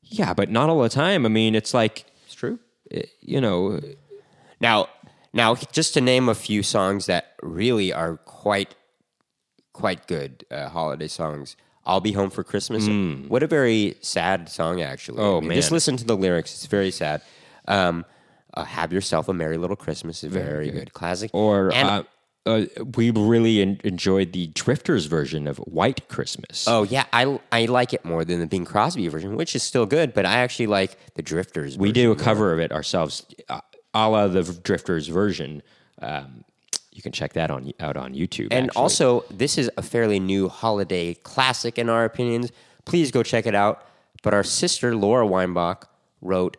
yeah 0.03 0.35
but 0.35 0.51
not 0.51 0.69
all 0.69 0.81
the 0.83 0.89
time 0.89 1.25
i 1.25 1.29
mean 1.29 1.55
it's 1.55 1.73
like 1.75 2.05
it's 2.27 2.35
true. 2.35 2.59
you 3.21 3.41
know 3.41 3.81
Now, 4.61 4.89
now, 5.33 5.55
just 5.55 5.95
to 5.95 6.01
name 6.01 6.29
a 6.29 6.35
few 6.35 6.63
songs 6.65 7.07
that 7.07 7.35
really 7.43 7.93
are 7.93 8.17
quite, 8.17 8.75
quite 9.73 10.09
good 10.09 10.45
uh, 10.51 10.69
holiday 10.69 11.07
songs. 11.07 11.55
"I'll 11.87 12.01
Be 12.01 12.11
Home 12.13 12.31
for 12.31 12.43
Christmas." 12.43 12.89
What 13.29 13.43
a 13.45 13.47
very 13.47 13.95
sad 14.01 14.49
song, 14.49 14.81
actually. 14.83 15.21
Oh, 15.21 15.37
I 15.37 15.41
mean, 15.41 15.53
Just 15.53 15.71
listen 15.71 15.97
to 15.99 16.05
the 16.05 16.17
lyrics; 16.17 16.55
it's 16.55 16.67
very 16.67 16.91
sad. 16.91 17.23
Um, 17.69 18.05
uh, 18.55 18.65
"Have 18.65 18.93
Yourself 18.93 19.29
a 19.29 19.33
Merry 19.35 19.59
Little 19.59 19.77
Christmas" 19.77 20.25
is 20.25 20.33
very, 20.33 20.71
good. 20.73 20.93
classic. 20.93 21.31
or 21.33 21.73
And- 21.73 21.89
uh, 21.89 22.03
uh, 22.49 22.67
we 22.97 23.11
really 23.11 23.61
en- 23.61 23.81
enjoyed 23.85 24.33
the 24.33 24.47
drifters 24.63 25.05
version 25.07 25.47
of 25.47 25.59
white 25.59 26.01
christmas 26.09 26.67
Oh 26.67 26.83
yeah, 26.85 27.05
I 27.13 27.23
I 27.53 27.67
like 27.79 27.93
it 27.97 28.03
more 28.05 28.25
than 28.25 28.39
the 28.41 28.47
Bing 28.55 28.65
Crosby 28.65 29.07
version, 29.09 29.37
which 29.37 29.55
is 29.59 29.63
still 29.63 29.87
good. 29.87 30.09
But 30.17 30.25
I 30.27 30.37
actually 30.45 30.67
like 30.81 30.93
the 31.15 31.23
Drifters. 31.23 31.77
we 31.79 31.93
did 31.93 32.05
a 32.05 32.09
more. 32.09 32.17
cover 32.17 32.53
of 32.55 32.59
it 32.65 32.71
ourselves 32.73 33.13
uh, 33.49 33.61
a 33.95 34.09
la 34.09 34.27
the 34.29 34.43
drifters 34.69 35.07
version 35.09 35.63
um, 36.03 36.45
you 36.97 37.03
can 37.03 37.13
check 37.13 37.33
that 37.35 37.51
on 37.51 37.73
out 37.87 37.97
on 37.97 38.13
youtube 38.15 38.49
And 38.51 38.67
actually. 38.69 38.83
also, 38.83 39.25
this 39.31 39.57
is 39.59 39.71
a 39.77 39.83
fairly 39.83 40.19
new 40.21 40.49
holiday 40.49 41.15
classic 41.15 41.79
in 41.79 41.89
our 41.89 42.05
opinions. 42.05 42.51
Please 42.85 43.11
go 43.11 43.23
check 43.23 43.47
it 43.47 43.55
out. 43.55 43.77
But 44.25 44.33
our 44.35 44.43
sister 44.45 44.97
Laura 44.97 45.27
Weinbach 45.27 45.89
wrote 46.21 46.57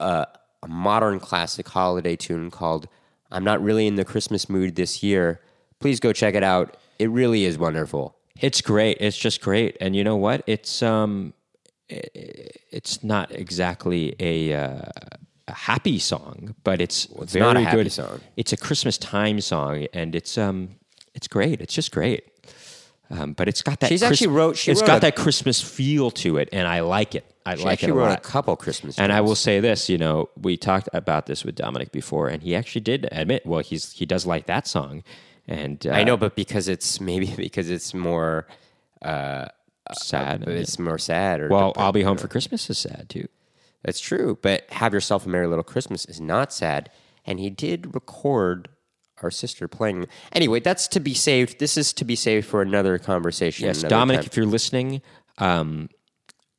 a 0.00 0.26
modern 0.66 1.20
classic 1.20 1.68
holiday 1.68 2.16
tune 2.16 2.50
called 2.50 2.88
"I'm 3.30 3.44
Not 3.44 3.62
Really 3.62 3.86
in 3.86 3.96
the 3.96 4.04
Christmas 4.04 4.48
Mood 4.48 4.76
This 4.76 5.02
Year." 5.02 5.40
Please 5.80 6.00
go 6.00 6.12
check 6.12 6.34
it 6.34 6.42
out. 6.42 6.76
It 6.98 7.10
really 7.10 7.44
is 7.44 7.58
wonderful. 7.58 8.16
It's 8.40 8.60
great. 8.60 8.98
It's 9.00 9.16
just 9.16 9.40
great. 9.40 9.76
And 9.80 9.94
you 9.94 10.04
know 10.04 10.16
what? 10.16 10.42
It's 10.46 10.82
um, 10.82 11.34
it's 11.88 13.02
not 13.02 13.32
exactly 13.32 14.14
a 14.20 14.54
uh, 14.54 14.82
a 15.48 15.54
happy 15.54 15.98
song, 15.98 16.54
but 16.62 16.80
it's, 16.80 17.06
very 17.06 17.44
not 17.44 17.56
a 17.56 17.60
happy 17.62 17.84
good. 17.84 17.92
song. 17.92 18.20
It's 18.36 18.52
a 18.52 18.56
Christmas 18.56 18.98
time 18.98 19.40
song, 19.40 19.86
and 19.92 20.14
it's 20.14 20.36
um, 20.36 20.76
it's 21.14 21.28
great. 21.28 21.60
It's 21.60 21.74
just 21.74 21.90
great. 21.90 22.24
Um, 23.10 23.32
but 23.32 23.48
it's 23.48 23.62
got 23.62 23.80
that. 23.80 23.88
She's 23.88 24.02
actually 24.02 24.26
wrote- 24.28 24.56
she 24.56 24.70
it's 24.70 24.80
wrote 24.82 24.86
got 24.86 24.96
a- 24.98 25.00
that 25.00 25.16
Christmas 25.16 25.62
feel 25.62 26.10
to 26.12 26.36
it, 26.36 26.48
and 26.52 26.68
I 26.68 26.80
like 26.80 27.14
it. 27.14 27.24
I 27.46 27.56
She 27.56 27.64
like 27.64 27.82
it 27.82 27.88
a 27.88 27.94
wrote 27.94 28.10
lot. 28.10 28.18
a 28.18 28.20
couple 28.20 28.54
Christmas. 28.56 28.98
And 28.98 29.10
I 29.12 29.22
will 29.22 29.34
say 29.34 29.60
this, 29.60 29.88
you 29.88 29.96
know, 29.96 30.28
we 30.36 30.58
talked 30.58 30.90
about 30.92 31.24
this 31.24 31.42
with 31.44 31.54
Dominic 31.54 31.90
before, 31.90 32.28
and 32.28 32.42
he 32.42 32.54
actually 32.54 32.82
did 32.82 33.08
admit, 33.10 33.46
well, 33.46 33.60
he's 33.60 33.92
he 33.92 34.04
does 34.04 34.26
like 34.26 34.44
that 34.46 34.66
song, 34.66 35.02
and 35.46 35.86
uh, 35.86 35.92
I 35.92 36.04
know, 36.04 36.18
but 36.18 36.36
because 36.36 36.68
it's 36.68 37.00
maybe 37.00 37.34
because 37.36 37.70
it's 37.70 37.94
more, 37.94 38.46
sad. 39.02 40.44
it's 40.46 40.78
more 40.78 40.98
sad. 40.98 41.40
Or 41.40 41.48
well, 41.48 41.72
I'll 41.76 41.92
be 41.92 42.02
home 42.02 42.18
for 42.18 42.28
Christmas 42.28 42.68
is 42.68 42.78
sad 42.78 43.06
too. 43.08 43.28
That's 43.84 44.00
true, 44.00 44.38
but 44.42 44.68
"Have 44.70 44.92
Yourself 44.92 45.24
a 45.24 45.28
Merry 45.28 45.46
Little 45.46 45.64
Christmas" 45.64 46.04
is 46.04 46.20
not 46.20 46.52
sad, 46.52 46.90
and 47.24 47.38
he 47.40 47.48
did 47.48 47.94
record 47.94 48.68
our 49.22 49.30
sister 49.30 49.68
playing. 49.68 50.06
Anyway, 50.32 50.60
that's 50.60 50.88
to 50.88 51.00
be 51.00 51.14
saved. 51.14 51.58
This 51.58 51.76
is 51.76 51.92
to 51.94 52.04
be 52.04 52.16
saved 52.16 52.46
for 52.46 52.62
another 52.62 52.98
conversation. 52.98 53.66
Yes, 53.66 53.80
another 53.80 53.90
Dominic, 53.90 54.20
time. 54.20 54.26
if 54.26 54.36
you're 54.36 54.46
listening, 54.46 55.02
um, 55.38 55.88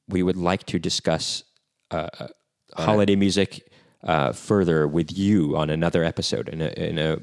we 0.07 0.23
would 0.23 0.37
like 0.37 0.65
to 0.67 0.79
discuss 0.79 1.43
uh, 1.91 2.07
uh, 2.19 2.27
holiday 2.75 3.15
music 3.15 3.71
uh, 4.03 4.31
further 4.33 4.87
with 4.87 5.15
you 5.17 5.55
on 5.57 5.69
another 5.69 6.03
episode 6.03 6.49
in 6.49 6.61
a, 6.61 6.69
in 6.69 6.97
a, 6.97 7.17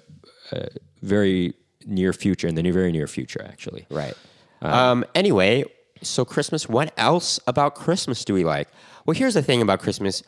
uh 0.53 0.67
very 1.03 1.55
near 1.87 2.13
future, 2.13 2.49
in 2.49 2.55
the 2.55 2.63
new, 2.63 2.73
very 2.73 2.91
near 2.91 3.07
future, 3.07 3.45
actually. 3.49 3.87
right. 3.91 4.15
Um, 4.63 5.05
anyway, 5.15 5.65
so 6.03 6.25
Christmas. 6.25 6.69
What 6.69 6.93
else 6.97 7.39
about 7.47 7.75
Christmas 7.75 8.25
do 8.25 8.35
we 8.35 8.45
like? 8.45 8.69
Well, 9.05 9.15
here's 9.15 9.35
the 9.35 9.43
thing 9.43 9.63
about 9.63 9.81
Christmas. 9.81 10.23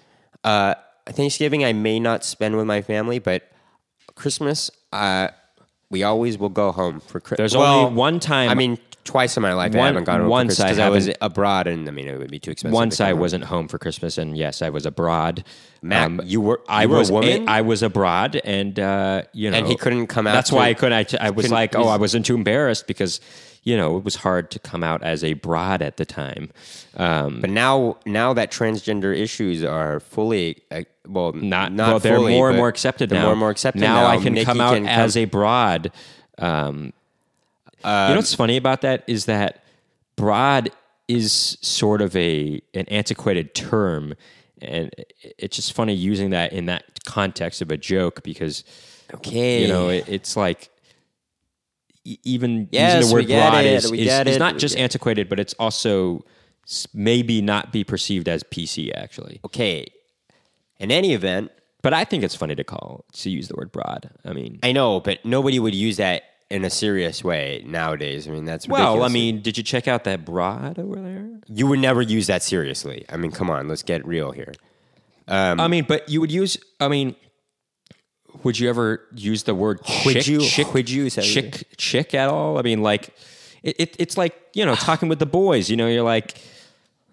Uh, 0.44 0.74
Thanksgiving, 1.06 1.64
I 1.64 1.72
may 1.72 1.98
not 1.98 2.24
spend 2.24 2.56
with 2.56 2.66
my 2.66 2.82
family, 2.82 3.18
but 3.18 3.50
Christmas, 4.14 4.70
uh, 4.92 5.28
we 5.90 6.02
always 6.02 6.36
will 6.38 6.48
go 6.50 6.72
home 6.72 7.00
for 7.00 7.20
Christmas. 7.20 7.52
There's 7.52 7.54
only 7.54 7.94
one 7.94 8.20
time- 8.20 8.50
I 8.50 8.54
mean, 8.54 8.78
twice 9.04 9.38
in 9.38 9.42
my 9.42 9.54
life 9.54 9.74
I 9.74 9.78
haven't 9.78 10.04
gone 10.04 10.20
home 10.20 10.28
once 10.28 10.56
for 10.56 10.62
I 10.64 10.66
Christmas 10.66 10.84
'cause 10.84 10.86
I 10.86 10.88
was 10.90 11.16
abroad, 11.22 11.66
and 11.66 11.88
I 11.88 11.90
mean, 11.92 12.08
it 12.08 12.18
would 12.18 12.30
be 12.30 12.38
too 12.38 12.50
expensive. 12.50 12.74
Once 12.74 12.98
to 12.98 13.06
I 13.06 13.10
home. 13.10 13.20
wasn't 13.20 13.44
home 13.44 13.66
for 13.68 13.78
Christmas, 13.78 14.18
and 14.18 14.36
yes, 14.36 14.60
I 14.60 14.68
was 14.68 14.84
abroad. 14.84 15.44
Um, 15.90 16.20
you 16.26 16.42
were- 16.42 16.60
I 16.68 16.82
you 16.82 16.88
were 16.90 16.96
a 16.96 16.98
was 16.98 17.10
woman? 17.10 17.48
I 17.48 17.62
was 17.62 17.82
abroad, 17.82 18.38
and 18.44 18.78
uh, 18.78 19.22
you 19.32 19.50
know, 19.50 19.56
And 19.56 19.66
he 19.66 19.76
couldn't 19.76 20.08
come 20.08 20.26
out 20.26 20.34
That's 20.34 20.50
to- 20.50 20.56
why 20.56 20.68
I 20.68 20.74
couldn't. 20.74 21.14
I 21.20 21.30
was 21.30 21.50
like, 21.50 21.74
oh, 21.74 21.88
I 21.88 21.96
wasn't 21.96 22.26
too 22.26 22.34
embarrassed 22.34 22.86
because 22.86 23.20
you 23.68 23.76
know 23.76 23.98
it 23.98 24.04
was 24.04 24.16
hard 24.16 24.50
to 24.50 24.58
come 24.58 24.82
out 24.82 25.02
as 25.02 25.22
a 25.22 25.34
broad 25.34 25.82
at 25.82 25.98
the 25.98 26.06
time. 26.06 26.50
Um, 26.96 27.42
But 27.42 27.50
now, 27.50 27.98
now 28.06 28.32
that 28.32 28.50
transgender 28.50 29.14
issues 29.14 29.62
are 29.62 30.00
fully, 30.00 30.62
uh, 30.70 30.84
well, 31.06 31.32
not, 31.34 31.72
not 31.72 31.88
well, 31.88 31.98
they're 31.98 32.16
fully, 32.16 32.32
more 32.32 32.48
and 32.48 32.56
more 32.56 32.68
accepted 32.68 33.10
now. 33.10 33.24
More 33.24 33.32
and 33.32 33.40
more 33.40 33.50
accepted 33.50 33.82
now. 33.82 34.00
now. 34.00 34.06
I 34.06 34.16
can 34.16 34.32
Nikki 34.32 34.46
come 34.46 34.62
out 34.62 34.72
can 34.72 34.88
as 34.88 35.18
a 35.18 35.26
broad. 35.26 35.92
Um, 36.38 36.94
you 37.84 37.90
know 37.90 38.16
what's 38.16 38.34
funny 38.34 38.56
about 38.56 38.80
that 38.80 39.04
is 39.06 39.26
that 39.26 39.62
broad 40.16 40.70
is 41.06 41.58
sort 41.60 42.00
of 42.00 42.16
a 42.16 42.62
an 42.72 42.86
antiquated 42.88 43.54
term, 43.54 44.14
and 44.62 44.94
it's 45.20 45.56
just 45.56 45.74
funny 45.74 45.92
using 45.92 46.30
that 46.30 46.54
in 46.54 46.64
that 46.66 47.04
context 47.04 47.60
of 47.60 47.70
a 47.70 47.76
joke 47.76 48.22
because 48.22 48.64
okay. 49.12 49.60
you 49.60 49.68
know 49.68 49.90
it, 49.90 50.08
it's 50.08 50.38
like 50.38 50.70
even 52.24 52.68
Yes, 52.70 52.96
using 52.96 53.08
the 53.08 53.14
word 53.14 53.28
broad 53.28 53.64
it, 53.64 53.72
is, 53.72 53.84
is, 53.92 54.26
is 54.26 54.38
not 54.38 54.58
just 54.58 54.76
antiquated, 54.76 55.28
but 55.28 55.38
it's 55.40 55.54
also 55.54 56.24
maybe 56.94 57.40
not 57.40 57.72
be 57.72 57.84
perceived 57.84 58.28
as 58.28 58.42
PC 58.44 58.92
actually. 58.94 59.40
okay. 59.44 59.86
In 60.78 60.90
any 60.92 61.12
event, 61.12 61.50
But 61.82 61.92
I 61.92 62.04
think 62.04 62.22
it's 62.22 62.34
funny 62.36 62.54
to 62.54 62.64
call 62.64 63.04
to 63.14 63.30
use 63.30 63.48
the 63.48 63.54
word 63.56 63.72
broad. 63.72 64.10
I 64.24 64.32
mean, 64.32 64.58
I 64.62 64.72
know, 64.72 65.00
but 65.00 65.24
nobody 65.24 65.58
would 65.58 65.74
use 65.74 65.96
that 65.96 66.22
in 66.50 66.64
a 66.64 66.70
serious 66.70 67.22
way 67.24 67.62
nowadays. 67.66 68.26
I 68.28 68.30
mean, 68.30 68.44
that's 68.44 68.66
well, 68.68 69.02
I 69.02 69.08
mean, 69.08 69.42
did 69.42 69.56
you 69.58 69.64
check 69.64 69.86
out 69.88 70.04
that 70.04 70.24
broad 70.24 70.78
over 70.78 70.96
there? 70.96 71.28
you 71.48 71.66
would 71.66 71.78
never 71.80 72.00
use 72.02 72.26
that 72.28 72.42
seriously. 72.42 73.04
I 73.08 73.16
mean, 73.16 73.30
come 73.32 73.50
on, 73.50 73.68
let's 73.68 73.82
get 73.82 74.06
real 74.06 74.30
here. 74.32 74.52
Um, 75.26 75.60
I 75.60 75.68
mean, 75.68 75.84
but 75.86 76.08
you 76.08 76.20
would 76.20 76.32
use. 76.32 76.56
I 76.80 76.88
mean, 76.88 77.14
would 78.42 78.58
you 78.58 78.68
ever 78.68 79.02
use 79.14 79.42
the 79.44 79.54
word 79.54 79.80
Would 80.04 80.14
chick? 80.14 80.26
you- 80.26 80.40
chick, 80.40 80.74
would 80.74 80.88
you 80.90 81.10
chick 81.10 81.64
chick 81.76 82.14
at 82.14 82.28
all? 82.28 82.58
I 82.58 82.62
mean, 82.62 82.82
like 82.82 83.10
it, 83.62 83.76
it, 83.78 83.96
it's 83.98 84.16
like 84.16 84.34
you 84.54 84.64
know 84.64 84.74
talking 84.74 85.08
with 85.08 85.18
the 85.18 85.26
boys. 85.26 85.70
You 85.70 85.76
know, 85.76 85.86
you're 85.88 86.02
like. 86.02 86.38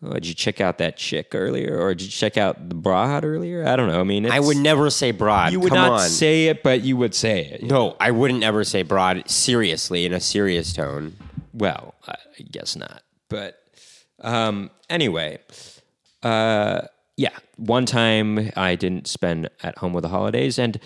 Oh, 0.03 0.13
did 0.13 0.27
you 0.27 0.35
check 0.35 0.61
out 0.61 0.77
that 0.79 0.97
chick 0.97 1.33
earlier, 1.33 1.79
or 1.79 1.95
did 1.95 2.03
you 2.03 2.09
check 2.11 2.37
out 2.37 2.69
the 2.69 2.75
broad 2.75 3.23
earlier? 3.23 3.65
I 3.65 3.75
don't 3.75 3.87
know. 3.87 3.99
I 3.99 4.03
mean, 4.03 4.29
I 4.29 4.39
would 4.39 4.57
never 4.57 4.91
say 4.91 5.09
broad. 5.11 5.51
You 5.51 5.59
would 5.61 5.69
come 5.69 5.77
not 5.79 5.91
on. 5.93 6.09
say 6.09 6.45
it, 6.47 6.61
but 6.61 6.81
you 6.81 6.95
would 6.97 7.15
say 7.15 7.45
it. 7.45 7.63
no. 7.63 7.95
I 7.99 8.11
wouldn't 8.11 8.43
ever 8.43 8.63
say 8.65 8.83
broad 8.83 9.27
seriously 9.27 10.05
in 10.05 10.13
a 10.13 10.19
serious 10.19 10.73
tone. 10.73 11.15
Well, 11.53 11.95
I 12.07 12.17
guess 12.51 12.75
not. 12.75 13.01
But 13.29 13.57
um, 14.21 14.69
anyway, 14.89 15.39
uh, 16.21 16.81
yeah. 17.17 17.35
One 17.57 17.85
time 17.87 18.51
I 18.55 18.75
didn't 18.75 19.07
spend 19.07 19.49
at 19.63 19.77
home 19.77 19.93
with 19.93 20.03
the 20.03 20.09
holidays, 20.09 20.59
and 20.59 20.79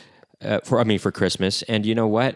uh, 0.43 0.59
for 0.63 0.79
I 0.79 0.83
mean 0.83 0.99
for 0.99 1.11
Christmas, 1.11 1.61
and 1.63 1.85
you 1.85 1.95
know 1.95 2.07
what? 2.07 2.35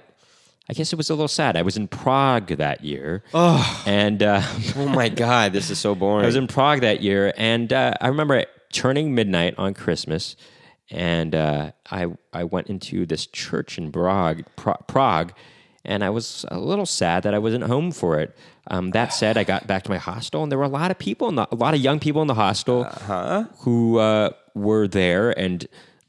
I 0.70 0.74
guess 0.74 0.94
it 0.94 0.96
was 0.96 1.10
a 1.10 1.14
little 1.14 1.28
sad. 1.28 1.58
I 1.58 1.62
was 1.62 1.76
in 1.76 1.90
Prague 1.90 2.48
that 2.48 2.86
year, 2.86 3.24
oh. 3.34 3.84
and 3.86 4.24
uh, 4.24 4.42
Oh 4.78 4.88
my 4.88 5.10
god, 5.10 5.54
this 5.54 5.70
is 5.70 5.80
so 5.80 5.94
boring. 5.94 6.24
I 6.24 6.26
was 6.26 6.36
in 6.36 6.48
Prague 6.48 6.82
that 6.82 7.02
year, 7.02 7.34
and 7.38 7.72
uh, 7.72 7.94
I 8.00 8.08
remember 8.08 8.46
turning 8.72 9.14
midnight 9.14 9.56
on 9.58 9.74
Christmas, 9.74 10.36
and 10.90 11.36
uh, 11.36 11.72
I 11.92 12.08
I 12.32 12.46
went 12.46 12.68
into 12.68 13.06
this 13.06 13.26
church 13.26 13.78
in 13.78 13.92
Prague, 13.92 14.44
Pra- 14.56 14.82
Prague, 14.88 15.34
and 15.84 16.04
I 16.04 16.10
was 16.10 16.46
a 16.50 16.60
little 16.60 16.86
sad 16.86 17.24
that 17.24 17.34
I 17.34 17.40
wasn't 17.40 17.66
home 17.66 17.92
for 17.92 18.20
it. 18.20 18.36
Um, 18.68 18.92
that 18.92 19.14
said, 19.14 19.38
I 19.38 19.44
got 19.44 19.68
back 19.68 19.84
to 19.84 19.92
my 19.92 19.98
hostel, 19.98 20.44
and 20.44 20.52
there 20.52 20.58
were 20.58 20.64
a 20.64 20.70
lot 20.70 20.92
of 20.92 20.98
people, 20.98 21.28
in 21.28 21.36
the, 21.36 21.48
a 21.52 21.56
lot 21.56 21.74
of 21.74 21.82
young 21.82 22.00
people 22.00 22.22
in 22.22 22.30
the 22.30 22.34
hostel 22.34 22.86
who 23.60 23.98
uh, 23.98 24.30
were 24.54 24.88
there, 24.88 25.38
and 25.38 25.68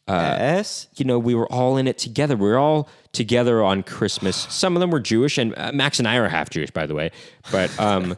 yes. 0.09 0.89
you 0.97 1.05
know, 1.05 1.19
we 1.19 1.35
were 1.35 1.51
all 1.53 1.77
in 1.77 1.87
it 1.87 1.99
together. 1.99 2.37
We 2.37 2.49
were 2.49 2.59
all 2.59 2.89
together 3.13 3.63
on 3.63 3.83
Christmas. 3.83 4.37
Some 4.51 4.77
of 4.77 4.81
them 4.81 4.91
were 4.91 5.01
Jewish, 5.01 5.39
and 5.39 5.55
uh, 5.57 5.73
Max 5.73 5.99
and 5.99 6.07
I 6.07 6.17
are 6.17 6.29
half 6.29 6.51
Jewish, 6.51 6.71
by 6.71 6.87
the 6.87 6.95
way. 6.95 7.11
But 7.51 7.79
um, 7.81 8.17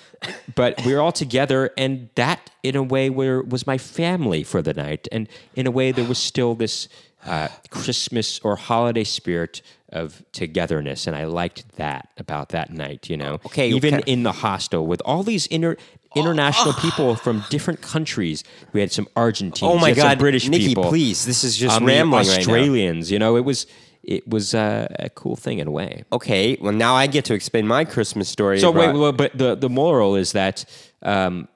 but 0.54 0.80
we 0.84 0.94
were 0.94 1.00
all 1.00 1.12
together, 1.12 1.70
and 1.76 2.08
that, 2.14 2.50
in 2.62 2.76
a 2.76 2.82
way, 2.82 3.10
where 3.10 3.42
was 3.42 3.66
my 3.66 3.78
family 3.78 4.44
for 4.44 4.62
the 4.62 4.74
night, 4.74 5.08
and 5.10 5.28
in 5.54 5.66
a 5.66 5.70
way, 5.70 5.92
there 5.92 6.06
was 6.06 6.18
still 6.18 6.54
this 6.54 6.88
uh, 7.26 7.48
Christmas 7.70 8.38
or 8.40 8.56
holiday 8.56 9.04
spirit 9.04 9.62
of 9.90 10.22
togetherness, 10.32 11.06
and 11.06 11.16
I 11.16 11.24
liked 11.24 11.76
that 11.76 12.08
about 12.16 12.50
that 12.50 12.70
night. 12.70 13.08
You 13.08 13.16
know, 13.16 13.34
Okay, 13.46 13.70
even 13.70 13.94
okay. 13.94 14.12
in 14.12 14.22
the 14.22 14.32
hostel 14.32 14.86
with 14.86 15.02
all 15.04 15.22
these 15.22 15.46
inter. 15.46 15.76
International 16.16 16.72
people 16.80 17.14
from 17.16 17.44
different 17.50 17.80
countries. 17.82 18.44
We 18.72 18.80
had 18.80 18.92
some 18.92 19.08
Argentines. 19.16 19.70
Oh 19.70 19.78
my 19.78 19.92
God, 19.92 20.18
British 20.18 20.48
Nikki, 20.48 20.68
people 20.68 20.84
please! 20.88 21.24
This 21.24 21.44
is 21.44 21.56
just 21.56 21.76
um, 21.76 21.86
rambling 21.86 22.26
right 22.26 22.32
now. 22.32 22.38
Australians. 22.38 23.10
You 23.10 23.18
know, 23.18 23.36
it 23.36 23.44
was 23.44 23.66
it 24.02 24.28
was 24.28 24.54
uh, 24.54 24.86
a 24.98 25.08
cool 25.10 25.34
thing 25.36 25.58
in 25.60 25.66
a 25.66 25.70
way. 25.70 26.04
Okay, 26.12 26.56
well 26.60 26.72
now 26.72 26.94
I 26.94 27.06
get 27.06 27.24
to 27.26 27.34
explain 27.34 27.66
my 27.66 27.84
Christmas 27.84 28.28
story. 28.28 28.60
So 28.60 28.70
wait, 28.70 29.16
but 29.16 29.36
the 29.36 29.54
the 29.54 29.68
moral 29.70 30.14
is 30.14 30.32
that 30.32 30.64
um, 31.02 31.48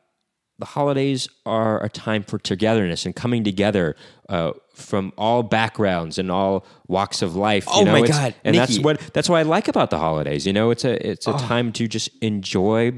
the 0.59 0.67
holidays 0.67 1.29
are 1.47 1.81
a 1.85 1.89
time 1.89 2.23
for 2.25 2.37
togetherness 2.39 3.07
and 3.07 3.15
coming 3.15 3.45
together 3.45 3.95
uh, 4.29 4.51
from 4.75 5.13
all 5.17 5.45
backgrounds 5.45 6.19
and 6.19 6.33
all 6.33 6.67
walks 6.89 7.23
of 7.23 7.37
life. 7.37 7.65
you 7.67 7.73
Oh 7.75 7.85
know, 7.85 7.93
my 7.93 8.07
God, 8.09 8.35
And 8.45 8.57
that's 8.57 8.79
what 8.81 8.99
that's 9.13 9.29
what 9.29 9.37
I 9.37 9.43
like 9.43 9.69
about 9.69 9.91
the 9.91 9.99
holidays. 9.99 10.47
You 10.49 10.53
know, 10.53 10.71
it's 10.71 10.85
a 10.85 10.95
it's 11.09 11.27
a 11.29 11.35
Oh. 11.35 11.39
time 11.39 11.71
to 11.75 11.87
just 11.87 12.09
enjoy, 12.23 12.93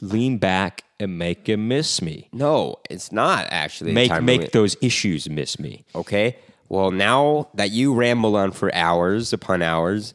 lean 0.00 0.38
back, 0.38 0.83
and 1.00 1.18
make 1.18 1.48
him 1.48 1.68
miss 1.68 2.00
me. 2.00 2.28
no, 2.32 2.76
it's 2.88 3.10
not 3.12 3.46
actually 3.50 3.90
a 3.90 3.94
Make 3.94 4.10
time 4.10 4.24
make 4.24 4.38
limit. 4.40 4.52
those 4.52 4.76
issues 4.80 5.28
miss 5.28 5.58
me. 5.58 5.84
Okay. 5.94 6.36
Well, 6.68 6.90
now 6.90 7.48
that 7.54 7.70
you 7.70 7.94
ramble 7.94 8.36
on 8.36 8.50
for 8.52 8.74
hours 8.74 9.32
upon 9.32 9.60
hours, 9.62 10.14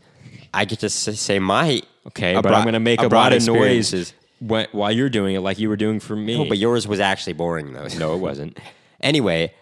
I 0.53 0.65
get 0.65 0.80
to 0.80 0.88
s- 0.88 1.19
say 1.19 1.38
my 1.39 1.82
Okay, 2.07 2.34
but 2.34 2.39
abroad- 2.45 2.55
I'm 2.57 2.63
going 2.63 2.73
to 2.73 2.80
make 2.80 3.01
a 3.01 3.05
abroad 3.05 3.19
lot 3.19 3.34
of 3.34 3.45
noise 3.45 3.93
experiences. 3.93 4.13
wh- 4.39 4.73
while 4.75 4.91
you're 4.91 5.09
doing 5.09 5.36
it, 5.36 5.41
like 5.41 5.59
you 5.59 5.69
were 5.69 5.75
doing 5.77 5.99
for 5.99 6.15
me. 6.15 6.38
No, 6.38 6.45
but 6.45 6.57
yours 6.57 6.88
was 6.88 6.99
actually 6.99 7.34
boring 7.34 7.73
though. 7.73 7.88
no, 7.97 8.15
it 8.15 8.19
wasn't. 8.19 8.57
Anyway, 9.01 9.53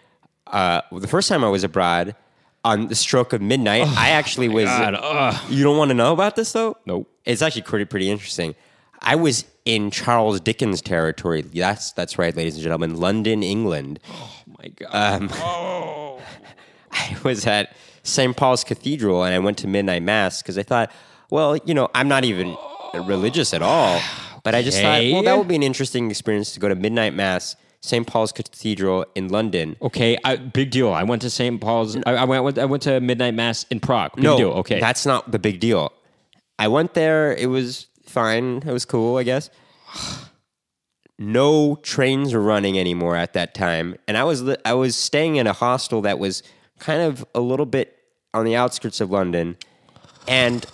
uh, 0.48 0.80
the 0.90 1.06
first 1.06 1.28
time 1.28 1.44
I 1.44 1.48
was 1.48 1.62
abroad, 1.62 2.16
on 2.64 2.88
the 2.88 2.94
stroke 2.96 3.32
of 3.32 3.40
midnight, 3.40 3.86
I 3.86 4.10
actually 4.10 4.48
was. 4.48 4.64
Oh, 4.68 4.78
God, 4.78 4.94
ugh. 5.00 5.50
You 5.50 5.62
don't 5.62 5.76
want 5.78 5.90
to 5.90 5.94
know 5.94 6.12
about 6.12 6.34
this 6.34 6.50
though? 6.52 6.76
Nope. 6.86 7.08
It's 7.24 7.40
actually 7.40 7.62
pretty 7.62 7.84
pretty 7.84 8.10
interesting. 8.10 8.56
I 9.00 9.16
was 9.16 9.44
in 9.64 9.90
Charles 9.90 10.40
Dickens 10.40 10.80
territory. 10.82 11.42
That's 11.42 11.92
that's 11.92 12.18
right, 12.18 12.34
ladies 12.36 12.54
and 12.54 12.62
gentlemen, 12.62 12.96
London, 12.96 13.42
England. 13.42 14.00
Oh 14.10 14.34
my 14.58 14.68
god. 14.68 15.22
Um, 15.22 15.30
oh. 15.34 16.20
I 16.90 17.16
was 17.22 17.46
at 17.46 17.76
St. 18.02 18.36
Paul's 18.36 18.64
Cathedral 18.64 19.22
and 19.24 19.34
I 19.34 19.38
went 19.38 19.58
to 19.58 19.66
midnight 19.68 20.02
mass 20.02 20.42
because 20.42 20.56
I 20.58 20.62
thought, 20.62 20.90
well, 21.30 21.56
you 21.58 21.74
know, 21.74 21.88
I'm 21.94 22.08
not 22.08 22.24
even 22.24 22.56
religious 23.04 23.52
at 23.52 23.60
all, 23.62 24.00
but 24.42 24.54
I 24.54 24.62
just 24.62 24.78
Okay. 24.78 25.10
thought, 25.10 25.14
well, 25.14 25.22
that 25.24 25.38
would 25.38 25.48
be 25.48 25.54
an 25.56 25.62
interesting 25.62 26.10
experience 26.10 26.54
to 26.54 26.60
go 26.60 26.68
to 26.68 26.74
midnight 26.74 27.12
mass, 27.14 27.56
St. 27.80 28.06
Paul's 28.06 28.32
Cathedral 28.32 29.04
in 29.14 29.28
London. 29.28 29.76
okay, 29.82 30.16
I, 30.24 30.36
big 30.36 30.70
deal. 30.70 30.92
I 30.92 31.02
went 31.02 31.20
to 31.22 31.30
St. 31.30 31.60
Paul's. 31.60 31.96
I, 32.06 32.14
I 32.14 32.24
went. 32.24 32.58
I 32.58 32.64
went 32.64 32.82
to 32.84 32.98
midnight 33.00 33.34
mass 33.34 33.66
in 33.70 33.80
Prague. 33.80 34.12
Big 34.16 34.24
no, 34.24 34.36
deal. 34.38 34.50
Okay. 34.52 34.80
that's 34.80 35.04
not 35.04 35.30
the 35.30 35.38
big 35.38 35.60
deal. 35.60 35.92
I 36.58 36.68
went 36.68 36.94
there. 36.94 37.34
It 37.34 37.46
was 37.50 37.86
fine. 38.08 38.58
It 38.58 38.72
was 38.72 38.84
cool, 38.84 39.16
I 39.16 39.22
guess. 39.22 39.50
No 41.18 41.76
trains 41.76 42.32
were 42.32 42.40
running 42.40 42.78
anymore 42.78 43.16
at 43.16 43.32
that 43.32 43.54
time, 43.54 43.96
and 44.06 44.16
I 44.16 44.24
was 44.24 44.44
I 44.64 44.74
was 44.74 44.94
staying 44.94 45.36
in 45.36 45.46
a 45.46 45.52
hostel 45.52 46.02
that 46.02 46.18
was 46.18 46.42
kind 46.78 47.02
of 47.02 47.24
a 47.34 47.40
little 47.40 47.66
bit 47.66 47.98
on 48.32 48.44
the 48.44 48.54
outskirts 48.54 49.00
of 49.00 49.10
London, 49.10 49.56
and 50.28 50.64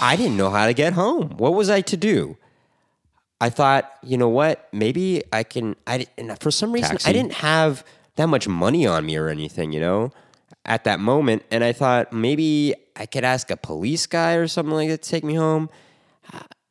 I 0.00 0.14
didn't 0.16 0.36
know 0.36 0.50
how 0.50 0.66
to 0.66 0.74
get 0.74 0.92
home. 0.92 1.36
What 1.36 1.54
was 1.54 1.68
I 1.68 1.80
to 1.80 1.96
do? 1.96 2.36
I 3.40 3.50
thought, 3.50 3.90
you 4.04 4.16
know 4.16 4.28
what? 4.28 4.68
Maybe 4.72 5.24
I 5.32 5.42
can. 5.42 5.74
I 5.86 6.06
and 6.16 6.38
for 6.40 6.52
some 6.52 6.70
reason 6.70 6.90
Taxi. 6.92 7.10
I 7.10 7.12
didn't 7.12 7.34
have 7.34 7.84
that 8.14 8.28
much 8.28 8.46
money 8.46 8.86
on 8.86 9.04
me 9.04 9.16
or 9.16 9.28
anything, 9.28 9.72
you 9.72 9.80
know, 9.80 10.12
at 10.64 10.84
that 10.84 11.00
moment. 11.00 11.42
And 11.50 11.64
I 11.64 11.72
thought 11.72 12.12
maybe 12.12 12.74
I 12.94 13.06
could 13.06 13.24
ask 13.24 13.50
a 13.50 13.56
police 13.56 14.06
guy 14.06 14.34
or 14.34 14.46
something 14.46 14.74
like 14.74 14.88
that 14.90 15.02
to 15.02 15.10
take 15.10 15.24
me 15.24 15.34
home. 15.34 15.70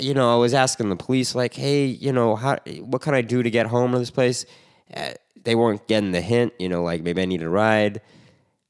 You 0.01 0.13
know, 0.13 0.33
I 0.33 0.37
was 0.37 0.53
asking 0.53 0.89
the 0.89 0.95
police, 0.95 1.35
like, 1.35 1.53
hey, 1.53 1.85
you 1.85 2.11
know, 2.11 2.35
how 2.35 2.57
what 2.81 3.01
can 3.01 3.13
I 3.13 3.21
do 3.21 3.43
to 3.43 3.49
get 3.49 3.67
home 3.67 3.91
to 3.91 3.99
this 3.99 4.11
place? 4.11 4.45
Uh, 4.93 5.11
they 5.43 5.55
weren't 5.55 5.87
getting 5.87 6.11
the 6.11 6.21
hint, 6.21 6.53
you 6.59 6.69
know, 6.69 6.83
like 6.83 7.01
maybe 7.01 7.21
I 7.21 7.25
need 7.25 7.41
a 7.41 7.49
ride. 7.49 8.01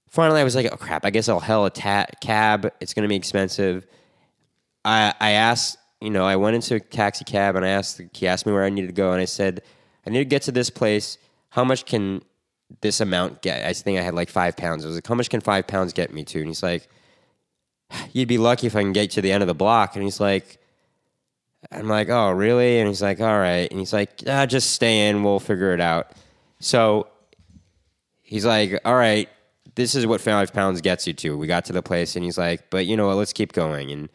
Finally, 0.10 0.42
I 0.42 0.44
was 0.44 0.56
like, 0.56 0.68
oh 0.72 0.76
crap! 0.78 1.06
I 1.06 1.10
guess 1.10 1.30
I'll 1.30 1.40
hell 1.40 1.66
a 1.66 1.70
ta- 1.70 2.08
cab. 2.22 2.72
It's 2.82 2.94
going 2.94 3.04
to 3.04 3.10
be 3.10 3.16
expensive. 3.16 3.88
I 4.84 5.14
I 5.20 5.32
asked, 5.32 5.78
you 6.02 6.10
know, 6.10 6.26
I 6.26 6.36
went 6.36 6.56
into 6.56 6.76
a 6.76 6.80
taxi 6.80 7.24
cab 7.24 7.56
and 7.56 7.66
I 7.66 7.70
asked, 7.70 8.02
he 8.14 8.28
asked 8.28 8.46
me 8.46 8.52
where 8.52 8.64
I 8.64 8.70
needed 8.70 8.88
to 8.88 8.94
go, 8.94 9.12
and 9.14 9.22
I 9.22 9.26
said, 9.26 9.62
I 10.06 10.10
need 10.10 10.20
to 10.20 10.26
get 10.26 10.42
to 10.44 10.52
this 10.52 10.70
place. 10.70 11.18
How 11.50 11.64
much 11.64 11.86
can 11.86 12.24
this 12.82 13.00
amount 13.02 13.42
get? 13.42 13.66
I 13.66 13.74
think 13.74 14.00
I 14.00 14.02
had 14.02 14.14
like 14.14 14.30
five 14.30 14.56
pounds. 14.58 14.84
I 14.84 14.88
was 14.88 14.96
like, 14.98 15.08
how 15.08 15.16
much 15.16 15.30
can 15.30 15.42
five 15.42 15.68
pounds 15.68 15.94
get 15.94 16.14
me 16.14 16.24
to? 16.26 16.40
And 16.40 16.48
he's 16.48 16.64
like, 16.64 16.88
you'd 18.14 18.28
be 18.28 18.38
lucky 18.38 18.68
if 18.68 18.76
I 18.76 18.82
can 18.82 18.94
get 18.94 19.12
to 19.12 19.22
the 19.22 19.32
end 19.32 19.44
of 19.44 19.48
the 19.48 19.54
block. 19.54 19.96
And 19.96 20.04
he's 20.04 20.20
like, 20.20 20.61
I'm 21.72 21.88
like, 21.88 22.10
oh, 22.10 22.32
really? 22.32 22.80
And 22.80 22.88
he's 22.88 23.02
like, 23.02 23.22
all 23.22 23.40
right. 23.40 23.70
And 23.70 23.80
he's 23.80 23.94
like, 23.94 24.24
ah, 24.28 24.46
just 24.46 24.72
stay 24.72 25.08
in. 25.08 25.24
We'll 25.24 25.40
figure 25.40 25.74
it 25.74 25.80
out. 25.80 26.12
So 26.60 27.08
he's 28.22 28.46
like, 28.46 28.80
all 28.84 28.96
right, 28.96 29.30
this 29.76 29.96
is 29.96 30.06
what 30.06 30.22
five 30.22 30.54
pounds 30.54 30.82
gets 30.82 31.08
you 31.08 31.14
to. 31.14 31.38
We 31.38 31.48
got 31.48 31.66
to 31.66 31.74
the 31.74 31.82
place, 31.82 32.16
and 32.16 32.26
he's 32.26 32.38
like, 32.38 32.70
but 32.70 32.86
you 32.86 32.98
know 32.98 33.08
what? 33.08 33.16
Let's 33.16 33.34
keep 33.34 33.54
going. 33.54 33.90
And 33.92 34.10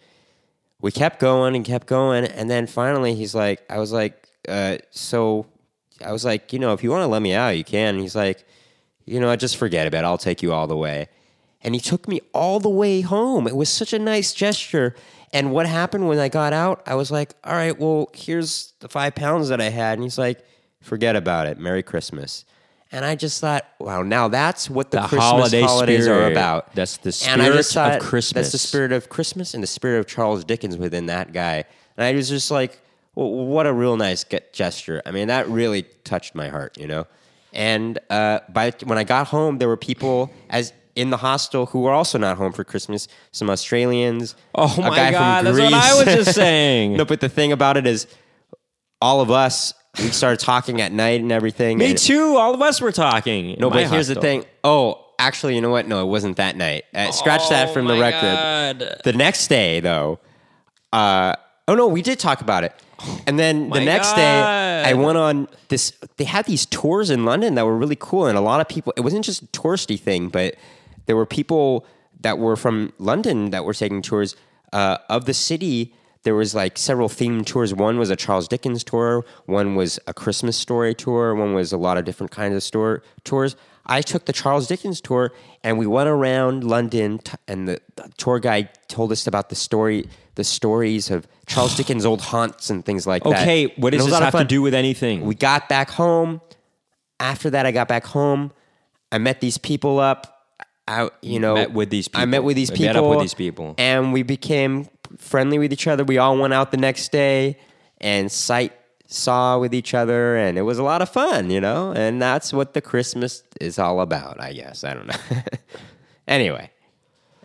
we 0.81 0.93
kept 0.93 1.19
going 1.19 1.57
and 1.57 1.65
kept 1.65 1.87
going. 1.87 2.25
And 2.25 2.51
then 2.51 2.67
finally, 2.67 3.15
he's 3.15 3.35
like, 3.35 3.65
I 3.71 3.79
was 3.79 3.93
like, 3.93 4.29
uh, 4.49 4.79
so 4.91 5.47
I 6.05 6.13
was 6.13 6.25
like, 6.25 6.53
you 6.53 6.59
know, 6.59 6.73
if 6.73 6.85
you 6.85 6.91
want 6.91 7.03
to 7.03 7.09
let 7.09 7.23
me 7.23 7.33
out, 7.33 7.57
you 7.57 7.65
can. 7.65 7.95
And 7.95 8.01
he's 8.01 8.15
like, 8.17 8.45
you 9.07 9.19
know, 9.19 9.35
just 9.37 9.57
forget 9.57 9.87
about 9.87 10.05
it. 10.05 10.07
I'll 10.07 10.19
take 10.19 10.43
you 10.43 10.53
all 10.53 10.67
the 10.67 10.77
way. 10.77 11.09
And 11.63 11.75
he 11.75 11.81
took 11.81 12.07
me 12.07 12.21
all 12.33 12.61
the 12.61 12.69
way 12.69 13.01
home. 13.01 13.47
It 13.47 13.57
was 13.57 13.69
such 13.69 13.93
a 13.93 13.99
nice 13.99 14.35
gesture. 14.35 14.95
And 15.37 15.53
what 15.53 15.67
happened 15.67 16.09
when 16.09 16.19
I 16.19 16.29
got 16.31 16.55
out, 16.55 16.83
I 16.87 16.95
was 16.95 17.11
like, 17.11 17.35
all 17.45 17.53
right, 17.53 17.79
well, 17.79 18.09
here's 18.15 18.73
the 18.81 18.89
five 18.89 19.15
pounds 19.15 19.49
that 19.51 19.61
I 19.61 19.69
had. 19.69 19.99
And 19.99 20.03
he's 20.03 20.17
like, 20.17 20.43
forget 20.81 21.15
about 21.15 21.47
it. 21.47 21.59
Merry 21.59 21.83
Christmas. 21.83 22.47
And 22.91 23.05
I 23.05 23.17
just 23.17 23.41
thought, 23.41 23.67
wow, 23.79 24.03
now 24.03 24.29
that's 24.29 24.71
what 24.71 24.91
the, 24.91 25.01
The 25.01 25.09
Christmas 25.09 25.25
holiday 25.25 25.61
holidays 25.61 26.09
are 26.09 26.31
about. 26.31 26.75
That's 26.75 26.97
the 26.97 27.29
And 27.29 27.43
I 27.43 27.51
just 27.51 27.71
spirit 27.71 27.97
of 27.97 28.03
Christmas. 28.03 28.33
That's 28.33 28.53
the 28.53 28.59
spirit 28.59 28.93
of 28.93 29.09
Christmas 29.11 29.53
and 29.53 29.63
the 29.63 29.67
spirit 29.67 29.99
of 29.99 30.07
Charles 30.07 30.43
Dickens 30.43 30.79
within 30.79 31.07
that 31.07 31.35
guy. 31.35 31.65
And 31.99 32.05
I 32.05 32.15
was 32.15 32.31
just 32.31 32.51
like, 32.51 32.81
well, 33.15 33.31
what 33.31 33.67
a 33.67 33.73
real 33.75 33.99
nice 33.99 34.25
ge- 34.25 34.41
gesture. 34.53 35.03
I 35.05 35.11
mean, 35.11 35.29
that 35.29 35.49
really 35.51 35.83
touched 36.05 36.35
my 36.35 36.49
heart, 36.49 36.79
you 36.79 36.87
know. 36.87 37.07
And 37.53 37.99
uh, 38.09 38.41
by 38.49 38.73
when 38.85 38.97
I 38.97 39.05
got 39.05 39.27
home, 39.27 39.59
there 39.59 39.69
were 39.69 39.77
people 39.77 40.31
as 40.49 40.73
in 40.97 41.11
the 41.11 41.19
hostel 41.19 41.67
who 41.67 41.81
were 41.83 41.93
also 41.93 42.19
not 42.19 42.37
home 42.39 42.53
for 42.53 42.65
Christmas. 42.65 43.07
Some 43.31 43.49
Australians. 43.51 44.35
Oh 44.55 44.75
my 44.81 45.11
God, 45.13 45.45
that's 45.47 45.59
what 45.59 45.73
I 45.73 45.95
was 45.95 46.05
just 46.07 46.35
saying. 46.35 46.95
no, 46.97 47.05
but 47.05 47.21
the 47.21 47.29
thing 47.29 47.53
about 47.53 47.77
it 47.77 47.87
is, 47.87 48.07
all 49.01 49.21
of 49.21 49.31
us 49.31 49.75
we 49.99 50.09
started 50.09 50.41
talking 50.41 50.81
at 50.81 50.93
night 50.93 51.21
and 51.21 51.31
everything. 51.33 51.79
Me 51.79 51.91
and- 51.91 51.99
too. 51.99 52.37
All 52.37 52.53
of 52.55 52.61
us 52.63 52.81
were 52.81 52.93
talking. 52.93 53.57
no, 53.59 53.71
but 53.71 53.89
here's 53.89 54.09
the 54.09 54.15
thing. 54.17 54.45
Oh, 54.65 55.05
actually, 55.19 55.55
you 55.55 55.61
know 55.61 55.71
what? 55.71 55.87
No, 55.89 56.03
it 56.03 56.09
wasn't 56.09 56.37
that 56.39 56.57
night. 56.57 56.85
Uh, 56.95 57.13
scratch 57.13 57.49
that 57.51 57.69
Oh 57.69 57.73
from 57.73 57.87
the 57.87 57.99
record. 57.99 58.21
God. 58.21 59.01
The 59.05 59.13
next 59.15 59.49
day, 59.49 59.81
though, 59.81 60.19
uh, 60.93 61.35
oh 61.69 61.75
no, 61.75 61.87
we 61.87 62.03
did 62.03 62.19
talk 62.19 62.41
about 62.41 62.65
it. 62.65 62.75
And 63.27 63.39
then 63.39 63.69
the 63.71 63.81
next 63.85 64.15
day, 64.15 64.41
I 64.87 64.95
went 64.95 65.19
on 65.19 65.49
this. 65.69 65.93
They 66.17 66.25
had 66.25 66.47
these 66.47 66.65
tours 66.67 67.11
in 67.11 67.25
London 67.27 67.55
that 67.57 67.65
were 67.67 67.77
really 67.77 67.97
cool, 67.99 68.27
and 68.27 68.37
a 68.39 68.41
lot 68.41 68.61
of 68.61 68.69
people. 68.69 68.93
It 68.97 69.03
wasn't 69.03 69.25
just 69.25 69.43
a 69.43 69.47
touristy 69.49 69.99
thing, 70.01 70.29
but 70.29 70.55
there 71.07 71.17
were 71.17 71.27
people 71.27 71.87
that 72.21 72.39
were 72.39 72.57
from 72.57 72.93
London 72.99 73.51
that 73.51 73.65
were 73.65 73.75
taking 73.75 74.03
tours 74.03 74.37
uh, 74.73 74.99
of 75.09 75.25
the 75.25 75.35
city. 75.35 75.95
There 76.23 76.35
was 76.35 76.55
like 76.55 76.77
several 76.77 77.09
themed 77.09 77.47
tours. 77.47 77.73
One 77.73 77.99
was 77.99 78.11
a 78.11 78.17
Charles 78.17 78.49
Dickens 78.49 78.83
tour. 78.83 79.25
One 79.47 79.75
was 79.77 80.01
a 80.07 80.15
Christmas 80.15 80.57
story 80.57 80.95
tour. 80.95 81.35
One 81.35 81.55
was 81.55 81.73
a 81.73 81.77
lot 81.77 81.99
of 81.99 82.05
different 82.05 82.33
kinds 82.33 82.55
of 82.57 82.63
store 82.63 83.03
tours. 83.25 83.57
I 83.87 84.03
took 84.03 84.25
the 84.25 84.33
Charles 84.33 84.67
Dickens 84.67 85.01
tour, 85.01 85.33
and 85.63 85.79
we 85.79 85.87
went 85.87 86.09
around 86.09 86.65
London, 86.65 87.19
t- 87.19 87.35
and 87.47 87.69
the, 87.69 87.81
the 87.95 88.11
tour 88.17 88.41
guide 88.41 88.69
told 88.89 89.13
us 89.13 89.29
about 89.29 89.49
the 89.49 89.55
story, 89.55 90.09
the 90.35 90.43
stories 90.43 91.11
of 91.11 91.29
Charles 91.47 91.77
Dickens' 91.79 92.05
old 92.05 92.21
haunts 92.21 92.69
and 92.69 92.85
things 92.85 93.07
like 93.07 93.23
that. 93.23 93.43
Okay, 93.43 93.73
what 93.77 93.93
does 93.93 94.05
this 94.05 94.19
have 94.19 94.35
to 94.35 94.45
do 94.45 94.61
with 94.61 94.75
anything? 94.75 95.25
We 95.25 95.37
got 95.37 95.69
back 95.69 95.91
home. 95.91 96.41
After 97.21 97.49
that, 97.51 97.65
I 97.65 97.71
got 97.71 97.87
back 97.87 98.05
home. 98.05 98.53
I 99.13 99.19
met 99.19 99.41
these 99.41 99.57
people 99.57 100.01
up. 100.01 100.36
I, 100.89 101.11
you 101.21 101.41
know, 101.41 101.55
Met 101.55 101.73
with 101.73 101.91
these 101.91 102.09
people. 102.09 102.21
I 102.23 102.25
met 102.27 102.45
with 102.45 102.57
these 102.57 102.71
I 102.71 102.75
people. 102.75 102.87
met 102.87 102.97
up 102.97 103.05
with 103.11 103.21
these 103.21 103.35
people. 103.35 103.75
and 103.79 104.13
we 104.13 104.23
became 104.23 104.89
friendly 105.19 105.59
with 105.59 105.73
each 105.73 105.87
other. 105.87 106.05
We 106.05 106.19
all 106.19 106.37
went 106.39 106.55
out 106.55 106.71
the 106.71 106.77
next 106.77 107.11
day 107.13 107.59
and 108.01 108.31
sight 108.31 108.73
saw 109.09 109.59
with 109.59 109.73
each 109.73 109.95
other, 109.95 110.37
and 110.37 110.59
it 110.59 110.63
was 110.63 110.79
a 110.79 110.83
lot 110.83 111.01
of 111.03 111.09
fun, 111.09 111.49
you 111.51 111.61
know. 111.61 111.93
And 111.93 112.21
that's 112.21 112.53
what 112.53 112.75
the 112.75 112.81
Christmas 112.81 113.43
is 113.61 113.79
all 113.79 114.01
about, 114.01 114.41
I 114.41 114.53
guess. 114.53 114.83
I 114.85 114.95
don't 114.95 115.07
know. 115.07 115.15
anyway, 116.29 116.71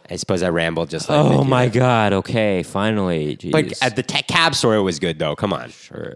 I 0.10 0.16
suppose 0.16 0.42
I 0.44 0.50
rambled 0.50 0.90
just 0.90 1.08
like. 1.10 1.18
Oh 1.20 1.44
my 1.44 1.66
did. 1.68 1.80
God! 1.80 2.14
Okay, 2.14 2.64
finally. 2.64 3.38
But 3.52 3.82
at 3.82 3.96
the 3.96 4.04
ta- 4.04 4.22
cab 4.28 4.56
store, 4.56 4.76
it 4.76 4.82
was 4.82 5.00
good 5.00 5.20
though. 5.20 5.36
Come 5.36 5.54
on. 5.54 5.70
Sure, 5.70 6.16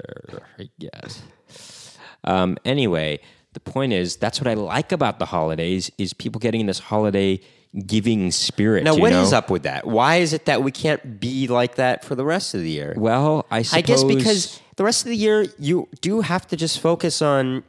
I 0.60 0.70
guess. 0.80 1.22
Um, 2.24 2.58
anyway, 2.66 3.20
the 3.56 3.60
point 3.60 3.94
is 3.94 4.18
that's 4.18 4.40
what 4.40 4.48
I 4.48 4.54
like 4.54 4.92
about 4.92 5.18
the 5.18 5.26
holidays 5.26 5.90
is 5.98 6.14
people 6.14 6.40
getting 6.40 6.62
in 6.62 6.68
this 6.68 6.78
holiday 6.78 7.40
giving 7.88 8.30
spirit. 8.32 8.84
Now, 8.84 8.96
what 8.96 9.12
is 9.12 9.32
know? 9.32 9.38
up 9.38 9.50
with 9.50 9.64
that? 9.64 9.88
Why 9.88 10.18
is 10.18 10.34
it 10.34 10.46
that 10.46 10.62
we 10.62 10.72
can't 10.72 11.20
be 11.20 11.48
like 11.48 11.76
that 11.76 12.06
for 12.06 12.16
the 12.16 12.26
rest 12.26 12.54
of 12.54 12.62
the 12.62 12.70
year? 12.70 12.94
Well, 12.98 13.46
I 13.50 13.64
suppose 13.64 13.78
I 13.78 13.82
guess 13.82 14.04
because 14.04 14.62
the 14.76 14.84
rest 14.84 15.04
of 15.04 15.10
the 15.10 15.16
year 15.16 15.46
you 15.58 15.88
do 16.02 16.22
have 16.22 16.46
to 16.48 16.58
just 16.58 16.80
focus 16.80 17.22
on 17.22 17.64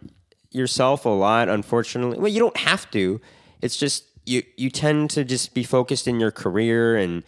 yourself 0.50 1.04
a 1.04 1.08
lot. 1.08 1.48
Unfortunately, 1.48 2.18
well, 2.18 2.30
you 2.30 2.40
don't 2.40 2.56
have 2.58 2.90
to. 2.90 3.20
It's 3.62 3.76
just 3.76 4.04
you 4.26 4.42
you 4.56 4.70
tend 4.70 5.10
to 5.10 5.24
just 5.24 5.54
be 5.54 5.62
focused 5.62 6.08
in 6.08 6.18
your 6.18 6.32
career 6.32 6.96
and 6.96 7.22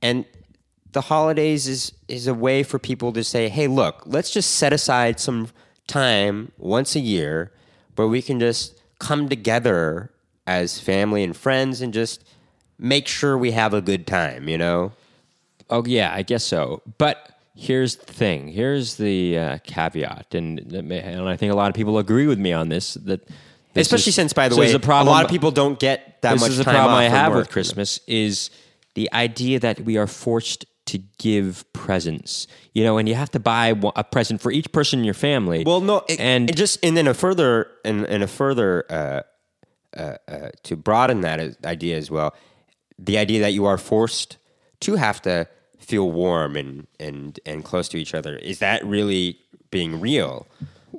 and 0.00 0.24
the 0.92 1.00
holidays 1.00 1.66
is 1.66 1.92
is 2.06 2.28
a 2.28 2.34
way 2.34 2.62
for 2.62 2.78
people 2.78 3.12
to 3.12 3.24
say, 3.24 3.48
hey, 3.48 3.66
look, 3.66 4.02
let's 4.06 4.30
just 4.30 4.52
set 4.52 4.72
aside 4.72 5.18
some 5.18 5.48
time 5.88 6.52
once 6.58 6.94
a 6.94 7.00
year 7.00 7.50
where 7.96 8.08
we 8.08 8.22
can 8.22 8.40
just 8.40 8.80
come 8.98 9.28
together 9.28 10.10
as 10.46 10.80
family 10.80 11.22
and 11.22 11.36
friends 11.36 11.80
and 11.80 11.92
just 11.92 12.24
make 12.78 13.08
sure 13.08 13.36
we 13.38 13.52
have 13.52 13.74
a 13.74 13.80
good 13.80 14.06
time. 14.06 14.48
You 14.48 14.58
know. 14.58 14.92
Oh 15.70 15.84
yeah, 15.86 16.12
I 16.14 16.22
guess 16.22 16.44
so. 16.44 16.82
But 16.98 17.30
here's 17.54 17.96
the 17.96 18.12
thing. 18.12 18.48
Here's 18.48 18.96
the 18.96 19.38
uh, 19.38 19.58
caveat, 19.64 20.34
and 20.34 20.58
and 20.72 21.28
I 21.28 21.36
think 21.36 21.52
a 21.52 21.56
lot 21.56 21.68
of 21.68 21.74
people 21.74 21.98
agree 21.98 22.26
with 22.26 22.38
me 22.38 22.52
on 22.52 22.68
this. 22.68 22.94
That 22.94 23.26
this 23.74 23.88
Especially 23.88 24.10
is- 24.10 24.14
since, 24.16 24.32
by 24.32 24.48
the 24.48 24.56
way, 24.56 24.72
a, 24.72 24.78
problem, 24.78 25.08
a, 25.08 25.10
lot 25.10 25.24
of 25.24 25.30
people 25.30 25.50
don't 25.50 25.78
get 25.78 26.22
that 26.22 26.32
this 26.32 26.40
much 26.40 26.50
is 26.50 26.58
the 26.58 26.64
time 26.64 26.74
problem 26.74 26.96
I 26.96 27.08
have 27.08 27.34
with 27.34 27.50
Christmas 27.50 28.00
is 28.06 28.50
the 28.94 29.12
idea 29.12 29.58
that 29.60 29.80
we 29.80 29.96
are 29.96 30.06
forced 30.06 30.64
to 30.86 30.98
give 31.18 31.64
presents. 31.72 32.46
You 32.72 32.84
know, 32.84 32.98
and 32.98 33.08
you 33.08 33.14
have 33.14 33.30
to 33.32 33.40
buy 33.40 33.74
a 33.96 34.04
present 34.04 34.40
for 34.40 34.52
each 34.52 34.70
person 34.72 34.98
in 35.00 35.04
your 35.04 35.14
family. 35.14 35.64
Well, 35.64 35.80
no, 35.80 36.04
it, 36.08 36.20
and 36.20 36.48
and 36.50 36.56
just 36.56 36.84
and 36.84 36.96
then 36.96 37.06
a 37.06 37.14
further 37.14 37.68
and, 37.84 38.04
and 38.04 38.22
a 38.22 38.26
further 38.26 38.84
uh, 38.90 39.22
uh, 39.96 40.16
uh, 40.28 40.48
to 40.64 40.76
broaden 40.76 41.22
that 41.22 41.64
idea 41.64 41.96
as 41.96 42.10
well, 42.10 42.34
the 42.98 43.18
idea 43.18 43.40
that 43.40 43.52
you 43.52 43.64
are 43.64 43.78
forced 43.78 44.36
to 44.80 44.96
have 44.96 45.22
to 45.22 45.46
feel 45.78 46.10
warm 46.10 46.56
and 46.56 46.86
and 46.98 47.38
and 47.46 47.64
close 47.64 47.88
to 47.90 47.98
each 47.98 48.14
other 48.14 48.36
is 48.36 48.58
that 48.58 48.84
really 48.84 49.38
being 49.70 50.00
real? 50.00 50.46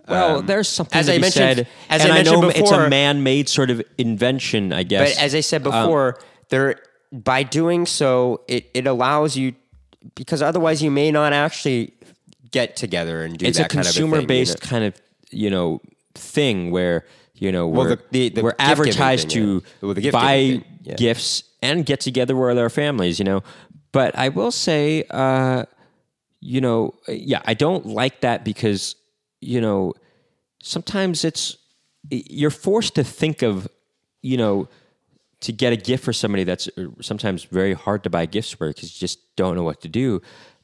well, 0.07 0.39
um, 0.39 0.45
there's 0.45 0.67
something 0.67 0.99
as 0.99 1.09
I 1.09 1.17
mentioned- 1.17 1.57
said. 1.57 1.67
as 1.89 2.03
and 2.03 2.11
I 2.11 2.15
mentioned 2.15 2.41
know 2.41 2.49
it's 2.49 2.71
a 2.71 2.89
man-made 2.89 3.49
sort 3.49 3.69
of 3.69 3.81
invention, 3.97 4.73
I 4.73 4.83
guess. 4.83 5.15
But 5.15 5.23
as 5.23 5.33
I 5.35 5.39
said 5.41 5.65
Um, 5.65 5.71
before, 5.71 6.19
there 6.49 6.75
by 7.11 7.43
doing 7.43 7.85
so, 7.85 8.41
it, 8.47 8.69
it 8.73 8.87
allows 8.87 9.37
you 9.37 9.53
because 10.13 10.41
otherwise 10.41 10.83
you 10.83 10.91
may 10.91 11.11
not 11.11 11.33
actually 11.33 11.93
get 12.51 12.75
together 12.75 13.23
and 13.23 13.37
do 13.37 13.45
it's 13.45 13.57
a 13.59 13.63
that 13.63 13.69
kind 13.71 13.85
of 13.85 13.89
a 13.89 13.93
thing, 13.93 14.03
you 14.05 14.07
know? 14.11 14.15
consumer-based 14.17 14.61
kind 14.61 14.83
of 14.85 15.01
you 15.31 15.49
know 15.49 15.81
thing 16.13 16.71
where 16.71 17.05
you 17.33 17.51
know 17.51 17.67
we're, 17.67 17.89
the- 17.95 18.01
the- 18.11 18.29
the 18.29 18.43
we're 18.43 18.55
advertised 18.59 19.29
thing, 19.31 19.61
to 19.61 19.63
yeah. 19.81 20.11
Well, 20.11 20.11
buy 20.11 20.63
yeah. 20.83 20.95
gifts 20.95 21.43
and 21.61 21.85
get 21.85 21.99
together 21.99 22.35
with 22.35 22.57
our 22.57 22.69
families. 22.69 23.19
You 23.19 23.25
know, 23.25 23.43
but 23.91 24.15
I 24.17 24.29
will 24.29 24.51
say, 24.51 25.03
uh, 25.09 25.65
you 26.39 26.61
know, 26.61 26.93
yeah, 27.07 27.41
I 27.45 27.53
don't 27.55 27.85
like 27.87 28.21
that 28.21 28.45
because 28.45 28.95
you 29.41 29.59
know 29.59 29.93
sometimes 30.61 31.25
it's 31.25 31.57
you're 32.09 32.51
forced 32.51 32.95
to 32.95 33.03
think 33.03 33.41
of 33.41 33.67
you 34.21 34.37
know 34.37 34.67
to 35.45 35.51
get 35.53 35.71
a 35.73 35.77
gift 35.77 36.03
for 36.03 36.13
somebody 36.13 36.43
that's 36.43 36.67
uh, 36.77 36.85
sometimes 37.01 37.43
very 37.45 37.73
hard 37.73 38.03
to 38.03 38.09
buy 38.09 38.25
gifts 38.25 38.51
for 38.51 38.67
because 38.69 38.89
you 38.95 38.99
just 39.07 39.19
don't 39.35 39.55
know 39.55 39.63
what 39.63 39.79
to 39.81 39.87
do. 39.87 40.21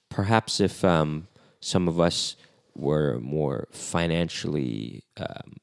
Perhaps 0.09 0.59
if 0.59 0.83
um, 0.83 1.27
some 1.59 1.87
of 1.87 1.99
us 1.99 2.35
were 2.75 3.19
more 3.21 3.67
financially, 3.71 5.03
um, 5.17 5.57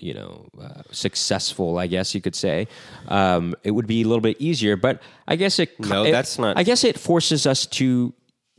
you 0.00 0.14
know, 0.14 0.46
uh, 0.60 0.82
successful, 0.90 1.78
I 1.78 1.86
guess 1.86 2.14
you 2.14 2.20
could 2.20 2.34
say, 2.34 2.68
um, 3.08 3.54
it 3.64 3.72
would 3.72 3.86
be 3.86 4.02
a 4.02 4.08
little 4.08 4.20
bit 4.22 4.36
easier. 4.40 4.76
But 4.76 5.00
I 5.26 5.36
guess 5.36 5.58
it 5.58 5.78
No, 5.80 6.04
it- 6.04 6.12
that's 6.12 6.38
not- 6.38 6.56
I 6.58 6.62
guess 6.62 6.84
it 6.84 6.98
forces 6.98 7.46
us 7.46 7.66
to 7.66 8.14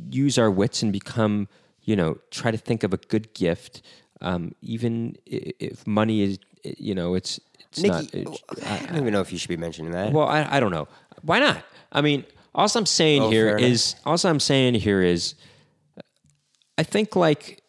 use 0.10 0.38
our 0.38 0.52
wits 0.52 0.82
and 0.84 0.94
become, 0.94 1.48
you 1.84 1.96
know, 1.96 2.18
try 2.32 2.52
to 2.52 2.58
think 2.58 2.84
of 2.84 2.94
a 2.94 2.98
good 2.98 3.34
gift, 3.34 3.82
um, 4.22 4.54
even 4.62 5.16
if 5.26 5.86
money 5.88 6.22
is, 6.22 6.40
you 6.64 6.96
know, 6.96 7.16
it's. 7.16 7.40
It's 7.72 7.82
Nikki, 7.84 7.92
not. 7.94 8.14
it- 8.16 8.28
oh, 8.28 8.38
I 8.66 8.86
don't 8.88 8.98
even 8.98 9.14
know 9.14 9.22
if 9.22 9.32
you 9.32 9.38
should 9.38 9.50
be 9.50 9.58
mentioning 9.58 9.92
that. 9.92 10.12
well, 10.12 10.28
I, 10.28 10.48
I 10.58 10.60
don't 10.60 10.72
know. 10.72 10.88
Why 11.22 11.40
not? 11.40 11.64
I 11.92 12.02
mean, 12.02 12.26
all 12.56 12.68
I'm 12.76 12.86
saying 12.86 13.24
Oh, 13.24 13.30
here 13.30 13.58
is 13.58 13.96
all 14.06 14.18
I'm 14.24 14.40
saying 14.40 14.76
here 14.76 15.02
is 15.02 15.36
I 16.78 16.84
think 16.84 17.16
like 17.16 17.62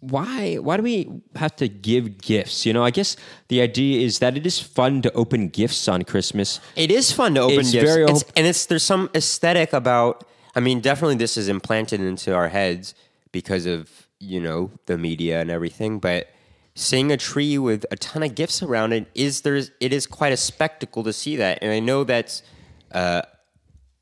why 0.00 0.56
why 0.56 0.76
do 0.76 0.82
we 0.82 1.08
have 1.34 1.56
to 1.56 1.68
give 1.68 2.18
gifts? 2.18 2.66
You 2.66 2.72
know, 2.72 2.84
I 2.84 2.90
guess 2.90 3.16
the 3.48 3.60
idea 3.62 4.04
is 4.04 4.18
that 4.18 4.36
it 4.36 4.46
is 4.46 4.60
fun 4.60 5.02
to 5.02 5.12
open 5.12 5.48
gifts 5.48 5.88
on 5.88 6.02
Christmas. 6.02 6.60
It 6.76 6.90
is 6.90 7.10
fun 7.12 7.34
to 7.34 7.40
open 7.42 7.60
It's 7.60 7.72
gifts, 7.72 7.84
very 7.90 8.02
It's- 8.04 8.24
and 8.36 8.46
it's 8.46 8.66
there's 8.66 8.82
some 8.82 9.10
aesthetic 9.14 9.72
about. 9.72 10.26
I 10.54 10.60
mean, 10.60 10.80
definitely 10.80 11.16
this 11.16 11.36
is 11.36 11.48
implanted 11.48 12.00
into 12.00 12.34
our 12.34 12.48
heads 12.48 12.94
because 13.32 13.66
of 13.66 14.06
you 14.20 14.40
know 14.40 14.70
the 14.86 14.98
media 14.98 15.40
and 15.40 15.50
everything. 15.50 15.98
But 15.98 16.28
seeing 16.78 17.10
a 17.10 17.16
tree 17.16 17.56
with 17.58 17.84
a 17.90 17.96
ton 17.96 18.22
of 18.22 18.34
gifts 18.36 18.62
around 18.62 18.92
it 18.92 19.06
is 19.14 19.40
there's 19.40 19.70
it 19.80 19.92
is 19.92 20.06
quite 20.06 20.32
a 20.32 20.36
spectacle 20.36 21.02
to 21.02 21.12
see 21.12 21.34
that, 21.36 21.58
and 21.62 21.72
I 21.72 21.80
know 21.80 22.04
that's 22.04 22.42
uh, 22.92 23.22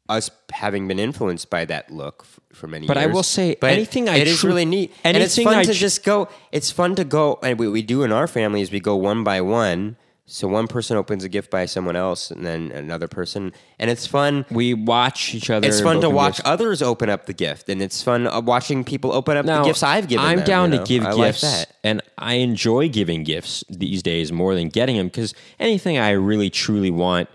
us 0.08 0.30
having 0.52 0.86
been 0.88 0.98
influenced 0.98 1.48
by 1.48 1.64
that 1.64 1.90
look 1.90 2.22
f- 2.26 2.40
for 2.52 2.66
many 2.66 2.84
years. 2.84 2.88
But 2.88 2.98
I 2.98 3.06
will 3.06 3.22
say, 3.22 3.56
But 3.58 3.70
anything 3.70 4.08
I 4.08 4.16
it 4.16 4.26
is 4.28 4.40
tru- 4.40 4.48
really 4.50 4.64
neat, 4.66 4.92
and 5.04 5.16
it's 5.16 5.36
fun 5.36 5.54
I 5.54 5.62
to 5.62 5.72
tr- 5.72 5.78
just 5.78 6.04
go. 6.04 6.28
It's 6.52 6.70
fun 6.70 6.94
to 6.96 7.04
go, 7.04 7.38
and 7.42 7.58
what 7.58 7.70
we 7.70 7.80
do 7.80 8.02
in 8.02 8.12
our 8.12 8.26
family 8.26 8.60
is 8.60 8.70
we 8.70 8.80
go 8.80 8.96
one 8.96 9.24
by 9.24 9.40
one. 9.40 9.96
So 10.26 10.48
one 10.48 10.68
person 10.68 10.96
opens 10.96 11.22
a 11.22 11.28
gift 11.28 11.50
by 11.50 11.66
someone 11.66 11.96
else, 11.96 12.30
and 12.30 12.46
then 12.46 12.72
another 12.72 13.08
person, 13.08 13.52
and 13.78 13.90
it's 13.90 14.06
fun. 14.06 14.46
We 14.50 14.72
watch 14.72 15.34
each 15.34 15.50
other. 15.50 15.68
It's 15.68 15.82
fun 15.82 16.00
to 16.00 16.08
watch 16.08 16.38
gifts. 16.38 16.48
others 16.48 16.80
open 16.80 17.10
up 17.10 17.26
the 17.26 17.34
gift, 17.34 17.68
and 17.68 17.82
it's 17.82 18.02
fun 18.02 18.26
uh, 18.26 18.40
watching 18.40 18.84
people 18.84 19.12
open 19.12 19.36
up 19.36 19.44
Now, 19.44 19.58
the 19.58 19.68
gifts 19.68 19.82
I've 19.82 20.08
given. 20.08 20.24
I'm 20.24 20.38
them, 20.38 20.46
down 20.46 20.72
you 20.72 20.78
to 20.78 20.84
give 20.84 21.04
I 21.04 21.10
like 21.10 21.18
gifts, 21.26 21.42
that. 21.42 21.76
and 21.84 22.00
I 22.16 22.34
enjoy 22.36 22.88
giving 22.88 23.22
gifts 23.22 23.64
these 23.68 24.02
days 24.02 24.32
more 24.32 24.54
than 24.54 24.70
getting 24.70 24.96
them 24.96 25.08
because 25.08 25.34
anything 25.60 25.98
I 25.98 26.12
really 26.12 26.48
truly 26.48 26.90
want, 26.90 27.28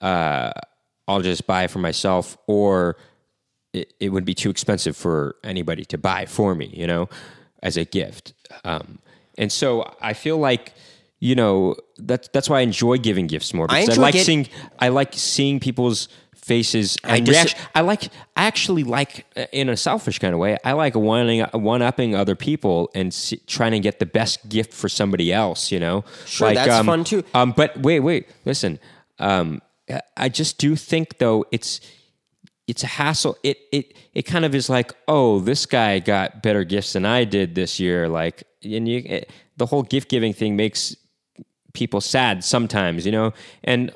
uh, 0.00 0.50
I'll 1.06 1.22
just 1.22 1.46
buy 1.46 1.68
for 1.68 1.78
myself, 1.78 2.36
or 2.48 2.96
it, 3.72 3.92
it 4.00 4.08
would 4.08 4.24
be 4.24 4.34
too 4.34 4.50
expensive 4.50 4.96
for 4.96 5.36
anybody 5.44 5.84
to 5.84 5.96
buy 5.96 6.26
for 6.26 6.56
me, 6.56 6.72
you 6.74 6.88
know, 6.88 7.08
as 7.62 7.76
a 7.76 7.84
gift. 7.84 8.32
Um, 8.64 8.98
and 9.38 9.52
so 9.52 9.94
I 10.00 10.12
feel 10.14 10.38
like. 10.38 10.72
You 11.24 11.36
know 11.36 11.76
that's 11.98 12.26
that's 12.32 12.50
why 12.50 12.58
I 12.58 12.62
enjoy 12.62 12.98
giving 12.98 13.28
gifts 13.28 13.54
more 13.54 13.68
because 13.68 13.88
I, 13.88 13.92
enjoy 13.92 14.02
like 14.02 14.14
get- 14.14 14.26
seeing 14.26 14.48
I 14.80 14.88
like 14.88 15.12
seeing 15.14 15.60
people's 15.60 16.08
faces 16.34 16.96
and 17.04 17.24
dis- 17.24 17.36
reaction. 17.36 17.60
I 17.76 17.82
like. 17.82 18.06
I 18.36 18.46
actually 18.46 18.82
like, 18.82 19.24
uh, 19.36 19.46
in 19.52 19.68
a 19.68 19.76
selfish 19.76 20.18
kind 20.18 20.34
of 20.34 20.40
way, 20.40 20.58
I 20.64 20.72
like 20.72 20.96
one 20.96 21.38
one 21.52 21.80
upping 21.80 22.16
other 22.16 22.34
people 22.34 22.90
and 22.92 23.14
see, 23.14 23.36
trying 23.46 23.70
to 23.70 23.78
get 23.78 24.00
the 24.00 24.06
best 24.06 24.48
gift 24.48 24.74
for 24.74 24.88
somebody 24.88 25.32
else. 25.32 25.70
You 25.70 25.78
know, 25.78 26.04
Sure, 26.26 26.48
like, 26.48 26.56
that's 26.56 26.72
um, 26.72 26.86
fun 26.86 27.04
too. 27.04 27.22
Um, 27.34 27.52
but 27.52 27.78
wait, 27.78 28.00
wait, 28.00 28.28
listen. 28.44 28.80
Um, 29.20 29.62
I- 29.88 30.02
I 30.16 30.28
just 30.28 30.58
do 30.58 30.74
think 30.74 31.18
though 31.18 31.46
it's 31.52 31.80
it's 32.66 32.82
a 32.82 32.88
hassle. 32.88 33.36
It 33.44 33.58
it 33.70 33.96
it 34.12 34.22
kind 34.22 34.44
of 34.44 34.56
is 34.56 34.68
like, 34.68 34.92
oh, 35.06 35.38
this 35.38 35.66
guy 35.66 36.00
got 36.00 36.42
better 36.42 36.64
gifts 36.64 36.94
than 36.94 37.06
I 37.06 37.22
did 37.22 37.54
this 37.54 37.78
year. 37.78 38.08
Like, 38.08 38.42
and 38.64 38.88
you, 38.88 39.02
it, 39.06 39.30
the 39.56 39.66
whole 39.66 39.84
gift 39.84 40.08
giving 40.08 40.32
thing 40.32 40.56
makes 40.56 40.96
people 41.72 42.00
sad 42.00 42.44
sometimes, 42.44 43.04
you 43.06 43.12
know, 43.12 43.32
and 43.64 43.90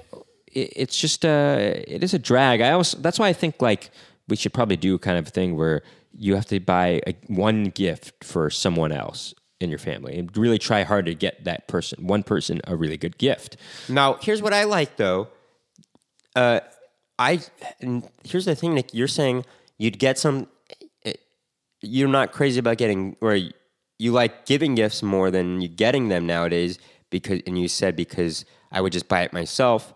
it, 0.52 0.72
it's 0.76 0.98
just 0.98 1.24
uh, 1.24 1.58
it 1.86 2.02
is 2.02 2.14
a 2.14 2.18
drag. 2.18 2.60
I 2.60 2.70
also 2.72 2.98
that's 2.98 3.18
why 3.18 3.28
I 3.28 3.32
think 3.32 3.60
like 3.62 3.90
we 4.28 4.36
should 4.36 4.52
probably 4.52 4.76
do 4.76 4.98
kind 4.98 5.18
of 5.18 5.26
a 5.28 5.30
thing 5.30 5.56
where 5.56 5.82
you 6.12 6.34
have 6.34 6.46
to 6.46 6.58
buy 6.60 7.00
a, 7.06 7.14
one 7.28 7.64
gift 7.64 8.24
for 8.24 8.48
someone 8.50 8.90
else 8.92 9.34
in 9.60 9.70
your 9.70 9.78
family 9.78 10.18
and 10.18 10.34
really 10.36 10.58
try 10.58 10.82
hard 10.82 11.06
to 11.06 11.14
get 11.14 11.44
that 11.44 11.66
person, 11.68 12.06
one 12.06 12.22
person, 12.22 12.60
a 12.66 12.76
really 12.76 12.96
good 12.96 13.16
gift. 13.18 13.56
Now, 13.88 14.14
here's 14.20 14.42
what 14.42 14.52
I 14.52 14.64
like 14.64 14.96
though. 14.96 15.28
Uh, 16.34 16.60
I 17.18 17.40
and 17.80 18.06
here's 18.24 18.44
the 18.44 18.54
thing, 18.54 18.74
Nick. 18.74 18.92
You're 18.92 19.08
saying 19.08 19.44
you'd 19.78 19.98
get 19.98 20.18
some. 20.18 20.48
eh, 21.04 21.14
You're 21.80 22.08
not 22.08 22.32
crazy 22.32 22.58
about 22.58 22.76
getting, 22.76 23.16
or 23.22 23.38
you 23.98 24.12
like 24.12 24.44
giving 24.44 24.74
gifts 24.74 25.02
more 25.02 25.30
than 25.30 25.60
you 25.62 25.68
getting 25.68 26.08
them 26.08 26.26
nowadays. 26.26 26.78
Because, 27.20 27.42
and 27.46 27.58
you 27.58 27.68
said 27.68 27.96
because 27.96 28.44
I 28.70 28.80
would 28.80 28.92
just 28.92 29.08
buy 29.08 29.22
it 29.22 29.32
myself. 29.32 29.94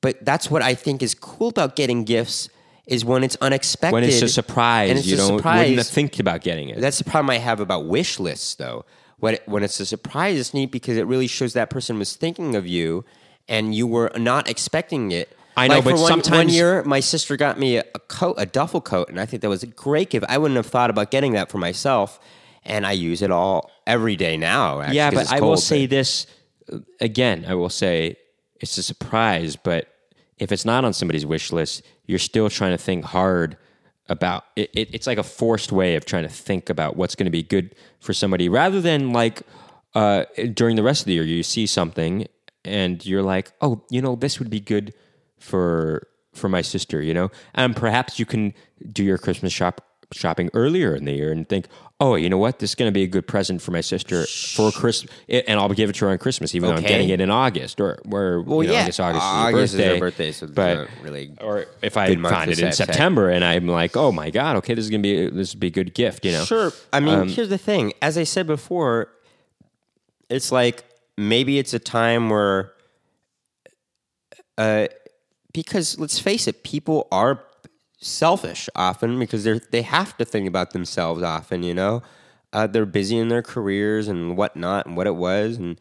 But 0.00 0.24
that's 0.24 0.50
what 0.50 0.62
I 0.62 0.74
think 0.74 1.02
is 1.02 1.14
cool 1.14 1.48
about 1.48 1.76
getting 1.76 2.04
gifts 2.04 2.48
is 2.86 3.04
when 3.04 3.22
it's 3.22 3.36
unexpected. 3.40 3.94
when 3.94 4.04
it's 4.04 4.20
a 4.20 4.28
surprise, 4.28 4.90
and 4.90 4.98
it's 4.98 5.06
you 5.06 5.14
a 5.14 5.18
don't 5.18 5.38
surprise. 5.38 5.68
wouldn't 5.70 5.86
think 5.86 6.18
about 6.18 6.40
getting 6.40 6.70
it. 6.70 6.80
That's 6.80 6.98
the 6.98 7.04
problem 7.04 7.30
I 7.30 7.38
have 7.38 7.60
about 7.60 7.86
wish 7.86 8.18
lists, 8.18 8.56
though. 8.56 8.84
When 9.18 9.34
it, 9.34 9.42
when 9.46 9.62
it's 9.62 9.78
a 9.80 9.86
surprise, 9.86 10.38
it's 10.38 10.54
neat 10.54 10.72
because 10.72 10.96
it 10.96 11.06
really 11.06 11.26
shows 11.26 11.52
that 11.52 11.70
person 11.70 11.98
was 11.98 12.16
thinking 12.16 12.56
of 12.56 12.66
you, 12.66 13.04
and 13.48 13.74
you 13.74 13.86
were 13.86 14.10
not 14.16 14.48
expecting 14.48 15.12
it. 15.12 15.36
I 15.56 15.68
know, 15.68 15.76
Like, 15.76 15.84
but 15.84 15.96
for 15.96 16.02
one, 16.02 16.20
one 16.20 16.48
year, 16.48 16.82
my 16.84 17.00
sister 17.00 17.36
got 17.36 17.58
me 17.58 17.76
a, 17.76 17.84
coat, 18.08 18.36
a 18.38 18.46
duffel 18.46 18.80
coat, 18.80 19.08
and 19.08 19.20
I 19.20 19.26
think 19.26 19.42
that 19.42 19.48
was 19.48 19.62
a 19.62 19.66
great 19.66 20.10
gift. 20.10 20.24
I 20.28 20.38
wouldn't 20.38 20.56
have 20.56 20.66
thought 20.66 20.90
about 20.90 21.10
getting 21.10 21.32
that 21.32 21.50
for 21.50 21.58
myself, 21.58 22.18
and 22.64 22.86
I 22.86 22.92
use 22.92 23.20
it 23.20 23.30
all 23.30 23.70
every 23.86 24.16
day 24.16 24.36
now. 24.36 24.80
Actually, 24.80 24.96
yeah, 24.96 25.10
but 25.10 25.30
I 25.30 25.40
will 25.40 25.58
say 25.58 25.86
this 25.86 26.26
again. 27.00 27.44
I 27.48 27.54
will 27.54 27.68
say 27.68 28.16
it's 28.60 28.76
a 28.78 28.82
surprise, 28.82 29.56
but 29.56 29.88
if 30.38 30.52
it's 30.52 30.64
not 30.64 30.84
on 30.84 30.92
somebody's 30.92 31.26
wish 31.26 31.52
list, 31.52 31.82
you're 32.06 32.18
still 32.18 32.48
trying 32.50 32.72
to 32.72 32.78
think 32.78 33.04
hard 33.04 33.56
about 34.08 34.44
it. 34.56 34.70
it 34.74 34.94
it's 34.94 35.06
like 35.06 35.18
a 35.18 35.22
forced 35.22 35.72
way 35.72 35.96
of 35.96 36.04
trying 36.04 36.24
to 36.24 36.28
think 36.28 36.68
about 36.68 36.96
what's 36.96 37.14
going 37.14 37.26
to 37.26 37.30
be 37.30 37.42
good 37.42 37.74
for 38.00 38.12
somebody, 38.12 38.48
rather 38.48 38.80
than 38.80 39.12
like 39.12 39.42
uh, 39.94 40.24
during 40.54 40.76
the 40.76 40.82
rest 40.82 41.02
of 41.02 41.06
the 41.06 41.14
year, 41.14 41.22
you 41.22 41.42
see 41.42 41.66
something 41.66 42.26
and 42.64 43.04
you're 43.06 43.22
like, 43.22 43.52
oh, 43.60 43.82
you 43.90 44.02
know, 44.02 44.16
this 44.16 44.38
would 44.38 44.50
be 44.50 44.60
good 44.60 44.94
for 45.38 46.06
for 46.32 46.48
my 46.48 46.62
sister, 46.62 47.02
you 47.02 47.12
know, 47.12 47.28
and 47.54 47.74
perhaps 47.74 48.18
you 48.18 48.26
can 48.26 48.54
do 48.92 49.02
your 49.02 49.18
Christmas 49.18 49.52
shop 49.52 49.84
shopping 50.12 50.50
earlier 50.54 50.94
in 50.94 51.04
the 51.04 51.12
year 51.12 51.30
and 51.32 51.48
think, 51.48 51.66
oh, 52.00 52.14
you 52.14 52.28
know 52.28 52.38
what, 52.38 52.58
this 52.58 52.70
is 52.70 52.74
going 52.74 52.88
to 52.88 52.92
be 52.92 53.02
a 53.02 53.06
good 53.06 53.26
present 53.26 53.60
for 53.62 53.70
my 53.70 53.80
sister 53.82 54.24
for 54.26 54.72
Christmas, 54.72 55.12
and 55.28 55.60
I'll 55.60 55.68
give 55.68 55.90
it 55.90 55.92
to 55.96 56.06
her 56.06 56.10
on 56.10 56.18
Christmas, 56.18 56.54
even 56.54 56.70
though 56.70 56.76
I'm 56.76 56.82
getting 56.82 57.10
it 57.10 57.20
in 57.20 57.30
August 57.30 57.80
or 57.80 57.98
where 58.04 58.40
Well, 58.40 58.62
you 58.62 58.68
know, 58.68 58.74
yeah, 58.74 58.82
I 58.82 58.86
guess 58.86 58.98
August, 59.00 59.22
August 59.24 59.74
is 59.74 59.80
her 59.80 59.86
birthday, 59.98 60.00
birthday, 60.00 60.32
so 60.32 60.46
but 60.48 60.88
really 61.02 61.32
or 61.40 61.66
if 61.82 61.96
I 61.96 62.14
find 62.16 62.50
it 62.50 62.58
in. 62.58 62.72
September 62.72 63.28
and 63.28 63.44
I'm 63.44 63.66
like, 63.68 63.96
oh 63.96 64.10
my 64.12 64.30
god, 64.30 64.56
okay, 64.56 64.74
this 64.74 64.84
is 64.84 64.90
gonna 64.90 65.02
be 65.02 65.28
this 65.30 65.54
would 65.54 65.60
be 65.60 65.66
a 65.68 65.70
good 65.70 65.94
gift, 65.94 66.24
you 66.24 66.32
know. 66.32 66.44
Sure. 66.44 66.72
I 66.92 67.00
mean, 67.00 67.14
Um, 67.18 67.28
here's 67.28 67.50
the 67.50 67.58
thing. 67.58 67.92
As 68.00 68.16
I 68.16 68.24
said 68.24 68.46
before, 68.46 69.08
it's 70.30 70.50
like 70.50 70.84
maybe 71.18 71.58
it's 71.58 71.74
a 71.74 71.78
time 71.78 72.30
where, 72.30 72.72
uh, 74.56 74.86
because 75.52 75.98
let's 75.98 76.18
face 76.18 76.48
it, 76.48 76.62
people 76.62 77.08
are 77.12 77.44
selfish 78.00 78.68
often 78.74 79.18
because 79.18 79.44
they're 79.44 79.58
they 79.58 79.82
have 79.82 80.16
to 80.18 80.24
think 80.24 80.48
about 80.48 80.72
themselves 80.72 81.22
often. 81.22 81.62
You 81.62 81.74
know, 81.74 82.02
uh, 82.52 82.66
they're 82.66 82.86
busy 82.86 83.18
in 83.18 83.28
their 83.28 83.42
careers 83.42 84.08
and 84.08 84.36
whatnot 84.36 84.86
and 84.86 84.96
what 84.96 85.06
it 85.06 85.16
was, 85.16 85.56
and 85.56 85.80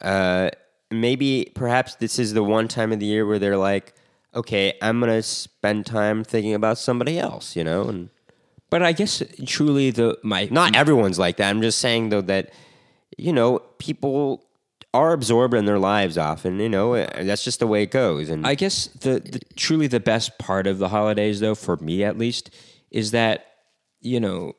uh, 0.00 0.50
maybe 0.90 1.52
perhaps 1.54 1.94
this 1.96 2.18
is 2.18 2.34
the 2.34 2.42
one 2.44 2.68
time 2.68 2.92
of 2.92 3.00
the 3.00 3.06
year 3.06 3.26
where 3.26 3.38
they're 3.38 3.56
like, 3.56 3.94
okay, 4.34 4.74
I'm 4.82 5.00
gonna 5.00 5.22
spend 5.22 5.86
time 5.86 6.24
thinking 6.24 6.54
about 6.54 6.78
somebody 6.78 7.18
else. 7.18 7.56
You 7.56 7.64
know, 7.64 7.84
and 7.88 8.10
But 8.70 8.82
I 8.82 8.92
guess 8.92 9.22
truly 9.46 9.90
the 9.90 10.18
my 10.22 10.48
not 10.50 10.74
everyone's 10.76 11.18
like 11.18 11.36
that. 11.38 11.50
I'm 11.50 11.62
just 11.62 11.78
saying 11.78 12.08
though 12.10 12.22
that 12.22 12.52
you 13.18 13.32
know 13.32 13.60
people 13.78 14.44
are 14.94 15.12
absorbed 15.12 15.54
in 15.54 15.64
their 15.64 15.78
lives 15.78 16.18
often. 16.18 16.58
You 16.60 16.68
know 16.68 16.94
that's 17.06 17.44
just 17.44 17.60
the 17.60 17.66
way 17.66 17.82
it 17.82 17.90
goes. 17.90 18.28
And 18.28 18.46
I 18.46 18.54
guess 18.54 18.86
the, 18.88 19.20
the 19.20 19.40
truly 19.56 19.86
the 19.86 20.00
best 20.00 20.38
part 20.38 20.66
of 20.66 20.78
the 20.78 20.88
holidays, 20.88 21.40
though, 21.40 21.54
for 21.54 21.76
me 21.78 22.04
at 22.04 22.18
least, 22.18 22.50
is 22.90 23.10
that 23.12 23.46
you 24.00 24.20
know 24.20 24.54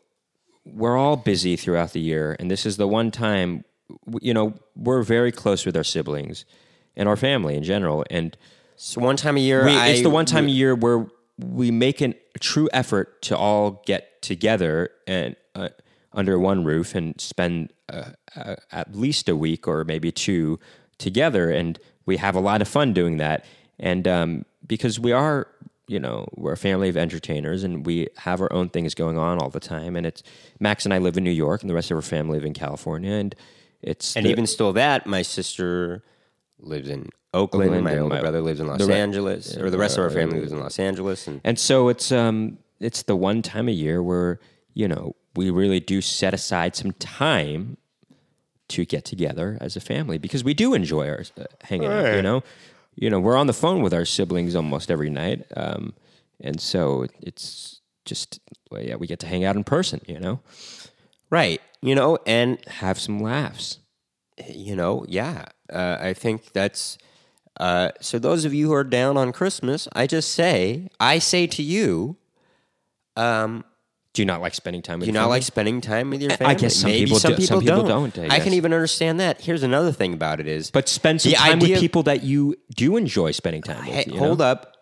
we're 0.66 0.98
all 0.98 1.18
busy 1.18 1.56
throughout 1.56 1.92
the 1.94 2.00
year, 2.00 2.36
and 2.40 2.50
this 2.50 2.66
is 2.66 2.78
the 2.78 2.88
one 2.88 3.12
time 3.12 3.64
you 4.22 4.34
know 4.34 4.54
we're 4.76 5.04
very 5.04 5.32
close 5.32 5.66
with 5.66 5.76
our 5.78 5.84
siblings 5.84 6.46
and 6.96 7.08
our 7.10 7.18
family 7.18 7.56
in 7.56 7.64
general, 7.64 8.04
and 8.10 8.36
it's 8.76 8.98
one 8.98 9.16
time 9.18 9.38
a 9.38 9.40
year. 9.40 9.66
we, 9.66 9.72
I- 9.72 9.88
it's 9.90 10.02
the 10.02 10.10
one 10.10 10.26
time 10.26 10.46
a 10.46 10.52
year 10.52 10.74
where 10.74 11.06
we 11.40 11.70
make 11.72 12.00
an, 12.02 12.14
a 12.36 12.40
true 12.40 12.70
effort 12.74 13.22
to 13.24 13.36
all 13.38 13.84
get 13.86 14.22
together 14.22 14.90
and 15.08 15.36
uh, 15.56 15.70
under 16.14 16.38
one 16.40 16.64
roof 16.64 16.96
and 16.96 17.20
spend 17.20 17.72
uh, 17.92 18.12
uh, 18.36 18.56
at 18.72 18.96
least 18.96 19.28
a 19.30 19.36
week 19.36 19.68
or 19.68 19.84
maybe 19.84 20.12
two 20.12 20.60
together, 20.98 21.50
and 21.52 21.80
we 22.06 22.18
have 22.18 22.36
a 22.36 22.40
lot 22.40 22.62
of 22.62 22.68
fun 22.68 22.94
doing 22.94 23.18
that. 23.18 23.46
And 23.80 24.08
um, 24.08 24.46
because 24.66 25.00
we 25.00 25.12
are, 25.12 25.48
you 25.88 26.00
know, 26.00 26.28
we're 26.36 26.54
a 26.54 26.58
family 26.58 26.90
of 26.90 26.96
entertainers, 26.98 27.64
and 27.64 27.86
we 27.86 28.08
have 28.18 28.42
our 28.42 28.52
own 28.54 28.70
things 28.70 28.94
going 28.94 29.18
on 29.18 29.40
all 29.40 29.50
the 29.50 29.60
time. 29.60 29.96
And 29.96 30.06
it's 30.06 30.24
Max 30.60 30.86
and 30.86 30.94
I 30.94 31.00
live 31.00 31.18
in 31.18 31.24
New 31.24 31.32
York, 31.32 31.62
and 31.62 31.70
the 31.70 31.74
rest 31.74 31.92
of 31.92 31.96
our 31.96 32.02
family 32.02 32.38
live 32.38 32.46
in 32.46 32.54
California, 32.54 33.12
and 33.12 33.36
it's 33.82 34.16
and 34.16 34.26
the- 34.26 34.30
even 34.30 34.48
still, 34.48 34.74
that 34.74 35.06
my 35.08 35.24
sister 35.24 36.04
lives 36.60 36.88
in 36.90 37.10
Oakland. 37.34 37.70
Oakland, 37.72 37.84
my 37.84 37.98
older 37.98 38.22
brother 38.22 38.42
lives 38.42 38.60
in 38.60 38.68
Los 38.68 38.88
re- 38.88 38.96
Angeles, 38.96 39.58
or 39.58 39.70
the 39.70 39.78
rest 39.78 39.98
of 39.98 40.04
our 40.04 40.10
family 40.12 40.40
lives 40.40 40.52
in 40.52 40.60
Los 40.60 40.80
Angeles. 40.80 41.28
And 41.28 41.42
And 41.44 41.60
so 41.60 41.90
it's 41.90 42.12
um 42.12 42.60
it's 42.80 43.04
the 43.04 43.16
one 43.16 43.42
time 43.42 43.68
a 43.68 43.72
year 43.72 44.04
where, 44.04 44.40
you 44.74 44.88
know, 44.88 45.16
we 45.36 45.50
really 45.50 45.80
do 45.80 46.02
set 46.02 46.34
aside 46.34 46.76
some 46.76 46.92
time 46.94 47.78
to 48.70 48.86
get 48.86 49.06
together 49.06 49.58
as 49.62 49.76
a 49.76 49.80
family 49.82 50.18
because 50.18 50.44
we 50.44 50.54
do 50.54 50.74
enjoy 50.74 51.08
our 51.10 51.24
uh, 51.38 51.44
hanging 51.64 51.90
out, 51.92 52.16
you 52.16 52.22
know. 52.22 52.44
You 52.96 53.10
know, 53.10 53.20
we're 53.20 53.38
on 53.38 53.48
the 53.48 53.54
phone 53.54 53.82
with 53.82 53.94
our 53.94 54.06
siblings 54.06 54.56
almost 54.56 54.90
every 54.92 55.10
night. 55.10 55.46
Um 55.56 55.94
and 56.42 56.60
so 56.60 57.08
it's 57.22 57.82
just 58.06 58.40
well, 58.72 58.82
yeah, 58.84 58.96
we 58.96 59.08
get 59.08 59.20
to 59.20 59.28
hang 59.28 59.44
out 59.46 59.56
in 59.56 59.64
person, 59.64 60.02
you 60.08 60.20
know. 60.20 60.40
right, 61.30 61.62
you 61.82 61.96
know, 61.96 62.18
and 62.26 62.58
Have 62.68 63.00
some 63.00 63.20
laughs. 63.20 63.80
you 64.50 64.76
know, 64.76 65.06
yeah, 65.08 65.46
uh, 65.72 65.98
I 66.00 66.14
think 66.14 66.54
that's. 66.54 66.98
Uh, 67.60 67.90
so 68.02 68.18
those 68.18 68.46
of 68.46 68.54
you 68.54 68.68
who 68.68 68.74
are 68.74 68.84
down 68.84 69.16
on 69.16 69.32
Christmas, 69.32 69.88
I 69.94 70.08
just 70.08 70.32
say, 70.34 70.90
I 71.00 71.20
say 71.20 71.46
to 71.48 71.62
you, 71.62 72.18
um, 73.16 73.64
Do 74.14 74.22
you 74.22 74.26
not 74.28 74.42
like 74.42 74.54
spending 74.54 74.82
time 74.84 75.00
with 75.00 75.08
your 75.08 75.12
family? 75.12 75.12
Do 75.12 75.12
you 75.12 75.14
your 75.14 75.22
not 75.22 75.26
family? 75.26 75.36
like 75.38 75.44
spending 75.44 75.82
time 75.82 76.10
with 76.12 76.22
your 76.22 76.32
family? 76.32 76.54
I 76.56 76.58
guess 76.58 76.76
some 76.76 76.92
Maybe 76.92 77.06
people 77.06 77.20
some 77.20 77.32
do- 77.32 77.36
people 77.38 77.48
some 77.48 77.60
people 77.62 77.84
don't. 77.84 78.14
don't, 78.16 78.32
I 78.32 78.38
can 78.38 78.46
guess. 78.50 78.54
even 78.54 78.74
understand 78.74 79.20
that. 79.20 79.42
Here's 79.42 79.64
another 79.64 79.92
thing 79.92 80.14
about 80.14 80.40
it 80.40 80.48
is, 80.48 80.70
But 80.72 80.88
spend 80.88 81.22
some 81.22 81.32
time 81.34 81.60
with 81.60 81.80
people 81.80 82.04
that 82.04 82.24
you 82.24 82.56
do 82.76 82.96
enjoy 82.96 83.32
spending 83.32 83.64
time 83.64 83.86
with. 83.86 83.88
hey, 84.06 84.16
hold 84.18 84.40
know? 84.40 84.46
up. 84.46 84.74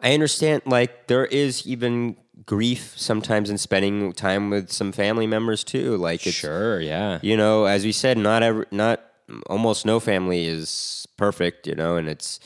I 0.00 0.12
understand. 0.14 0.62
Like 0.66 1.06
there 1.06 1.24
is 1.26 1.66
even 1.66 2.16
grief 2.44 2.92
sometimes 2.96 3.48
in 3.50 3.56
spending 3.56 4.12
time 4.12 4.50
with 4.50 4.70
some 4.72 4.90
family 4.90 5.26
members 5.26 5.62
too. 5.62 5.96
Like 5.96 6.20
Sure, 6.20 6.80
yeah. 6.80 7.20
you 7.22 7.36
know, 7.36 7.64
as 7.66 7.84
we 7.84 7.92
said, 7.92 8.18
not 8.18 8.42
every, 8.42 8.66
not 8.72 9.00
almost 9.46 9.86
no 9.86 10.00
family 10.00 10.46
is 10.46 11.06
perfect, 11.16 11.66
you 11.68 11.74
know, 11.74 11.96
and 11.96 12.08
it's. 12.08 12.40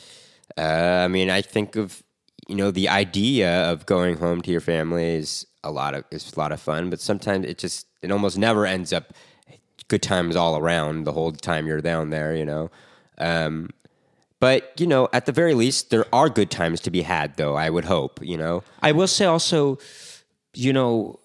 Uh, 0.57 0.61
I 1.05 1.07
mean, 1.07 1.29
I 1.29 1.41
think 1.41 1.75
of 1.75 2.03
you 2.49 2.55
know 2.55 2.71
the 2.71 2.89
idea 2.89 3.71
of 3.71 3.85
going 3.85 4.17
home 4.17 4.41
to 4.41 4.51
your 4.51 4.61
family 4.61 5.15
is 5.15 5.45
a 5.63 5.71
lot 5.71 5.93
of 5.93 6.03
is 6.11 6.33
a 6.33 6.39
lot 6.39 6.51
of 6.51 6.59
fun, 6.59 6.89
but 6.89 6.99
sometimes 6.99 7.45
it 7.45 7.57
just 7.57 7.87
it 8.01 8.11
almost 8.11 8.37
never 8.37 8.65
ends 8.65 8.91
up 8.91 9.13
good 9.87 10.01
times 10.01 10.35
all 10.35 10.57
around 10.57 11.03
the 11.03 11.11
whole 11.11 11.31
time 11.31 11.67
you're 11.67 11.81
down 11.81 12.09
there, 12.09 12.35
you 12.35 12.45
know. 12.45 12.71
Um, 13.17 13.69
but 14.39 14.73
you 14.79 14.87
know, 14.87 15.09
at 15.13 15.25
the 15.25 15.31
very 15.31 15.53
least, 15.53 15.89
there 15.89 16.05
are 16.13 16.29
good 16.29 16.49
times 16.49 16.79
to 16.81 16.91
be 16.91 17.01
had, 17.01 17.35
though. 17.37 17.55
I 17.55 17.69
would 17.69 17.85
hope, 17.85 18.19
you 18.23 18.37
know. 18.37 18.63
I 18.81 18.93
will 18.93 19.07
say 19.07 19.25
also, 19.25 19.77
you 20.53 20.71
know, 20.73 21.19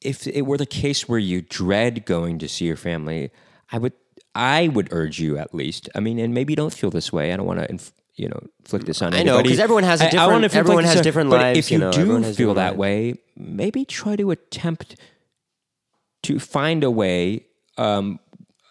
if 0.00 0.26
it 0.26 0.42
were 0.42 0.58
the 0.58 0.66
case 0.66 1.08
where 1.08 1.18
you 1.18 1.42
dread 1.42 2.04
going 2.04 2.38
to 2.38 2.48
see 2.48 2.64
your 2.64 2.76
family, 2.76 3.30
I 3.70 3.78
would 3.78 3.92
I 4.34 4.68
would 4.68 4.88
urge 4.92 5.20
you 5.20 5.38
at 5.38 5.54
least. 5.54 5.88
I 5.94 6.00
mean, 6.00 6.18
and 6.18 6.34
maybe 6.34 6.52
you 6.52 6.56
don't 6.56 6.74
feel 6.74 6.90
this 6.90 7.12
way. 7.12 7.32
I 7.32 7.36
don't 7.36 7.46
want 7.46 7.60
to. 7.60 7.70
Inf- 7.70 7.92
you 8.22 8.28
know, 8.28 8.40
flick 8.64 8.84
this 8.84 9.00
on 9.02 9.14
I 9.14 9.22
know, 9.22 9.42
because 9.42 9.58
everyone 9.58 9.84
has 9.84 10.00
a 10.00 10.04
I- 10.04 10.06
I 10.06 10.10
different- 10.10 10.32
wanna 10.32 10.44
inflict 10.44 10.56
everyone 10.60 10.84
this 10.84 10.90
has 10.92 10.98
on- 11.00 11.04
different 11.08 11.30
but 11.30 11.40
lives, 11.40 11.58
If 11.60 11.70
you, 11.70 11.78
you 11.78 11.84
know, 11.84 11.92
do 11.92 12.00
everyone 12.00 12.24
feel 12.34 12.54
that 12.54 12.76
way, 12.76 13.14
maybe 13.36 13.84
try 13.84 14.14
to 14.16 14.30
attempt 14.30 14.96
to 16.24 16.38
find 16.38 16.84
a 16.84 16.90
way, 16.90 17.46
um, 17.78 18.20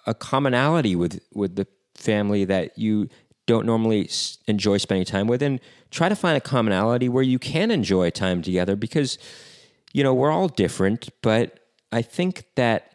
a 0.06 0.14
commonality 0.14 0.95
with 0.95 1.20
with 1.34 1.56
the 1.56 1.68
family 1.95 2.45
that 2.45 2.78
you 2.78 3.10
don't 3.47 3.66
normally 3.66 4.08
enjoy 4.47 4.78
spending 4.78 5.06
time 5.06 5.28
with, 5.28 5.41
and 5.41 5.60
try 5.91 6.08
to 6.10 6.16
find 6.16 6.38
a 6.38 6.41
commonality 6.41 7.10
where 7.10 7.24
you 7.24 7.39
can 7.39 7.72
enjoy 7.72 8.10
time 8.12 8.41
together. 8.41 8.76
Because 8.76 9.18
you 9.93 10.04
know 10.04 10.14
we're 10.14 10.32
all 10.32 10.47
different, 10.47 11.10
but 11.24 11.60
I 11.91 12.02
think 12.04 12.43
that 12.56 12.89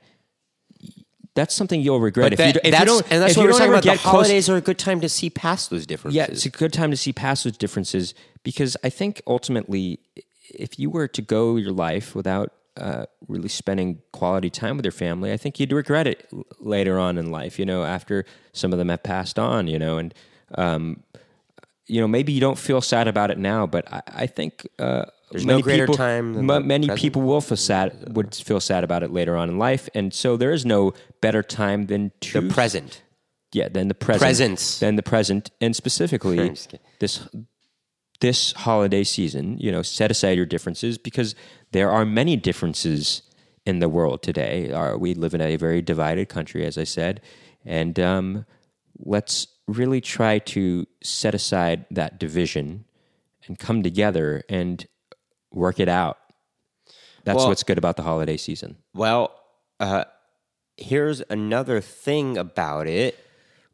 that's 1.34 1.54
something 1.54 1.80
you'll 1.80 2.00
regret 2.00 2.32
if, 2.32 2.38
that- 2.38 2.54
you, 2.54 2.60
if 2.64 2.78
you 2.78 2.86
don't. 2.86 3.02
and 3.12 3.20
that's 3.22 3.32
if 3.32 3.36
what 3.38 3.46
we're 3.46 3.52
talking 3.52 3.68
about. 3.68 3.82
The 3.82 3.88
get 3.90 3.98
close- 3.98 4.12
holidays 4.12 4.48
are 4.48 4.56
a 4.56 4.60
good 4.60 4.78
time 4.78 5.00
to 5.00 5.08
see 5.08 5.30
past 5.30 5.70
those 5.70 5.86
differences. 5.86 6.16
yeah, 6.16 6.26
it's 6.28 6.46
a 6.46 6.50
good 6.50 6.72
time 6.72 6.90
to 6.90 6.96
see 6.96 7.12
past 7.12 7.44
those 7.44 7.56
differences 7.56 8.14
because 8.42 8.76
I 8.84 8.90
think 8.90 9.20
ultimately, 9.26 9.98
if 10.48 10.78
you 10.78 10.90
were 10.90 11.08
to 11.08 11.22
go 11.22 11.56
your 11.56 11.72
life 11.72 12.14
without 12.14 12.52
uh, 12.76 13.06
really 13.28 13.48
spending 13.48 14.00
quality 14.12 14.50
time 14.50 14.76
with 14.76 14.84
your 14.84 14.92
family, 14.92 15.32
I 15.32 15.36
think 15.36 15.58
you'd 15.60 15.72
regret 15.72 16.06
it 16.06 16.28
later 16.60 16.98
on 16.98 17.18
in 17.18 17.30
life. 17.30 17.58
You 17.58 17.64
know, 17.66 17.84
after 17.84 18.24
some 18.52 18.72
of 18.72 18.78
them 18.78 18.88
have 18.88 19.02
passed 19.02 19.38
on. 19.38 19.66
You 19.68 19.78
know, 19.78 19.98
and 19.98 20.14
um, 20.56 21.02
you 21.86 22.00
know 22.00 22.08
maybe 22.08 22.32
you 22.32 22.40
don't 22.40 22.58
feel 22.58 22.80
sad 22.80 23.08
about 23.08 23.30
it 23.30 23.38
now, 23.38 23.66
but 23.66 23.90
I, 23.92 24.02
I 24.06 24.26
think 24.26 24.66
uh, 24.78 25.04
There's 25.34 25.44
no 25.44 25.60
greater 25.60 25.86
people, 25.86 25.96
time 25.96 26.34
than 26.34 26.46
ma- 26.46 26.60
many 26.60 26.86
present. 26.86 27.02
people 27.02 27.22
will 27.22 27.40
feel 27.40 27.56
sad 27.56 28.14
would 28.14 28.36
feel 28.36 28.60
sad 28.60 28.84
about 28.84 29.02
it 29.02 29.10
later 29.10 29.36
on 29.36 29.50
in 29.50 29.58
life, 29.58 29.88
and 29.92 30.14
so 30.14 30.36
there 30.36 30.52
is 30.52 30.64
no 30.64 30.94
better 31.20 31.42
time 31.42 31.86
than 31.86 32.12
to 32.20 32.40
the 32.40 32.54
present. 32.54 33.02
yeah, 33.52 33.68
then 33.68 33.88
the 33.88 33.94
present. 33.94 34.20
Presence. 34.22 34.78
Then 34.78 34.94
the 34.94 35.02
present, 35.02 35.50
and 35.60 35.74
specifically 35.74 36.38
I'm 36.40 36.54
just 36.54 36.68
kidding. 36.68 36.86
this 37.00 37.26
this 38.20 38.52
holiday 38.52 39.02
season, 39.02 39.58
you 39.58 39.72
know, 39.72 39.82
set 39.82 40.12
aside 40.12 40.36
your 40.36 40.46
differences 40.46 40.98
because 40.98 41.34
there 41.72 41.90
are 41.90 42.04
many 42.04 42.36
differences 42.36 43.22
in 43.66 43.80
the 43.80 43.88
world 43.88 44.22
today. 44.22 44.70
Our, 44.70 44.96
we 44.96 45.14
live 45.14 45.34
in 45.34 45.40
a 45.40 45.56
very 45.56 45.82
divided 45.82 46.28
country, 46.28 46.64
as 46.64 46.78
I 46.78 46.84
said, 46.84 47.20
and 47.64 47.98
um, 47.98 48.46
let's 49.00 49.48
really 49.66 50.00
try 50.00 50.38
to 50.38 50.86
set 51.02 51.34
aside 51.34 51.86
that 51.90 52.20
division 52.20 52.84
and 53.48 53.58
come 53.58 53.82
together 53.82 54.44
and 54.48 54.86
work 55.54 55.80
it 55.80 55.88
out. 55.88 56.18
That's 57.24 57.38
Well- 57.38 57.48
what's 57.48 57.62
good 57.62 57.78
about 57.78 57.96
the 57.96 58.02
holiday 58.02 58.36
season. 58.36 58.76
Well, 58.94 59.32
uh, 59.80 60.04
here's 60.76 61.22
another 61.30 61.80
thing 61.80 62.36
about 62.36 62.86
it. 62.86 63.18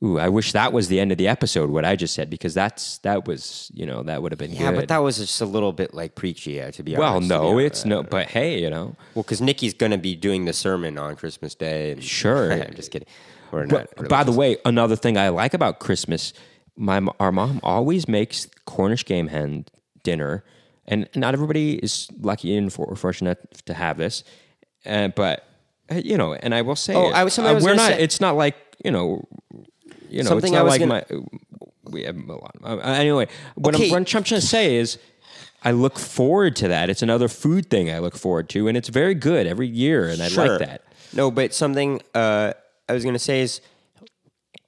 Ooh, 0.02 0.18
I 0.18 0.30
wish 0.30 0.52
that 0.52 0.72
was 0.72 0.88
the 0.88 0.98
end 0.98 1.12
of 1.12 1.18
the 1.18 1.28
episode. 1.28 1.68
What 1.68 1.84
I 1.84 1.94
just 1.94 2.14
said, 2.14 2.30
because 2.30 2.54
that's 2.54 2.98
that 2.98 3.26
was 3.26 3.70
you 3.74 3.84
know 3.84 4.02
that 4.04 4.22
would 4.22 4.32
have 4.32 4.38
been 4.38 4.52
Yeah, 4.52 4.70
good. 4.70 4.76
but 4.76 4.88
that 4.88 4.98
was 4.98 5.18
just 5.18 5.42
a 5.42 5.44
little 5.44 5.72
bit 5.72 5.92
like 5.92 6.14
preachy, 6.14 6.58
uh, 6.62 6.70
to 6.70 6.82
be 6.82 6.96
well, 6.96 7.16
honest. 7.16 7.30
Well, 7.30 7.42
no, 7.52 7.58
it's 7.58 7.84
no. 7.84 8.02
But 8.02 8.28
hey, 8.30 8.62
you 8.62 8.70
know, 8.70 8.96
Well, 9.14 9.24
because 9.24 9.42
Nikki's 9.42 9.74
going 9.74 9.92
to 9.92 9.98
be 9.98 10.14
doing 10.16 10.46
the 10.46 10.54
sermon 10.54 10.96
on 10.96 11.16
Christmas 11.16 11.54
Day. 11.54 11.90
And 11.92 12.02
Sure. 12.20 12.50
I'm 12.50 12.72
just 12.74 12.90
kidding. 12.92 13.08
We're 13.52 13.66
But 13.66 13.94
not. 13.98 14.08
by 14.08 14.24
the 14.24 14.32
way, 14.32 14.56
another 14.64 14.96
thing 14.96 15.18
I 15.18 15.28
like 15.28 15.52
about 15.52 15.80
Christmas, 15.80 16.32
my 16.76 17.06
our 17.18 17.30
mom 17.32 17.60
always 17.62 18.08
makes 18.08 18.46
Cornish 18.64 19.04
game 19.04 19.26
hen 19.26 19.66
dinner, 20.02 20.44
and 20.90 21.08
not 21.14 21.32
everybody 21.34 21.74
is 21.76 22.08
lucky 22.20 22.54
and 22.56 22.70
for, 22.72 22.94
fortunate 22.96 23.38
to 23.66 23.72
have 23.74 23.96
this. 23.96 24.24
Uh, 24.84 25.08
but 25.08 25.44
uh, 25.90 25.94
you 25.94 26.18
know, 26.18 26.34
and 26.34 26.54
I 26.54 26.62
will 26.62 26.76
say, 26.76 26.94
Oh, 26.94 27.06
I 27.08 27.24
was- 27.24 27.32
something 27.34 27.50
I 27.50 27.54
was 27.54 27.64
we're 27.64 27.74
not. 27.74 27.92
say- 27.92 28.02
It's 28.02 28.20
not 28.20 28.36
like 28.36 28.56
you 28.84 28.90
know, 28.90 29.26
you 30.10 30.22
know, 30.22 30.28
Something 30.28 30.56
I 30.56 30.62
was 30.62 30.72
like 30.72 30.80
gonna- 30.80 31.04
my. 31.10 31.20
We 31.84 32.04
have 32.04 32.16
a 32.16 32.32
lot. 32.34 32.54
Uh, 32.62 32.76
anyway, 32.78 33.26
what, 33.56 33.74
Okay. 33.74 33.86
I'm, 33.86 33.90
what 33.90 33.96
I'm 33.96 34.04
trying 34.04 34.24
to 34.24 34.40
say 34.40 34.76
is. 34.76 34.98
I 35.62 35.72
look 35.72 35.98
forward 35.98 36.56
to 36.56 36.68
that. 36.68 36.88
It's 36.88 37.02
another 37.02 37.28
food 37.28 37.68
thing 37.68 37.90
I 37.90 37.98
look 37.98 38.16
forward 38.16 38.48
to, 38.48 38.66
and 38.66 38.78
it's 38.78 38.88
very 38.88 39.14
good 39.14 39.46
every 39.46 39.68
year, 39.68 40.08
and 40.08 40.22
I 40.22 40.28
like 40.28 40.58
that. 40.58 40.84
No, 41.12 41.30
but 41.30 41.52
something 41.52 42.00
uh, 42.14 42.54
I 42.88 42.92
was 42.94 43.02
going 43.04 43.12
to 43.14 43.18
say 43.18 43.42
is 43.42 43.60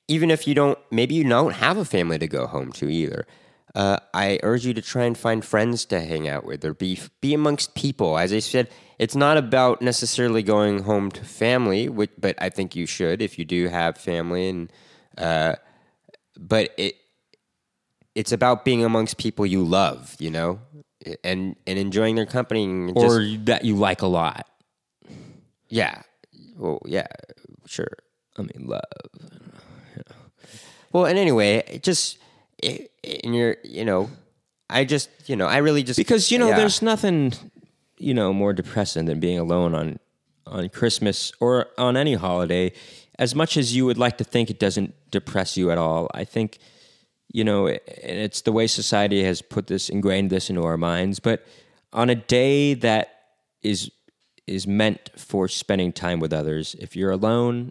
even 0.07 0.31
if 0.31 0.47
you 0.47 0.55
don't, 0.55 0.79
maybe 0.91 1.15
you 1.15 1.25
don't 1.25 1.55
have 1.55 1.79
a 1.79 1.87
family 1.87 2.19
to 2.19 2.27
go 2.29 2.47
home 2.47 2.73
to 2.73 2.91
either. 2.91 3.27
Uh, 3.75 3.99
I 4.13 4.39
urge 4.43 4.67
you 4.67 4.75
to 4.75 4.83
try 4.83 5.05
and 5.05 5.17
find 5.17 5.43
friends 5.45 5.87
to 5.87 6.01
hang 6.01 6.29
out 6.29 6.45
with 6.45 6.65
or 6.65 6.75
be 6.75 6.99
be 7.21 7.33
amongst 7.33 7.75
people. 7.75 8.19
As 8.19 8.33
I 8.33 8.41
said, 8.41 8.69
it's 8.99 9.17
not 9.17 9.39
about 9.39 9.81
necessarily 9.81 10.43
going 10.43 10.83
home 10.83 11.11
to 11.13 11.25
family, 11.25 11.89
which, 11.89 12.11
but 12.19 12.37
I 12.39 12.51
think 12.51 12.77
you 12.77 12.85
should 12.85 13.23
if 13.23 13.39
you 13.39 13.45
do 13.47 13.69
have 13.69 13.97
family. 13.97 14.49
And 14.51 14.73
uh, 15.17 15.55
but 16.39 16.75
it 16.77 16.97
it's 18.15 18.33
about 18.33 18.65
being 18.65 18.85
amongst 18.85 19.17
people 19.17 19.47
you 19.47 19.65
love, 19.65 20.17
you 20.19 20.31
know, 20.31 20.61
and 21.25 21.57
and 21.67 21.79
enjoying 21.79 22.15
their 22.15 22.27
company. 22.27 22.65
And 22.65 22.95
just, 22.95 23.07
Or 23.07 23.25
that 23.45 23.65
you 23.65 23.77
like 23.77 24.03
a 24.03 24.07
lot. 24.07 24.47
yeah, 25.69 26.03
well, 26.59 26.83
yeah, 26.85 27.07
sure. 27.67 27.97
I 28.37 28.43
mean, 28.43 28.67
love. 28.67 28.83
Well, 30.93 31.07
and 31.07 31.19
anyway, 31.19 31.63
it 31.69 31.83
just 31.83 32.19
i- 32.65 32.89
in 33.03 33.35
your, 33.35 33.57
you 33.65 33.85
know, 33.85 34.11
I 34.71 34.85
just, 34.85 35.11
you 35.27 35.37
know, 35.37 35.47
I 35.47 35.59
really 35.59 35.83
just 35.83 35.97
because 35.99 36.31
you 36.31 36.39
know 36.39 36.49
yeah. 36.49 36.57
there's 36.57 36.81
nothing 36.83 37.33
you 37.99 38.15
know 38.15 38.33
more 38.33 38.53
depressing 38.53 39.05
than 39.05 39.21
being 39.21 39.39
alone 39.39 39.75
on 39.75 39.99
on 40.45 40.69
christmas 40.69 41.33
or 41.39 41.69
on 41.79 41.97
any 41.97 42.15
holiday 42.15 42.73
as 43.17 43.33
much 43.33 43.57
as 43.57 43.77
you 43.77 43.87
would 43.87 43.97
like 43.97 44.19
to 44.19 44.25
think 44.25 44.51
it 44.51 44.59
doesn't 44.59 44.93
depress 45.13 45.57
you 45.57 45.71
at 45.71 45.79
all 45.79 46.11
i 46.13 46.25
think 46.25 46.59
you 47.33 47.45
know 47.45 47.69
and 47.69 47.79
it's 48.19 48.41
the 48.41 48.51
way 48.51 48.67
society 48.67 49.23
has 49.23 49.41
put 49.41 49.69
this 49.69 49.89
ingrained 49.89 50.31
this 50.31 50.51
into 50.51 50.65
our 50.65 50.77
minds 50.77 51.21
but 51.21 51.47
on 51.93 52.11
a 52.11 52.15
day 52.17 52.75
that 52.75 53.21
is 53.63 53.89
is 54.49 54.67
meant 54.67 55.11
for 55.17 55.47
spending 55.47 55.93
time 55.93 56.19
with 56.19 56.33
others 56.33 56.75
if 56.81 56.97
you're 56.97 57.13
alone 57.13 57.71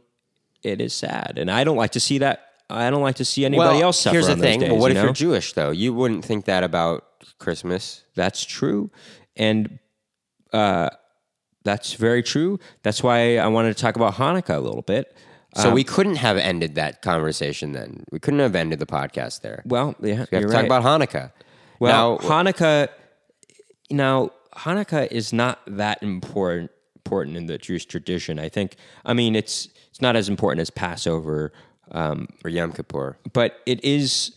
it 0.64 0.80
is 0.80 0.94
sad 0.94 1.38
and 1.38 1.52
i 1.52 1.66
don't 1.66 1.76
like 1.78 1.92
to 1.92 2.00
see 2.00 2.20
that 2.20 2.51
i 2.72 2.90
don't 2.90 3.02
like 3.02 3.16
to 3.16 3.26
see 3.26 3.46
anybody 3.46 3.76
well, 3.78 3.84
else 3.88 4.00
suffer 4.00 4.14
Here's 4.16 4.28
the 4.28 4.36
thing. 4.36 4.60
days, 4.62 4.70
well, 4.70 4.80
what 4.80 4.88
you 4.92 4.98
if 4.98 5.02
know? 5.02 5.04
you're 5.08 5.14
Jewish 5.14 5.54
though? 5.54 5.72
You 5.72 5.94
wouldn't 5.94 6.24
think 6.26 6.46
that 6.46 6.64
about 6.64 7.06
Christmas. 7.40 8.04
That's 8.16 8.44
true. 8.44 8.90
And 9.36 9.80
uh, 10.54 10.90
that's 11.64 11.94
very 11.94 12.24
true. 12.24 12.60
That's 12.84 13.02
why 13.04 13.38
I 13.38 13.48
wanted 13.48 13.76
to 13.76 13.82
talk 13.82 13.96
about 13.96 14.16
Hanukkah 14.16 14.56
a 14.56 14.60
little 14.60 14.82
bit. 14.82 15.16
So 15.56 15.68
Um, 15.70 15.74
we 15.74 15.84
couldn't 15.84 16.16
have 16.16 16.38
ended 16.38 16.76
that 16.76 17.02
conversation 17.02 17.74
then. 17.74 18.06
We 18.12 18.20
couldn't 18.20 18.40
have 18.40 18.56
ended 18.56 18.80
the 18.80 18.86
podcast 18.86 19.42
there. 19.42 19.62
Well, 19.66 19.96
yeah, 20.00 20.02
We 20.02 20.12
have 20.16 20.28
you're 20.32 20.42
to 20.42 20.48
right. 20.48 20.54
talk 20.54 20.66
about 20.66 20.84
Hanukkah. 20.84 21.32
well, 21.80 22.20
now, 22.22 22.28
Hanukkah. 22.28 22.88
Now, 23.90 24.32
Hanukkah 24.56 25.12
is 25.12 25.34
not 25.34 25.60
that 25.68 26.02
important 26.02 26.72
important 26.96 27.36
in 27.36 27.48
the 27.48 27.58
Jewish 27.58 27.86
tradition. 27.86 28.40
I 28.40 28.48
think. 28.50 28.76
I 29.06 29.14
mean, 29.14 29.36
it's 29.36 29.68
it's 29.90 30.02
not 30.02 30.16
as 30.16 30.30
important 30.30 30.62
as 30.62 30.70
Passover, 30.70 31.52
um, 31.92 32.28
or 32.44 32.50
Yom 32.50 32.72
Kippur. 32.72 33.18
but 33.34 33.60
it 33.66 33.84
is. 33.84 34.32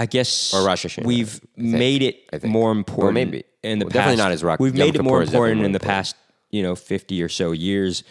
I 0.00 0.06
guess 0.06 0.54
Or 0.54 0.64
Rosh 0.64 0.86
Hashanah, 0.86 1.04
We've 1.06 1.28
think. 1.30 1.56
made 1.56 2.02
it 2.04 2.24
I 2.32 2.46
more 2.46 2.68
Or 2.68 2.72
important. 2.72 3.14
maybe. 3.14 3.42
in 3.64 3.80
the 3.80 3.86
Well, 3.86 3.90
past. 3.90 3.94
definitely 3.94 4.22
not 4.22 4.30
as 4.30 4.44
Rock- 4.44 4.60
We've 4.60 4.76
Yom 4.76 4.86
made 4.86 4.94
it 4.94 5.02
more 5.02 5.18
Kippur 5.24 5.32
important 5.34 5.64
in 5.64 5.72
the 5.72 5.80
past, 5.80 6.14
you 6.50 6.62
know, 6.62 6.76
fifty 6.76 7.20
or 7.20 7.28
so 7.28 7.50
years, 7.50 8.04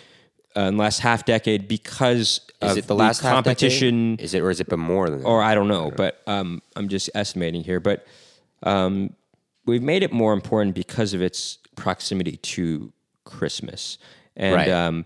uh, 0.57 0.61
in 0.63 0.75
the 0.75 0.81
last 0.83 0.99
half 0.99 1.23
decade 1.23 1.69
because 1.69 2.41
Is 2.61 2.71
of 2.73 2.77
it 2.79 2.87
the 2.87 2.95
last 2.95 3.21
competition? 3.21 4.17
Is 4.19 4.33
it 4.33 4.41
or 4.41 4.49
is 4.49 4.59
it 4.59 4.67
been 4.67 4.81
more 4.81 5.09
than 5.09 5.19
that? 5.19 5.25
or 5.25 5.41
I 5.41 5.55
don't 5.55 5.69
know, 5.69 5.89
but 5.95 6.21
um, 6.27 6.61
I'm 6.75 6.89
just 6.89 7.09
estimating 7.15 7.63
here. 7.63 7.79
But 7.79 8.05
um, 8.63 9.13
we've 9.65 9.81
made 9.81 10.03
it 10.03 10.11
more 10.11 10.33
important 10.33 10.75
because 10.75 11.13
of 11.13 11.21
its 11.21 11.59
proximity 11.77 12.35
to 12.37 12.91
Christmas, 13.23 13.97
and 14.35 14.55
Right. 14.55 14.69
um, 14.69 15.05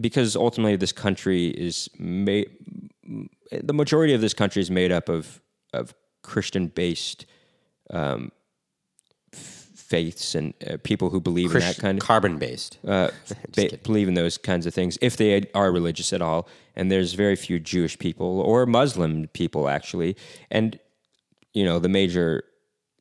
because 0.00 0.36
ultimately 0.36 0.76
this 0.76 0.92
country 0.92 1.48
is 1.48 1.88
made. 1.98 2.50
The 3.50 3.74
majority 3.74 4.14
of 4.14 4.20
this 4.20 4.34
country 4.34 4.62
is 4.62 4.70
made 4.70 4.92
up 4.92 5.08
of 5.08 5.40
of 5.72 5.94
Christian 6.22 6.68
based 6.68 7.26
um, 7.90 8.30
faiths 9.32 10.34
and 10.34 10.54
uh, 10.68 10.76
people 10.82 11.10
who 11.10 11.20
believe 11.20 11.54
in 11.54 11.60
that 11.60 11.76
kind 11.78 11.98
of 11.98 12.04
carbon 12.04 12.38
based. 12.38 12.78
uh, 12.86 13.10
ba- 13.54 13.76
believe 13.82 14.08
in 14.08 14.14
those 14.14 14.38
kinds 14.38 14.64
of 14.66 14.72
things 14.72 14.96
if 15.00 15.16
they 15.16 15.44
are 15.54 15.70
religious 15.70 16.12
at 16.12 16.22
all. 16.22 16.48
And 16.74 16.90
there's 16.90 17.12
very 17.12 17.36
few 17.36 17.58
Jewish 17.60 17.98
people 17.98 18.40
or 18.40 18.64
Muslim 18.64 19.28
people 19.28 19.68
actually. 19.68 20.16
And 20.50 20.78
you 21.52 21.64
know 21.64 21.78
the 21.78 21.88
major 21.88 22.44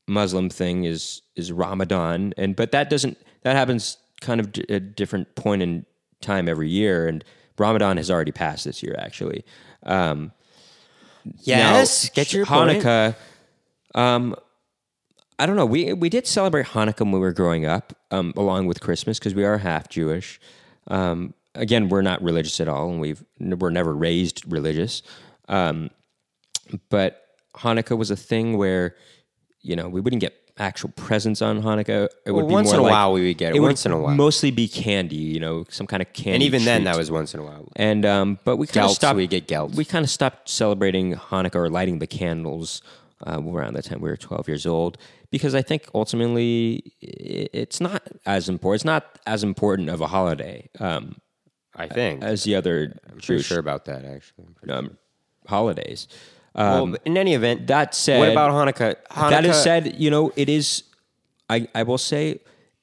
Muslim 0.08 0.50
thing 0.50 0.84
is 0.84 1.22
is 1.38 1.52
Ramadan, 1.52 2.34
and 2.38 2.56
but 2.56 2.72
that 2.72 2.89
doesn't 2.89 3.18
that 3.44 3.56
happens 3.56 3.98
kind 4.20 4.39
of 4.42 4.52
d- 4.52 4.66
a 4.68 4.80
different 4.80 5.36
point 5.36 5.62
in 5.62 5.86
time 6.22 6.48
every 6.48 6.70
year. 6.70 7.08
And 7.08 7.24
Ramadan 7.58 7.98
has 7.98 8.10
already 8.10 8.32
passed 8.32 8.66
this 8.66 8.82
year 8.82 8.96
actually. 8.98 9.44
Um, 9.84 10.32
yes, 11.40 12.06
now, 12.06 12.10
get 12.14 12.34
your. 12.34 12.46
Hanukkah. 12.46 13.16
Um, 13.94 14.36
I 15.40 15.46
don't 15.46 15.56
know. 15.56 15.66
We 15.66 15.94
we 15.94 16.10
did 16.10 16.28
celebrate 16.28 16.68
Hanukkah 16.68 17.02
when 17.02 17.14
we 17.14 17.20
were 17.20 17.34
growing 17.34 17.66
up, 17.66 17.94
um, 18.12 18.34
along 18.38 18.68
with 18.68 18.80
Christmas 18.80 19.18
because 19.18 19.34
we 19.34 19.44
are 19.44 19.58
half 19.58 19.90
Jewish. 19.90 20.40
Um, 20.88 21.34
again, 21.56 21.90
we're 21.90 22.02
not 22.04 22.22
religious 22.22 22.60
at 22.60 22.68
all, 22.68 22.90
and 22.90 23.02
we've 23.02 23.24
we're 23.40 23.72
never 23.72 23.94
raised 23.94 24.44
religious. 24.52 25.02
Um, 25.50 25.90
but 26.90 27.26
Hanukkah 27.56 27.98
was 27.98 28.12
a 28.12 28.16
thing 28.16 28.58
where 28.58 28.96
you 29.62 29.76
know 29.76 29.90
we 29.90 30.00
wouldn't 30.00 30.22
get 30.22 30.36
actual 30.58 30.89
presents 30.95 31.41
on 31.41 31.62
Hanukkah. 31.62 32.08
It 32.26 32.32
would 32.32 32.41
Well, 32.41 32.47
be 32.47 32.54
once 32.54 32.72
in 32.72 32.80
a 32.80 32.82
like- 32.82 32.91
while 32.91 33.14
we 33.14 33.28
would 33.28 33.38
get 33.38 33.56
it, 33.56 33.60
would 33.60 33.68
once 33.68 33.86
in 33.86 33.91
a 33.91 33.99
while. 33.99 34.16
mostly 34.16 34.52
be 34.52 34.68
candy. 34.68 35.16
You 35.16 35.39
know, 35.39 35.66
some 35.70 35.88
kind 35.88 36.02
of 36.02 36.12
candy. 36.14 36.34
and 36.36 36.43
even 36.43 36.66
then, 36.66 36.84
that 36.86 36.97
was 36.97 37.10
once 37.12 37.34
in 37.34 37.39
a 37.39 37.43
while. 37.43 37.68
And 37.76 38.06
um, 38.06 38.39
but 38.43 38.58
we 38.58 38.68
kind 38.68 38.86
of 38.86 38.91
stopped. 38.91 39.18
we 39.18 39.28
get 39.28 39.47
gelts. 39.47 39.76
We 39.76 39.86
kind 39.86 40.04
of 40.04 40.10
stopped 40.10 40.49
celebrating 40.49 41.16
Hanukkah 41.16 41.56
or 41.56 41.70
lighting 41.70 41.99
the 41.99 42.08
candles 42.08 42.82
uh, 43.26 43.41
around 43.41 43.74
the 43.76 43.82
time 43.82 44.02
we 44.02 44.10
were 44.10 44.18
twelve 44.18 44.47
years 44.47 44.66
old 44.66 44.97
because 45.30 45.56
I 45.56 45.62
think 45.62 45.88
ultimately 45.93 46.93
it's 47.02 47.80
not 47.80 48.04
as 48.26 48.49
important. 48.49 48.78
It's 48.80 48.86
not 48.86 49.20
as 49.26 49.43
important 49.43 49.89
of 49.89 50.02
a 50.02 50.08
holiday 50.08 50.70
um, 50.80 51.16
I 51.76 51.88
think. 51.88 52.24
as 52.24 52.43
the 52.43 52.56
other 52.56 52.99
Pretty 53.10 53.22
Jewish 53.22 53.45
sure 53.47 53.60
about 53.60 53.86
that, 53.86 54.04
actually. 54.06 54.47
I'm 54.64 54.70
um, 54.72 54.97
holidays. 55.47 56.08
Well, 56.56 56.84
Um, 56.84 56.91
but 56.91 57.02
in 57.06 57.18
any 57.18 57.34
event, 57.34 57.68
that 57.68 57.95
said, 57.95 58.20
what 58.20 58.30
about 58.30 58.52
Hanukkah? 58.52 58.95
Hanukkah 59.12 59.30
that 59.30 59.45
is 59.45 59.62
said, 59.62 59.95
you 59.99 60.10
know, 60.10 60.32
it 60.36 60.49
is. 60.49 60.84
I, 61.49 61.68
I 61.76 61.84
will 61.84 61.97
say, 61.97 62.39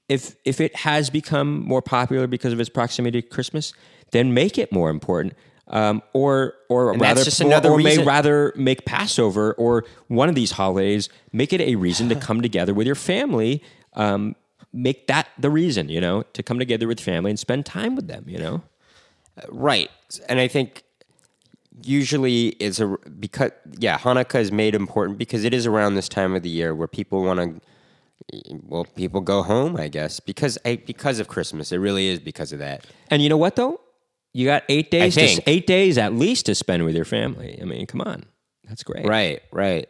if 0.09 0.35
if 0.45 0.61
it 0.61 0.75
has 0.77 1.11
become 1.11 1.61
more 1.67 1.83
popular 1.83 2.27
because 2.27 2.53
of 2.53 2.61
its 2.61 2.69
proximity 2.71 3.23
to 3.23 3.29
Christmas, 3.29 3.73
then 4.11 4.35
make 4.35 4.59
it 4.59 4.73
more 4.73 4.91
important. 4.91 5.35
Um, 5.71 6.03
or 6.15 6.55
or 6.71 6.93
And 6.93 7.01
rather, 7.01 7.21
or- 7.49 7.51
or, 7.75 7.77
may 7.79 7.97
rather 8.07 8.53
make 8.57 8.87
Passover 8.87 9.53
or 9.55 9.85
one 10.09 10.31
of 10.31 10.35
these 10.35 10.53
holidays 10.53 11.11
make 11.33 11.53
it 11.53 11.61
a 11.61 11.77
reason 11.77 12.09
to 12.09 12.15
come 12.27 12.41
together 12.41 12.73
with 12.73 12.87
your 12.87 12.97
family. 12.97 13.63
Um, 13.95 14.35
make 14.73 15.07
that 15.09 15.29
the 15.39 15.51
reason, 15.51 15.89
you 15.91 16.01
know, 16.01 16.23
to 16.35 16.43
come 16.43 16.59
together 16.59 16.87
with 16.89 17.01
family 17.01 17.31
and 17.31 17.39
spend 17.39 17.67
time 17.67 17.97
with 17.97 18.07
them. 18.09 18.25
You 18.27 18.39
know, 18.39 18.63
Right. 19.51 19.91
And 20.29 20.41
I 20.41 20.49
think 20.49 20.85
usually 21.83 22.49
is 22.61 22.81
a 22.81 22.97
because 23.19 23.51
yeah 23.79 23.99
Hanukkah 23.99 24.41
is 24.41 24.51
made 24.53 24.75
important 24.75 25.19
because 25.19 25.45
it 25.45 25.55
is 25.55 25.67
around 25.67 25.95
this 25.95 26.09
time 26.09 26.35
of 26.35 26.43
the 26.43 26.49
year 26.49 26.75
where 26.75 26.89
people 26.89 27.23
want 27.25 27.41
to 27.41 27.61
well 28.65 28.85
people 28.85 29.21
go 29.21 29.43
home 29.43 29.77
I 29.77 29.89
guess 29.89 30.21
because 30.21 30.59
I, 30.65 30.77
because 30.77 31.19
of 31.21 31.29
Christmas 31.29 31.73
it 31.73 31.79
really 31.79 32.09
is 32.09 32.19
because 32.21 32.53
of 32.53 32.59
that 32.59 32.85
And 33.11 33.23
you 33.23 33.29
know 33.29 33.37
what 33.37 33.57
though? 33.57 33.81
You 34.35 34.45
got 34.47 34.63
eight 34.69 34.91
days. 34.91 35.15
To, 35.15 35.43
eight 35.47 35.67
days 35.67 35.97
at 35.99 36.13
least 36.13 36.47
to 36.47 36.55
spend 36.55 36.85
with 36.85 36.95
your 36.95 37.07
family. 37.07 37.59
I 37.61 37.65
mean, 37.65 37.87
come 37.87 38.03
on, 38.03 38.25
that's 38.65 38.83
great. 38.83 39.07
right 39.07 39.41
right 39.53 39.89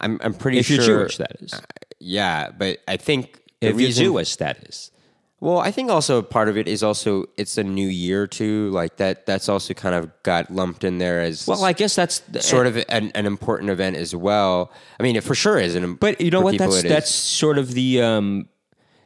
I'm 0.00 0.18
I'm 0.22 0.34
pretty 0.34 0.58
If 0.58 0.66
sure 0.66 0.76
you're 0.76 0.84
Jewish, 1.04 1.16
that 1.18 1.36
is. 1.40 1.60
yeah 2.00 2.50
but 2.50 2.78
I 2.88 2.96
think 2.96 3.40
the 3.60 3.68
if 3.68 3.78
you're 3.78 3.86
reason 3.88 4.04
Jewish, 4.04 4.36
that 4.36 4.68
is. 4.68 4.90
Well, 5.38 5.58
I 5.58 5.70
think 5.70 5.90
also 5.90 6.22
part 6.22 6.48
of 6.48 6.56
it 6.56 6.66
is 6.66 6.82
also 6.82 7.26
it's 7.36 7.58
a 7.58 7.64
new 7.64 7.86
year 7.88 8.26
too. 8.26 8.70
Like 8.70 8.96
that, 8.96 9.26
that's 9.26 9.48
also 9.48 9.74
kind 9.74 9.94
of 9.94 10.10
got 10.22 10.50
lumped 10.50 10.82
in 10.82 10.96
there 10.96 11.20
as 11.20 11.46
Well, 11.46 11.62
I 11.64 11.74
guess 11.74 11.94
that's 11.94 12.20
the, 12.20 12.40
sort 12.40 12.66
of 12.66 12.76
an, 12.88 13.10
an 13.14 13.26
important 13.26 13.70
event 13.70 13.96
as 13.96 14.14
well. 14.14 14.72
I 14.98 15.02
mean, 15.02 15.14
it 15.14 15.24
for 15.24 15.34
sure 15.34 15.58
is 15.58 15.74
an. 15.74 15.94
But 15.94 16.20
you 16.22 16.30
know 16.30 16.40
what? 16.40 16.56
That's 16.56 16.82
that's 16.82 17.10
sort 17.10 17.58
of 17.58 17.72
the 17.72 18.00
um, 18.00 18.48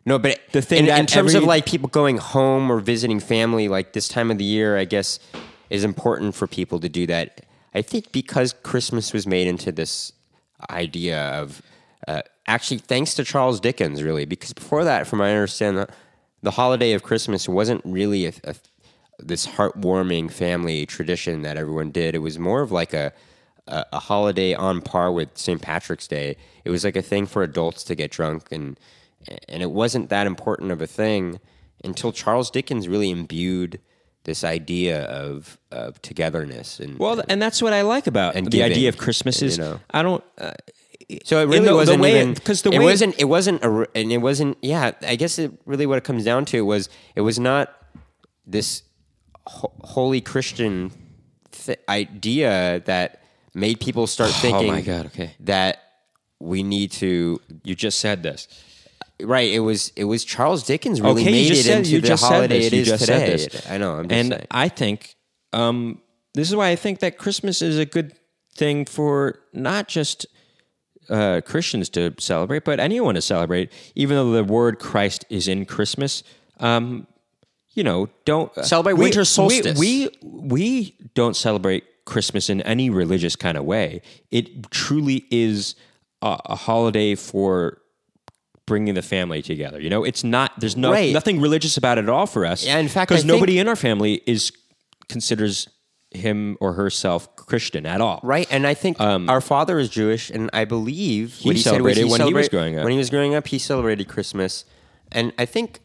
no, 0.07 0.19
but 0.19 0.41
the 0.53 0.63
thing 0.63 0.87
in, 0.87 0.97
in 0.97 1.07
terms 1.07 1.35
every- 1.35 1.43
of 1.43 1.49
like 1.49 1.67
people 1.67 1.89
going 1.89 2.19
home 2.19 2.71
or 2.71 2.79
visiting 2.79 3.19
family, 3.19 3.69
like 3.69 3.93
this 3.93 4.09
time 4.09 4.31
of 4.31 4.39
the 4.39 4.45
year, 4.45 4.77
I 4.77 4.85
guess 4.85 5.19
is 5.69 5.85
important 5.85 6.35
for 6.35 6.47
people 6.47 6.79
to 6.81 6.89
do 6.89 7.07
that. 7.07 7.45
I 7.75 7.83
think 7.83 8.13
because 8.13 8.53
Christmas 8.53 9.13
was 9.13 9.27
made 9.27 9.47
into 9.47 9.71
this 9.73 10.13
idea 10.69 11.21
of 11.41 11.63
uh, 12.09 12.23
actually 12.47 12.79
thanks 12.79 13.15
to 13.15 13.25
Charles 13.25 13.61
Dickens, 13.61 14.03
really, 14.03 14.25
because 14.25 14.53
before 14.53 14.85
that, 14.85 15.07
from 15.07 15.21
my 15.21 15.29
I 15.29 15.33
understand, 15.33 15.87
the, 16.43 16.53
holiday 16.53 16.93
of 16.93 17.03
Christmas 17.03 17.49
wasn't 17.49 17.83
really 17.85 18.27
a, 18.27 18.33
a, 18.45 18.55
this 19.19 19.47
heartwarming 19.47 20.31
family 20.31 20.87
tradition 20.87 21.43
that 21.43 21.57
everyone 21.57 21.91
did. 21.91 22.15
It 22.15 22.19
was 22.19 22.39
more 22.39 22.63
of 22.63 22.73
like 22.73 22.93
a, 22.95 23.13
a 23.67 23.85
a 23.93 23.99
holiday 23.99 24.55
on 24.55 24.81
par 24.81 25.13
with 25.13 25.37
St. 25.37 25.61
Patrick's 25.61 26.09
Day. 26.09 26.37
It 26.65 26.71
was 26.71 26.85
like 26.85 26.97
a 26.97 27.03
thing 27.03 27.27
for 27.27 27.43
adults 27.43 27.85
to 27.85 27.95
get 27.95 28.11
drunk, 28.11 28.49
and 28.51 28.79
and 29.49 29.63
it 29.63 29.71
wasn't 29.71 30.09
that 30.09 30.27
important 30.27 30.71
of 30.73 30.81
a 30.81 30.87
thing 30.87 31.41
until 31.85 32.13
Charles 32.13 32.51
Dickens 32.51 32.89
really 32.89 33.11
imbued 33.11 33.81
this 34.25 34.45
idea 34.45 35.05
of 35.05 35.59
of 35.71 36.01
togetherness 36.03 36.81
and 36.81 36.99
well, 36.99 37.23
and 37.29 37.41
that's 37.41 37.63
what 37.63 37.73
I 37.73 37.83
like 37.83 38.07
about 38.07 38.37
And 38.37 38.47
the 38.47 38.59
giving, 38.59 38.73
idea 38.73 38.89
of 38.89 38.99
Christmas 38.99 39.43
is 39.43 39.57
you 39.59 39.65
know. 39.65 39.81
I 39.91 40.03
don't. 40.03 40.25
Uh, 40.39 40.53
So 41.25 41.41
it 41.43 41.47
really 41.47 41.61
the- 41.61 41.71
the 41.71 41.75
wasn't 41.77 42.01
way- 42.03 42.21
even 42.21 42.35
'cause 42.35 42.63
the 42.63 42.71
it 42.73 42.79
way- 42.79 42.85
wasn't 42.85 43.15
it 43.19 43.25
wasn't 43.25 43.63
a, 43.65 43.87
and 43.95 44.13
it 44.13 44.19
wasn't 44.19 44.57
yeah 44.63 44.93
I 45.03 45.17
guess 45.17 45.39
it 45.39 45.53
really 45.67 45.87
what 45.87 45.99
it 45.99 46.05
comes 46.05 46.25
down 46.25 46.45
to 46.47 46.65
was 46.65 46.89
it 47.17 47.23
was 47.23 47.39
not 47.39 47.73
this 48.47 48.83
ho- 49.47 49.73
holy 49.83 50.21
Christian 50.21 50.93
th- 51.65 51.79
idea 51.89 52.83
that 52.87 53.23
made 53.55 53.81
people 53.81 54.07
start 54.07 54.31
thinking 54.31 54.71
Oh 54.71 54.73
my 54.73 54.81
God, 54.81 55.07
okay. 55.07 55.33
that 55.41 55.79
we 56.41 56.63
need 56.63 56.91
to 56.93 57.41
you 57.65 57.75
just 57.75 57.99
said 58.01 58.23
this. 58.23 58.49
right 59.23 59.51
it 59.53 59.61
was 59.61 59.93
it 59.97 60.05
was 60.05 60.25
Charles 60.25 60.63
Dickens 60.65 61.01
really 61.01 61.23
okay, 61.23 61.31
made 61.33 61.51
it 61.53 61.57
said 61.65 61.79
into 61.87 62.01
the 62.01 62.17
holiday 62.17 62.61
it 62.67 62.73
you 62.73 62.81
is 62.83 62.89
just 62.89 63.05
today 63.05 63.37
Said 63.37 63.51
this. 63.53 63.71
I 63.71 63.77
know 63.79 63.93
I'm 63.97 64.09
just 64.09 64.19
and 64.19 64.29
saying. 64.33 64.47
I 64.51 64.69
think 64.69 65.17
um, 65.53 66.01
this 66.35 66.49
is 66.49 66.55
why 66.57 66.69
I 66.71 66.77
think 66.77 67.01
that 67.01 67.19
Christmas 67.19 67.61
is 67.61 67.77
a 67.79 67.85
good 67.85 68.15
thing 68.57 68.85
for 68.85 69.41
not 69.53 69.89
just 69.89 70.27
uh, 71.11 71.41
Christians 71.45 71.89
to 71.91 72.15
celebrate, 72.19 72.65
but 72.65 72.81
anyone 72.81 73.15
to 73.17 73.21
celebrate. 73.23 73.71
Even 73.95 74.17
though 74.17 74.31
the 74.33 74.45
word 74.45 74.79
Christ 74.79 75.25
is 75.29 75.49
in 75.49 75.67
Christmas, 75.67 76.23
um, 76.61 77.07
you 77.73 77.85
know, 77.85 78.09
don't 78.25 78.53
Celebrate 78.65 78.95
we- 78.95 79.05
winter 79.05 79.25
solstice. 79.25 79.79
We, 79.79 80.09
we 80.23 80.97
don't 81.15 81.37
celebrate 81.37 81.85
Christmas 82.05 82.51
in 82.51 82.61
any 82.63 82.91
religious 82.91 83.37
kind 83.37 83.57
of 83.57 83.65
way. 83.65 84.03
It 84.31 84.71
truly 84.71 85.25
is 85.31 85.75
a, 86.23 86.39
a 86.47 86.57
holiday 86.57 87.15
for 87.15 87.79
bringing 88.67 88.95
the 88.95 89.03
family 89.03 89.43
together. 89.43 89.81
You 89.81 89.91
know, 89.91 90.05
it's 90.05 90.23
not. 90.25 90.59
There's 90.59 90.77
no 90.77 90.91
Right. 90.93 91.13
nothing 91.13 91.41
religious 91.41 91.77
about 91.77 91.99
it 91.99 92.05
at 92.05 92.09
all 92.11 92.27
for 92.27 92.45
us. 92.47 92.65
Yeah, 92.65 92.79
in 92.79 92.89
fact, 92.89 93.09
because 93.09 93.25
nobody 93.25 93.59
in 93.59 93.69
our 93.69 93.77
family 93.77 94.21
is 94.27 94.53
considers 95.09 95.69
him 96.13 96.57
or 96.61 96.73
herself 96.75 97.35
Christian 97.37 97.87
at 97.87 98.01
all. 98.01 98.21
Right, 98.23 98.47
and 98.51 98.67
I 98.67 98.75
think 98.75 99.01
um, 99.01 99.29
our 99.31 99.41
father 99.41 99.79
is 99.79 99.89
Jewish, 99.89 100.31
and 100.31 100.51
I 100.53 100.65
believe 100.65 101.35
He 101.35 101.53
he 101.53 101.59
said 101.59 101.81
was 101.83 101.95
celebrated 101.95 102.11
when 102.11 102.21
he 102.27 102.35
was 102.35 102.49
growing 102.49 102.79
up. 102.79 102.85
When 102.85 102.93
he 102.93 102.99
was 102.99 103.11
growing 103.11 103.35
up, 103.35 103.47
he 103.49 103.59
celebrated 103.59 104.09
Christmas, 104.09 104.65
and 105.13 105.33
I 105.39 105.47
think, 105.47 105.81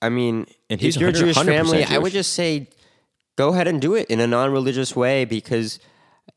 I 0.00 0.08
mean, 0.08 0.46
And 0.70 0.78
if 0.78 0.80
he's 0.80 0.96
you're 0.96 1.10
a 1.10 1.12
100% 1.12 1.18
Jewish 1.18 1.36
family, 1.36 1.84
I 1.84 1.98
would 1.98 2.12
just 2.12 2.32
say, 2.34 2.68
go 3.36 3.50
ahead 3.50 3.66
and 3.68 3.80
do 3.80 3.94
it 3.94 4.08
in 4.08 4.20
a 4.20 4.26
non-religious 4.26 4.94
way 4.94 5.24
because, 5.24 5.80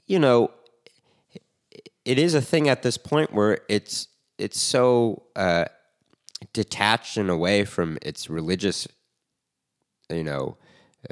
you 0.08 0.20
know, 0.20 0.52
it 2.06 2.18
is 2.18 2.34
a 2.34 2.42
thing 2.42 2.68
at 2.68 2.82
this 2.82 2.98
point 2.98 3.34
where 3.34 3.60
it's 3.70 4.08
it's 4.40 4.60
so 4.60 5.24
uh, 5.36 5.66
detached 6.54 7.18
and 7.18 7.30
away 7.30 7.64
from 7.64 8.00
its 8.02 8.28
religious, 8.30 8.88
you 10.10 10.24
know, 10.24 10.58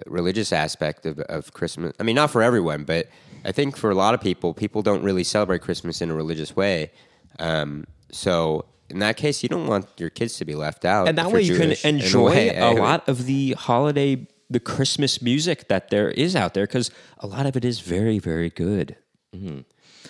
religious 0.05 0.51
aspect 0.53 1.05
of, 1.05 1.19
of 1.21 1.53
Christmas. 1.53 1.93
I 1.99 2.03
mean, 2.03 2.15
not 2.15 2.29
for 2.31 2.41
everyone, 2.41 2.83
but 2.83 3.07
I 3.45 3.51
think 3.51 3.75
for 3.77 3.89
a 3.89 3.95
lot 3.95 4.13
of 4.13 4.21
people, 4.21 4.53
people 4.53 4.81
don't 4.81 5.03
really 5.03 5.23
celebrate 5.23 5.61
Christmas 5.61 6.01
in 6.01 6.09
a 6.09 6.13
religious 6.15 6.55
way. 6.55 6.91
Um, 7.39 7.85
so 8.11 8.65
in 8.89 8.99
that 8.99 9.17
case, 9.17 9.43
you 9.43 9.49
don't 9.49 9.67
want 9.67 9.87
your 9.97 10.09
kids 10.09 10.37
to 10.37 10.45
be 10.45 10.55
left 10.55 10.85
out. 10.85 11.07
and 11.07 11.17
that 11.17 11.31
way 11.31 11.41
you 11.41 11.55
can 11.57 11.67
Jewish, 11.67 11.85
a 11.85 11.89
enjoy 11.89 12.29
way. 12.29 12.55
a 12.57 12.71
lot 12.71 13.07
of 13.07 13.25
the 13.25 13.53
holiday, 13.53 14.27
the 14.49 14.59
Christmas 14.59 15.21
music 15.21 15.67
that 15.69 15.89
there 15.89 16.09
is 16.11 16.35
out 16.35 16.53
there 16.53 16.65
because 16.65 16.91
a 17.19 17.27
lot 17.27 17.45
of 17.45 17.55
it 17.55 17.63
is 17.65 17.79
very, 17.79 18.19
very 18.19 18.49
good. 18.49 18.95
Mhm. 19.35 19.65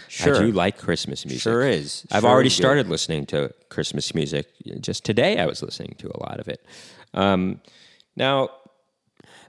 Sure. 0.08 0.36
I 0.36 0.40
do 0.40 0.52
like 0.52 0.78
Christmas 0.78 1.26
music. 1.26 1.42
Sure 1.42 1.62
is. 1.68 2.06
I've 2.12 2.22
Sure 2.22 2.30
already 2.32 2.48
is 2.48 2.54
good. 2.54 2.62
started 2.64 2.88
listening 2.90 3.26
to 3.28 3.54
Christmas 3.70 4.16
music. 4.16 4.48
Just 4.80 5.04
today, 5.04 5.38
I 5.38 5.46
was 5.46 5.62
listening 5.62 5.96
to 6.00 6.08
a 6.08 6.18
lot 6.20 6.40
of 6.40 6.48
it. 6.48 6.66
Um, 7.14 7.62
now, 8.16 8.50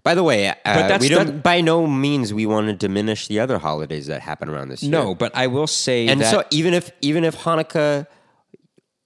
By 0.03 0.15
the 0.15 0.23
way, 0.23 0.49
uh, 0.49 0.55
that's- 0.65 1.01
we 1.01 1.09
don't. 1.09 1.27
that- 1.27 1.43
by 1.43 1.61
no 1.61 1.87
means 1.87 2.33
we 2.33 2.47
want 2.47 2.69
to 2.69 2.73
diminish 2.73 3.27
the 3.29 3.39
other 3.41 3.59
holidays 3.59 4.07
that 4.07 4.23
happen 4.23 4.49
around 4.49 4.69
this 4.69 4.83
year. 4.83 4.91
no, 4.93 5.15
but 5.15 5.31
I 5.35 5.47
will 5.47 5.67
say 5.67 6.07
and 6.09 6.21
that 6.21 6.31
so 6.31 6.45
even 6.51 6.73
if 6.75 6.91
even 7.03 7.25
if 7.25 7.37
Hanukkah 7.39 8.07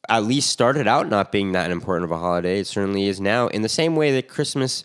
at 0.08 0.24
least 0.24 0.50
started 0.50 0.86
out 0.86 1.08
not 1.08 1.32
being 1.32 1.52
that 1.52 1.70
important 1.70 2.04
of 2.04 2.10
a 2.10 2.18
holiday, 2.18 2.60
it 2.60 2.66
certainly 2.66 3.06
is 3.08 3.20
now. 3.20 3.48
In 3.48 3.62
the 3.62 3.68
same 3.68 3.96
way 3.96 4.12
that 4.12 4.28
Christmas 4.28 4.84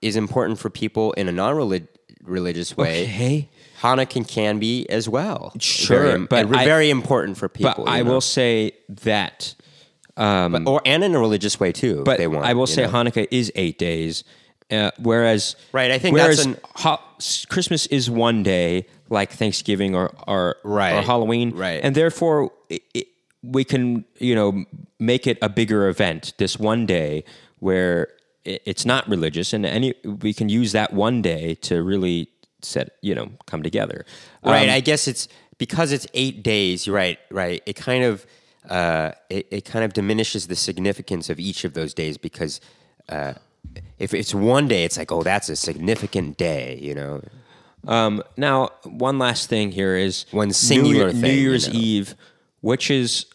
is 0.00 0.16
important 0.16 0.58
for 0.58 0.70
people 0.70 1.12
in 1.14 1.28
a 1.28 1.32
non-religious 1.32 2.76
way, 2.76 3.02
Okay. 3.04 3.48
Hanukkah 3.82 4.26
can 4.26 4.58
be 4.58 4.86
as 4.88 5.08
well. 5.08 5.52
Sure, 5.58 6.00
very, 6.02 6.26
but 6.26 6.54
I- 6.54 6.64
very 6.64 6.90
important 6.90 7.36
for 7.36 7.48
people. 7.48 7.84
but. 7.84 7.90
I 7.90 8.02
know? 8.02 8.12
will 8.12 8.20
say 8.20 8.72
that 9.02 9.54
But- 10.16 10.62
or 10.66 10.80
and 10.86 11.04
in 11.04 11.14
a 11.14 11.18
religious 11.18 11.58
way 11.60 11.72
too. 11.72 12.02
But 12.04 12.12
if 12.12 12.18
they 12.18 12.26
want. 12.26 12.46
I 12.46 12.54
will 12.54 12.66
say 12.66 12.82
know? 12.84 12.88
Hanukkah 12.90 13.26
is 13.30 13.52
eight 13.56 13.78
days, 13.78 14.24
uh, 14.70 14.90
whereas 14.98 15.56
Right, 15.72 15.90
I 15.90 15.98
think 15.98 16.14
whereas 16.14 16.44
that's 16.44 16.46
an- 16.46 16.60
ho- 16.74 17.00
Christmas 17.48 17.86
is 17.86 18.10
one 18.10 18.42
day, 18.42 18.86
like 19.08 19.32
Thanksgiving 19.32 19.94
or 19.94 20.12
or, 20.26 20.56
Right, 20.64 20.94
or 20.94 21.02
Halloween, 21.02 21.52
right. 21.54 21.80
And 21.82 21.94
therefore, 21.94 22.52
it, 22.68 22.82
it, 22.94 23.06
we 23.42 23.64
can 23.64 24.04
you 24.18 24.34
know 24.34 24.64
make 24.98 25.26
it 25.26 25.38
a 25.40 25.48
bigger 25.48 25.88
event 25.88 26.32
this 26.38 26.58
one 26.58 26.86
day 26.86 27.24
where 27.60 28.08
it, 28.44 28.62
it's 28.64 28.84
not 28.84 29.08
religious, 29.08 29.52
and 29.52 29.64
any 29.64 29.94
we 30.04 30.32
can 30.32 30.48
use 30.48 30.72
that 30.72 30.92
one 30.92 31.22
day 31.22 31.54
to 31.62 31.82
really 31.82 32.28
set 32.62 32.96
you 33.02 33.14
know 33.14 33.30
come 33.46 33.62
together. 33.62 34.04
Right. 34.42 34.68
Um, 34.68 34.74
I 34.74 34.80
guess 34.80 35.06
it's 35.06 35.28
because 35.58 35.92
it's 35.92 36.06
eight 36.14 36.42
days. 36.42 36.86
You're 36.86 36.96
right. 36.96 37.18
Right. 37.30 37.62
It 37.66 37.76
kind 37.76 38.04
of 38.04 38.26
uh, 38.68 39.12
it, 39.30 39.46
it 39.50 39.64
kind 39.64 39.84
of 39.84 39.92
diminishes 39.92 40.48
the 40.48 40.56
significance 40.56 41.30
of 41.30 41.38
each 41.38 41.64
of 41.64 41.74
those 41.74 41.94
days 41.94 42.18
because 42.18 42.60
uh, 43.08 43.34
if 43.98 44.12
it's 44.14 44.34
one 44.34 44.68
day, 44.68 44.84
it's 44.84 44.98
like 44.98 45.10
oh, 45.12 45.22
that's 45.22 45.48
a 45.48 45.56
significant 45.56 46.36
day. 46.36 46.78
You 46.80 46.94
know. 46.94 47.22
Um, 47.86 48.22
now, 48.36 48.70
one 48.82 49.18
last 49.20 49.48
thing 49.48 49.70
here 49.70 49.94
is 49.94 50.26
One 50.32 50.52
singular 50.52 51.06
New, 51.06 51.12
thing, 51.12 51.20
New 51.22 51.28
you 51.30 51.40
Year's 51.50 51.68
know. 51.72 51.78
Eve, 51.78 52.14
which 52.60 52.90
is 52.90 53.26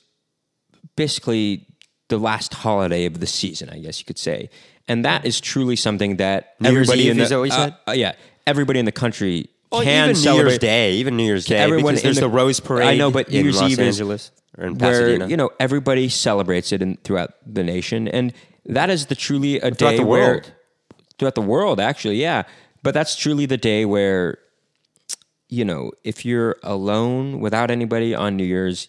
basically 0.95 1.67
the 2.09 2.17
last 2.17 2.53
holiday 2.53 3.05
of 3.05 3.19
the 3.19 3.27
season, 3.27 3.69
I 3.69 3.79
guess 3.79 3.99
you 3.99 4.05
could 4.05 4.17
say, 4.17 4.49
and 4.87 5.05
that 5.05 5.25
is 5.25 5.39
truly 5.39 5.75
something 5.77 6.17
that 6.17 6.55
New 6.59 6.71
Year's 6.71 6.89
everybody 6.89 7.03
Eve 7.05 7.11
in 7.11 7.17
the 7.17 7.23
is 7.23 7.31
you 7.31 7.43
uh, 7.43 7.49
said? 7.49 7.75
uh, 7.87 7.91
yeah, 7.93 8.13
everybody 8.45 8.79
in 8.79 8.85
the 8.85 8.91
country 8.91 9.49
Well, 9.71 9.83
can 9.83 10.09
even 10.09 10.09
New 10.09 10.15
celebrate. 10.15 10.49
Year's 10.51 10.59
Day, 10.59 10.93
even 10.95 11.15
New 11.15 11.23
Year's 11.23 11.45
Day, 11.45 11.57
Everyone 11.57 11.93
because 11.93 12.03
there's 12.03 12.15
the- 12.15 12.21
the, 12.21 12.29
Rose 12.29 12.59
Parade. 12.59 12.87
I 12.87 12.97
know, 12.97 13.09
but 13.11 13.29
New 13.29 13.41
Year's 13.41 13.61
Los 13.61 13.71
Eve 13.71 13.79
is 13.79 13.99
Angeles 13.99 14.31
or 14.57 14.65
in 14.65 14.77
where 14.77 15.29
you 15.29 15.37
know 15.37 15.49
everybody 15.61 16.09
celebrates 16.09 16.73
it 16.73 16.81
in, 16.81 16.97
throughout 17.05 17.31
the 17.47 17.63
nation, 17.63 18.09
and 18.09 18.33
that 18.71 18.89
is 18.89 19.05
the 19.07 19.15
truly 19.15 19.59
a 19.59 19.71
day. 19.71 19.97
The 19.97 20.05
where 20.05 20.27
world. 20.31 20.53
throughout 21.17 21.35
the 21.35 21.41
world, 21.41 21.79
actually, 21.79 22.21
yeah. 22.21 22.43
But 22.83 22.93
that's 22.93 23.15
truly 23.15 23.45
the 23.45 23.57
day 23.57 23.85
where 23.85 24.37
you 25.49 25.65
know 25.65 25.91
if 26.03 26.25
you're 26.25 26.55
alone 26.63 27.39
without 27.39 27.69
anybody 27.71 28.15
on 28.15 28.35
New 28.37 28.43
Year's, 28.45 28.87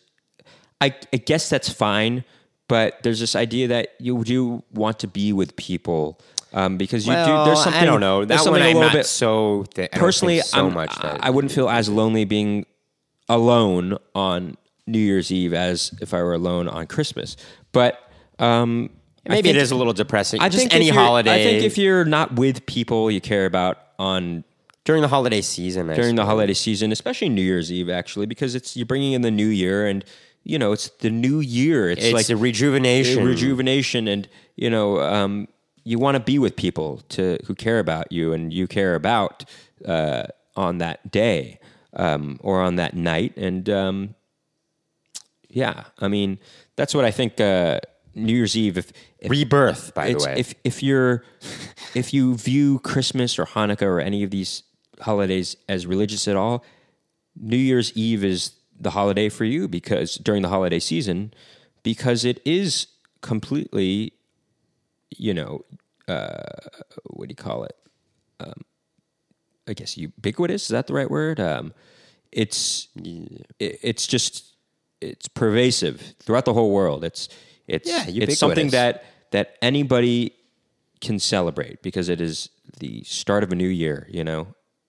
I, 0.80 0.94
I 1.12 1.16
guess 1.18 1.48
that's 1.50 1.68
fine. 1.68 2.24
But 2.68 3.02
there's 3.02 3.20
this 3.20 3.36
idea 3.36 3.68
that 3.68 3.88
you 3.98 4.24
do 4.24 4.62
want 4.72 4.98
to 5.00 5.08
be 5.08 5.32
with 5.32 5.56
people 5.56 6.18
um, 6.54 6.78
because 6.78 7.06
you 7.06 7.12
well, 7.12 7.44
do. 7.44 7.50
There's 7.50 7.62
something 7.62 7.82
I 7.82 7.84
don't 7.84 8.00
know. 8.00 8.24
There's 8.24 8.40
That 8.40 8.44
something 8.44 8.62
one 8.62 8.62
a 8.62 8.70
I'm 8.70 8.74
little 8.76 8.88
not 8.88 8.92
bit 8.94 9.06
so 9.06 9.64
th- 9.74 9.90
I 9.92 9.98
personally. 9.98 10.40
so 10.40 10.64
I'm- 10.64 10.72
much 10.74 10.94
that 11.02 11.22
I 11.22 11.28
wouldn't 11.30 11.52
feel 11.52 11.68
as 11.68 11.88
lonely 11.90 12.24
being 12.24 12.64
alone 13.28 13.98
on 14.14 14.56
New 14.86 14.98
Year's 14.98 15.30
Eve 15.30 15.52
as 15.54 15.92
if 16.00 16.14
I 16.14 16.22
were 16.22 16.34
alone 16.34 16.66
on 16.68 16.86
Christmas. 16.86 17.36
But 17.72 17.98
um, 18.38 18.90
maybe 19.30 19.48
think- 19.48 19.56
it 19.56 19.62
is 19.62 19.70
a 19.70 19.76
little 19.76 19.92
depressing. 19.92 20.40
I 20.40 20.48
Just 20.48 20.62
think 20.62 20.74
any 20.74 20.88
holiday. 20.88 21.40
I 21.40 21.44
think 21.44 21.64
if 21.64 21.78
you're 21.78 22.04
not 22.04 22.34
with 22.34 22.66
people 22.66 23.10
you 23.10 23.20
care 23.20 23.46
about 23.46 23.78
on 23.98 24.44
during 24.84 25.02
the 25.02 25.08
holiday 25.08 25.40
season, 25.40 25.90
I 25.90 25.94
during 25.94 26.16
the 26.16 26.24
holiday 26.24 26.54
season, 26.54 26.90
especially 26.90 27.28
New 27.28 27.42
Year's 27.42 27.70
Eve, 27.70 27.88
actually, 27.88 28.26
because 28.26 28.54
it's 28.54 28.76
you're 28.76 28.86
bringing 28.86 29.12
in 29.12 29.22
the 29.22 29.30
new 29.30 29.46
year, 29.46 29.86
and 29.86 30.04
you 30.42 30.58
know 30.58 30.72
it's 30.72 30.88
the 31.00 31.10
new 31.10 31.40
year. 31.40 31.90
It's, 31.90 32.04
it's 32.04 32.14
like 32.14 32.28
a 32.30 32.36
rejuvenation. 32.36 33.24
rejuvenation, 33.24 34.08
and 34.08 34.28
you 34.56 34.68
know 34.70 35.00
um, 35.00 35.46
you 35.84 35.98
want 35.98 36.16
to 36.16 36.20
be 36.20 36.38
with 36.38 36.56
people 36.56 37.02
to 37.10 37.38
who 37.46 37.54
care 37.54 37.78
about 37.78 38.10
you, 38.10 38.32
and 38.32 38.52
you 38.52 38.66
care 38.66 38.94
about 38.94 39.44
uh, 39.86 40.24
on 40.56 40.78
that 40.78 41.12
day 41.12 41.60
um, 41.94 42.40
or 42.42 42.60
on 42.60 42.76
that 42.76 42.94
night, 42.94 43.36
and 43.36 43.68
um, 43.70 44.14
yeah, 45.48 45.84
I 46.00 46.08
mean 46.08 46.38
that's 46.76 46.94
what 46.94 47.04
I 47.04 47.10
think. 47.10 47.40
Uh, 47.40 47.78
New 48.14 48.34
Year's 48.34 48.56
Eve, 48.56 48.78
if, 48.78 48.92
if 49.18 49.30
Rebirth, 49.30 49.94
by 49.94 50.12
the 50.12 50.18
way. 50.18 50.34
If 50.38 50.54
if 50.64 50.82
you're 50.82 51.24
if 51.94 52.12
you 52.12 52.34
view 52.36 52.78
Christmas 52.80 53.38
or 53.38 53.46
Hanukkah 53.46 53.82
or 53.82 54.00
any 54.00 54.22
of 54.22 54.30
these 54.30 54.62
holidays 55.00 55.56
as 55.68 55.86
religious 55.86 56.28
at 56.28 56.36
all, 56.36 56.64
New 57.36 57.56
Year's 57.56 57.92
Eve 57.96 58.24
is 58.24 58.52
the 58.78 58.90
holiday 58.90 59.28
for 59.28 59.44
you 59.44 59.68
because 59.68 60.16
during 60.16 60.42
the 60.42 60.48
holiday 60.48 60.78
season, 60.78 61.32
because 61.82 62.24
it 62.24 62.40
is 62.44 62.88
completely, 63.20 64.12
you 65.10 65.32
know, 65.32 65.64
uh, 66.08 66.42
what 67.04 67.28
do 67.28 67.32
you 67.32 67.36
call 67.36 67.64
it? 67.64 67.76
Um, 68.40 68.62
I 69.68 69.72
guess 69.74 69.96
ubiquitous. 69.96 70.64
Is 70.64 70.68
that 70.68 70.86
the 70.86 70.94
right 70.94 71.10
word? 71.10 71.38
Um, 71.40 71.72
it's 72.32 72.88
it, 72.96 73.78
it's 73.82 74.06
just 74.06 74.56
it's 75.00 75.28
pervasive 75.28 76.14
throughout 76.20 76.44
the 76.44 76.54
whole 76.54 76.72
world. 76.72 77.04
It's 77.04 77.28
it's 77.72 77.88
Yeah, 77.88 78.04
it's 78.06 78.38
something 78.38 78.70
that 78.70 79.04
that 79.32 79.56
anybody 79.62 80.34
can 81.00 81.18
celebrate 81.18 81.82
because 81.82 82.08
it 82.08 82.20
is 82.20 82.48
the 82.78 83.02
start 83.04 83.42
of 83.42 83.50
a 83.52 83.56
new 83.56 83.68
year. 83.84 84.06
You 84.10 84.24
know, 84.24 84.46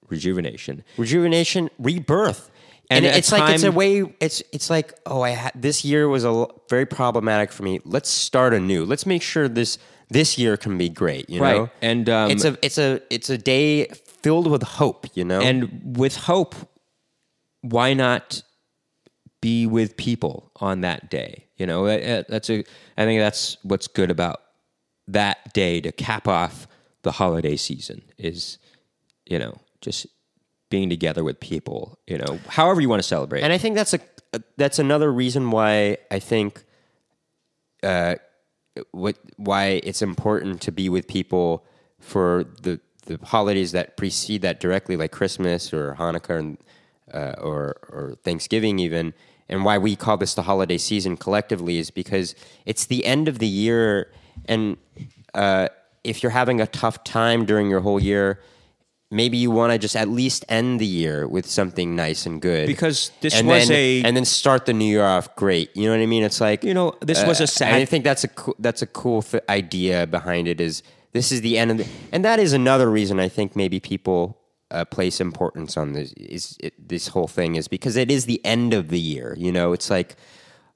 rejuvenation. 0.10 0.84
rejuvenation, 0.98 1.70
rebirth. 1.80 2.50
And 2.90 3.06
And, 3.06 3.16
it's 3.18 3.32
like 3.32 3.54
it's 3.56 3.64
a 3.64 3.72
way. 3.72 4.04
It's 4.20 4.44
it's 4.52 4.70
like 4.70 4.94
oh, 5.06 5.22
I 5.22 5.32
had 5.32 5.54
this 5.56 5.84
year 5.86 6.08
was 6.08 6.24
a 6.26 6.28
l- 6.28 6.62
very 6.70 6.86
problematic 6.86 7.52
for 7.52 7.64
me. 7.64 7.80
Let's 7.86 8.10
start 8.10 8.54
anew. 8.54 8.86
Let's 8.86 9.06
make 9.06 9.22
sure 9.24 9.48
this 9.48 9.78
this 10.10 10.38
year 10.38 10.58
can 10.58 10.78
be 10.78 10.90
great. 10.90 11.30
You 11.30 11.42
Right. 11.42 11.58
know, 11.58 11.70
And, 11.82 12.08
um, 12.10 12.30
it's 12.32 12.46
a 12.46 12.58
it's 12.62 12.78
a 12.78 13.02
it's 13.10 13.30
a 13.30 13.38
day 13.38 13.86
filled 14.22 14.48
with 14.52 14.62
hope. 14.64 15.08
You 15.16 15.24
know, 15.24 15.42
And 15.42 15.98
with 15.98 16.16
hope, 16.18 16.54
why 17.62 17.94
not 17.94 18.44
be 19.44 19.68
with 19.68 19.98
people 19.98 20.52
on 20.56 20.82
that 20.82 21.10
day? 21.12 21.46
You 21.58 21.66
know, 21.68 21.86
that- 21.86 22.04
that- 22.04 22.28
that's 22.30 22.50
a. 22.50 22.64
I 22.98 23.04
think 23.06 23.20
that's 23.20 23.58
what's 23.64 23.88
good 23.88 24.10
about 24.10 24.42
that 25.08 25.54
day 25.54 25.82
to 25.82 25.92
cap 25.92 26.28
off 26.28 26.68
the 27.04 27.12
holiday 27.12 27.58
season 27.58 28.02
is, 28.18 28.58
you 29.26 29.38
know, 29.38 29.54
just 29.82 30.08
being 30.70 30.90
together 30.90 31.24
with 31.24 31.40
people. 31.40 32.00
You 32.08 32.18
know, 32.20 32.40
however 32.48 32.80
you 32.82 32.90
want 32.90 33.02
to 33.04 33.08
celebrate. 33.08 33.44
And 33.44 33.52
I 33.54 33.58
think 33.60 33.76
that's 33.76 33.94
a 33.94 34.00
that's 34.58 34.80
another 34.80 35.12
reason 35.12 35.52
why 35.52 35.98
I 36.10 36.20
think 36.20 36.64
uh, 37.84 38.16
what 38.92 39.18
why 39.38 39.82
it's 39.84 40.02
important 40.02 40.62
to 40.62 40.72
be 40.72 40.88
with 40.90 41.08
people 41.08 41.66
for 42.00 42.46
the 42.64 42.80
the 43.06 43.20
holidays 43.24 43.74
that 43.74 43.98
precede 43.98 44.42
that 44.44 44.60
directly, 44.62 44.96
like 44.96 45.12
Christmas 45.12 45.74
or 45.74 45.94
Hanukkah 46.00 46.40
and, 46.40 46.58
uh, 47.14 47.36
or 47.42 47.76
or 47.92 48.16
Thanksgiving, 48.24 48.80
even. 48.80 49.14
And 49.54 49.64
why 49.64 49.78
we 49.78 49.96
call 49.96 50.18
this 50.18 50.34
the 50.34 50.42
holiday 50.42 50.80
season 50.80 51.16
collectively 51.16 51.78
is 51.78 51.92
because 51.92 52.34
it's 52.66 52.88
the 52.88 53.06
end 53.06 53.28
of 53.28 53.38
the 53.38 53.46
year, 53.48 54.12
and 54.46 54.78
uh, 55.36 55.68
if 56.04 56.24
you're 56.24 56.32
having 56.32 56.60
a 56.60 56.66
tough 56.66 57.04
time 57.04 57.46
during 57.46 57.70
your 57.70 57.82
whole 57.82 58.02
year, 58.02 58.40
maybe 59.12 59.38
you 59.38 59.52
want 59.52 59.72
to 59.72 59.78
just 59.78 59.96
at 59.96 60.10
least 60.10 60.44
end 60.50 60.80
the 60.80 60.88
year 60.88 61.28
with 61.28 61.46
something 61.46 61.96
nice 61.96 62.26
and 62.26 62.42
good. 62.42 62.66
Because 62.66 63.12
this 63.22 63.36
and 63.38 63.48
was 63.48 63.68
then, 63.68 63.78
a- 63.78 64.04
and 64.04 64.18
then 64.18 64.26
start 64.26 64.66
the 64.66 64.74
new 64.74 64.86
year 64.86 65.06
off 65.06 65.36
great. 65.36 65.70
You 65.78 65.86
know 65.86 65.92
what 65.96 66.02
I 66.02 66.08
mean? 66.08 66.24
It's 66.24 66.42
like 66.42 66.64
You 66.64 66.74
know, 66.74 66.96
this 67.02 67.24
was 67.24 67.40
a 67.40 67.46
sad- 67.46 67.76
I 67.76 67.86
think 67.86 68.04
that's 68.04 68.24
a 68.24 68.30
cool, 68.30 68.56
that's 68.58 68.82
a 68.82 68.88
cool 68.88 69.22
th- 69.22 69.44
idea 69.50 70.08
behind 70.08 70.48
it. 70.48 70.60
Is 70.60 70.82
this 71.12 71.32
is 71.32 71.42
the 71.42 71.60
end 71.60 71.70
of 71.70 71.78
the, 71.78 71.86
and 72.12 72.26
that 72.26 72.40
is 72.40 72.54
another 72.54 72.90
reason 72.90 73.20
I 73.20 73.30
think 73.30 73.56
maybe 73.56 73.80
people 73.80 74.36
uh, 74.74 74.86
place 74.86 75.22
importance 75.22 75.78
on 75.78 75.94
this 75.94 76.12
is 76.14 76.58
it, 76.60 76.74
this 76.90 77.08
whole 77.10 77.28
thing 77.28 77.56
is 77.56 77.68
because 77.68 77.96
it 77.96 78.10
is 78.12 78.26
the 78.26 78.44
end 78.46 78.74
of 78.74 78.90
the 78.90 79.00
year. 79.00 79.36
You 79.38 79.52
know, 79.52 79.74
it's 79.74 79.90
like. 79.90 80.16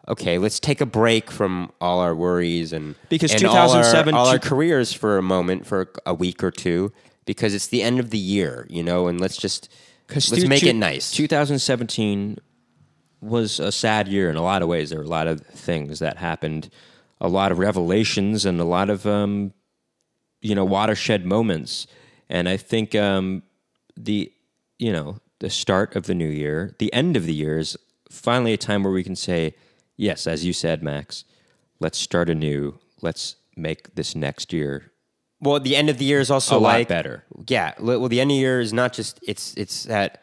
Okay, 0.10 0.38
let's 0.38 0.58
take 0.62 0.80
a 0.80 0.86
break 0.86 1.30
from 1.30 1.70
all 1.82 2.00
our 2.00 2.16
worries 2.16 2.72
and 2.72 2.96
Because 3.10 3.34
and 3.34 3.44
all 3.44 3.58
our- 3.58 3.68
2007 3.68 4.14
all 4.16 4.28
our 4.28 4.40
careers 4.40 4.94
for 4.94 5.18
a 5.18 5.22
moment, 5.22 5.66
for 5.68 5.92
a 6.06 6.14
week 6.14 6.42
or 6.46 6.50
two, 6.50 6.94
because 7.26 7.54
it's 7.54 7.68
the 7.68 7.84
end 7.84 8.00
of 8.00 8.10
the 8.10 8.18
year, 8.18 8.66
you 8.70 8.82
know, 8.84 9.08
and 9.10 9.20
let's 9.20 9.36
just 9.36 9.68
let's 10.10 10.30
two- 10.30 10.48
make 10.48 10.62
two- 10.62 10.68
it 10.70 10.78
nice. 10.78 11.12
2017 11.12 12.38
was 13.20 13.60
a 13.60 13.70
sad 13.70 14.08
year 14.08 14.30
in 14.30 14.38
a 14.38 14.42
lot 14.42 14.62
of 14.62 14.70
ways. 14.70 14.92
There 14.92 15.00
were 15.00 15.04
a 15.06 15.10
lot 15.10 15.28
of 15.28 15.42
things 15.42 16.00
that 16.00 16.16
happened, 16.16 16.70
a 17.20 17.28
lot 17.28 17.52
of 17.52 17.60
revelations, 17.60 18.46
and 18.46 18.62
a 18.62 18.64
lot 18.64 18.90
of 18.90 19.06
um, 19.06 19.52
you 20.42 20.56
know 20.56 20.64
watershed 20.64 21.26
moments. 21.26 21.86
And 22.30 22.48
I 22.48 22.56
think 22.56 22.96
um, 22.96 23.44
the 23.98 24.32
you 24.80 24.92
know 24.92 25.18
the 25.40 25.50
start 25.50 25.96
of 25.96 26.06
the 26.06 26.14
new 26.16 26.28
year, 26.30 26.76
the 26.80 26.92
end 26.94 27.16
of 27.18 27.26
the 27.26 27.34
year 27.34 27.58
is 27.60 27.78
finally 28.10 28.54
a 28.54 28.58
time 28.58 28.84
where 28.84 28.94
we 28.94 29.04
can 29.04 29.16
say, 29.16 29.54
yes, 29.96 30.26
as 30.28 30.44
you 30.46 30.54
said, 30.54 30.82
Max, 30.82 31.24
let's 31.80 31.98
start 31.98 32.30
anew. 32.30 32.80
Let's 33.02 33.36
make 33.56 33.94
this 33.96 34.16
next 34.16 34.52
year 34.54 34.92
Well, 35.42 35.60
the 35.60 35.76
end 35.76 35.90
of 35.90 35.98
the 36.00 36.06
year 36.06 36.20
is 36.20 36.32
also 36.32 36.58
a 36.58 36.60
lot 36.60 36.74
like 36.74 36.88
better. 36.88 37.24
Yeah. 37.48 37.74
Well, 37.80 38.08
the 38.10 38.20
end 38.22 38.32
of 38.32 38.36
the 38.36 38.40
year 38.40 38.60
is 38.60 38.74
not 38.74 38.94
just 38.94 39.20
it's 39.28 39.54
it's 39.56 39.84
that 39.84 40.22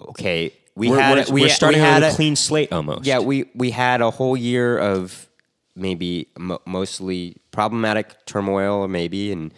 okay. 0.00 0.52
We 0.74 0.88
We're, 0.90 1.00
had 1.00 1.28
we're, 1.28 1.34
we, 1.34 1.40
we're 1.42 1.48
starting 1.48 1.80
we 1.80 1.86
had 1.86 2.02
a 2.02 2.08
a- 2.10 2.14
clean 2.14 2.36
slate 2.36 2.72
almost. 2.72 3.04
Yeah, 3.06 3.18
we 3.20 3.50
we 3.54 3.70
had 3.72 4.00
a 4.00 4.10
whole 4.10 4.36
year 4.36 4.78
of 4.78 5.28
maybe 5.74 6.28
mo- 6.38 6.60
mostly 6.66 7.36
problematic 7.50 8.24
turmoil, 8.26 8.86
maybe 8.88 9.32
and 9.32 9.52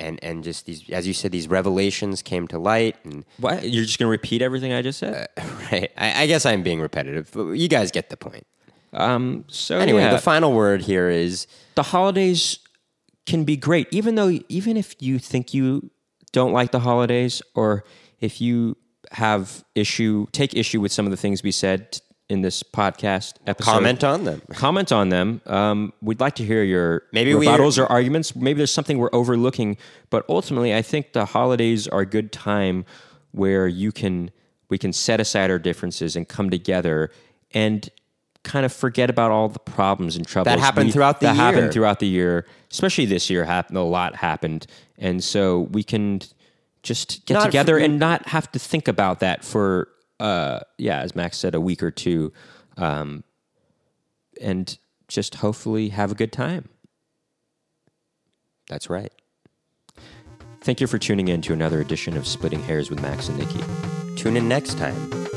and 0.00 0.18
and 0.22 0.42
just 0.42 0.66
these, 0.66 0.88
as 0.90 1.06
you 1.06 1.12
said, 1.12 1.32
these 1.32 1.48
revelations 1.48 2.22
came 2.22 2.48
to 2.48 2.58
light, 2.58 2.96
and 3.04 3.24
What? 3.38 3.68
You're 3.68 3.84
just 3.84 3.98
going 3.98 4.06
to 4.06 4.10
repeat 4.10 4.42
everything 4.42 4.72
I 4.72 4.82
just 4.82 4.98
said? 4.98 5.28
right. 5.72 5.90
I, 5.96 6.22
I 6.22 6.26
guess 6.26 6.46
I'm 6.46 6.62
being 6.62 6.80
repetitive, 6.80 7.30
but 7.32 7.52
you 7.52 7.68
guys 7.68 7.90
get 7.90 8.10
the 8.10 8.16
point. 8.16 8.46
Um, 8.92 9.44
so 9.48 9.78
Anyway, 9.78 10.00
yeah, 10.00 10.10
the 10.10 10.18
final 10.18 10.52
word 10.52 10.82
here 10.82 11.08
is 11.08 11.46
the 11.76 11.84
holidays 11.84 12.58
can 13.26 13.44
be 13.44 13.56
great, 13.56 13.86
even 13.92 14.16
though 14.16 14.40
even 14.48 14.76
if 14.76 14.94
you 15.00 15.18
think 15.18 15.54
you 15.54 15.90
don't 16.32 16.52
like 16.52 16.72
the 16.72 16.80
holidays, 16.80 17.42
or 17.54 17.84
if 18.20 18.40
you 18.40 18.76
have 19.12 19.64
issue, 19.74 20.26
take 20.32 20.54
issue 20.54 20.80
with 20.80 20.92
some 20.92 21.06
of 21.06 21.10
the 21.10 21.16
things 21.16 21.42
we 21.42 21.52
said 21.52 22.00
in 22.30 22.42
this 22.42 22.62
podcast 22.62 23.34
episode. 23.46 23.70
comment 23.70 24.04
on 24.04 24.24
them. 24.24 24.40
comment 24.54 24.92
on 24.92 25.08
them. 25.08 25.40
Um, 25.46 25.92
we'd 26.00 26.20
like 26.20 26.36
to 26.36 26.44
hear 26.44 26.62
your 26.62 27.02
Maybe 27.12 27.34
we- 27.34 27.46
rebuttals 27.46 27.78
or 27.78 27.86
arguments. 27.86 28.34
Maybe 28.36 28.58
there's 28.58 28.72
something 28.72 28.98
we're 28.98 29.10
overlooking, 29.12 29.76
but 30.10 30.24
ultimately, 30.28 30.74
I 30.74 30.82
think 30.82 31.12
the 31.12 31.24
holidays 31.26 31.88
are 31.88 32.00
a 32.00 32.06
good 32.06 32.32
time 32.32 32.84
where 33.32 33.66
you 33.68 33.92
can 33.92 34.30
we 34.68 34.78
can 34.78 34.92
set 34.92 35.20
aside 35.20 35.50
our 35.50 35.58
differences 35.58 36.14
and 36.16 36.28
come 36.28 36.48
together 36.50 37.10
and 37.52 37.88
kind 38.44 38.64
of 38.64 38.72
forget 38.72 39.10
about 39.10 39.30
all 39.30 39.48
the 39.48 39.58
problems 39.58 40.16
and 40.16 40.26
troubles 40.26 40.54
That 40.54 40.60
happened 40.60 40.86
we- 40.86 40.92
throughout 40.92 41.20
the 41.20 41.26
that 41.26 41.34
year. 41.36 41.44
happened 41.44 41.72
throughout 41.72 41.98
the 41.98 42.06
year. 42.06 42.46
Especially 42.70 43.04
this 43.04 43.28
year, 43.28 43.44
happened 43.44 43.76
a 43.76 43.82
lot 43.82 44.14
happened, 44.16 44.66
and 44.96 45.22
so 45.24 45.62
we 45.72 45.82
can 45.82 46.20
just 46.82 47.26
get 47.26 47.34
Not 47.34 47.44
together 47.46 47.74
for- 47.78 47.84
and 47.84 47.98
not 47.98 48.28
have 48.28 48.50
to 48.52 48.58
think 48.58 48.86
about 48.88 49.20
that 49.20 49.44
for 49.44 49.88
uh 50.20 50.60
yeah 50.78 51.00
as 51.00 51.16
max 51.16 51.38
said 51.38 51.54
a 51.54 51.60
week 51.60 51.82
or 51.82 51.90
two 51.90 52.32
um 52.76 53.24
and 54.40 54.78
just 55.08 55.36
hopefully 55.36 55.88
have 55.88 56.12
a 56.12 56.14
good 56.14 56.32
time 56.32 56.68
That's 58.68 58.88
right. 58.88 59.12
thank 60.60 60.80
you 60.80 60.86
for 60.86 60.98
tuning 60.98 61.28
in 61.28 61.42
to 61.42 61.52
another 61.52 61.80
edition 61.80 62.16
of 62.16 62.26
splitting 62.26 62.62
hairs 62.62 62.90
with 62.90 63.02
max 63.02 63.28
and 63.28 63.38
nikki 63.38 63.60
Tune 64.20 64.36
in 64.36 64.48
next 64.48 64.76
time. 64.76 65.29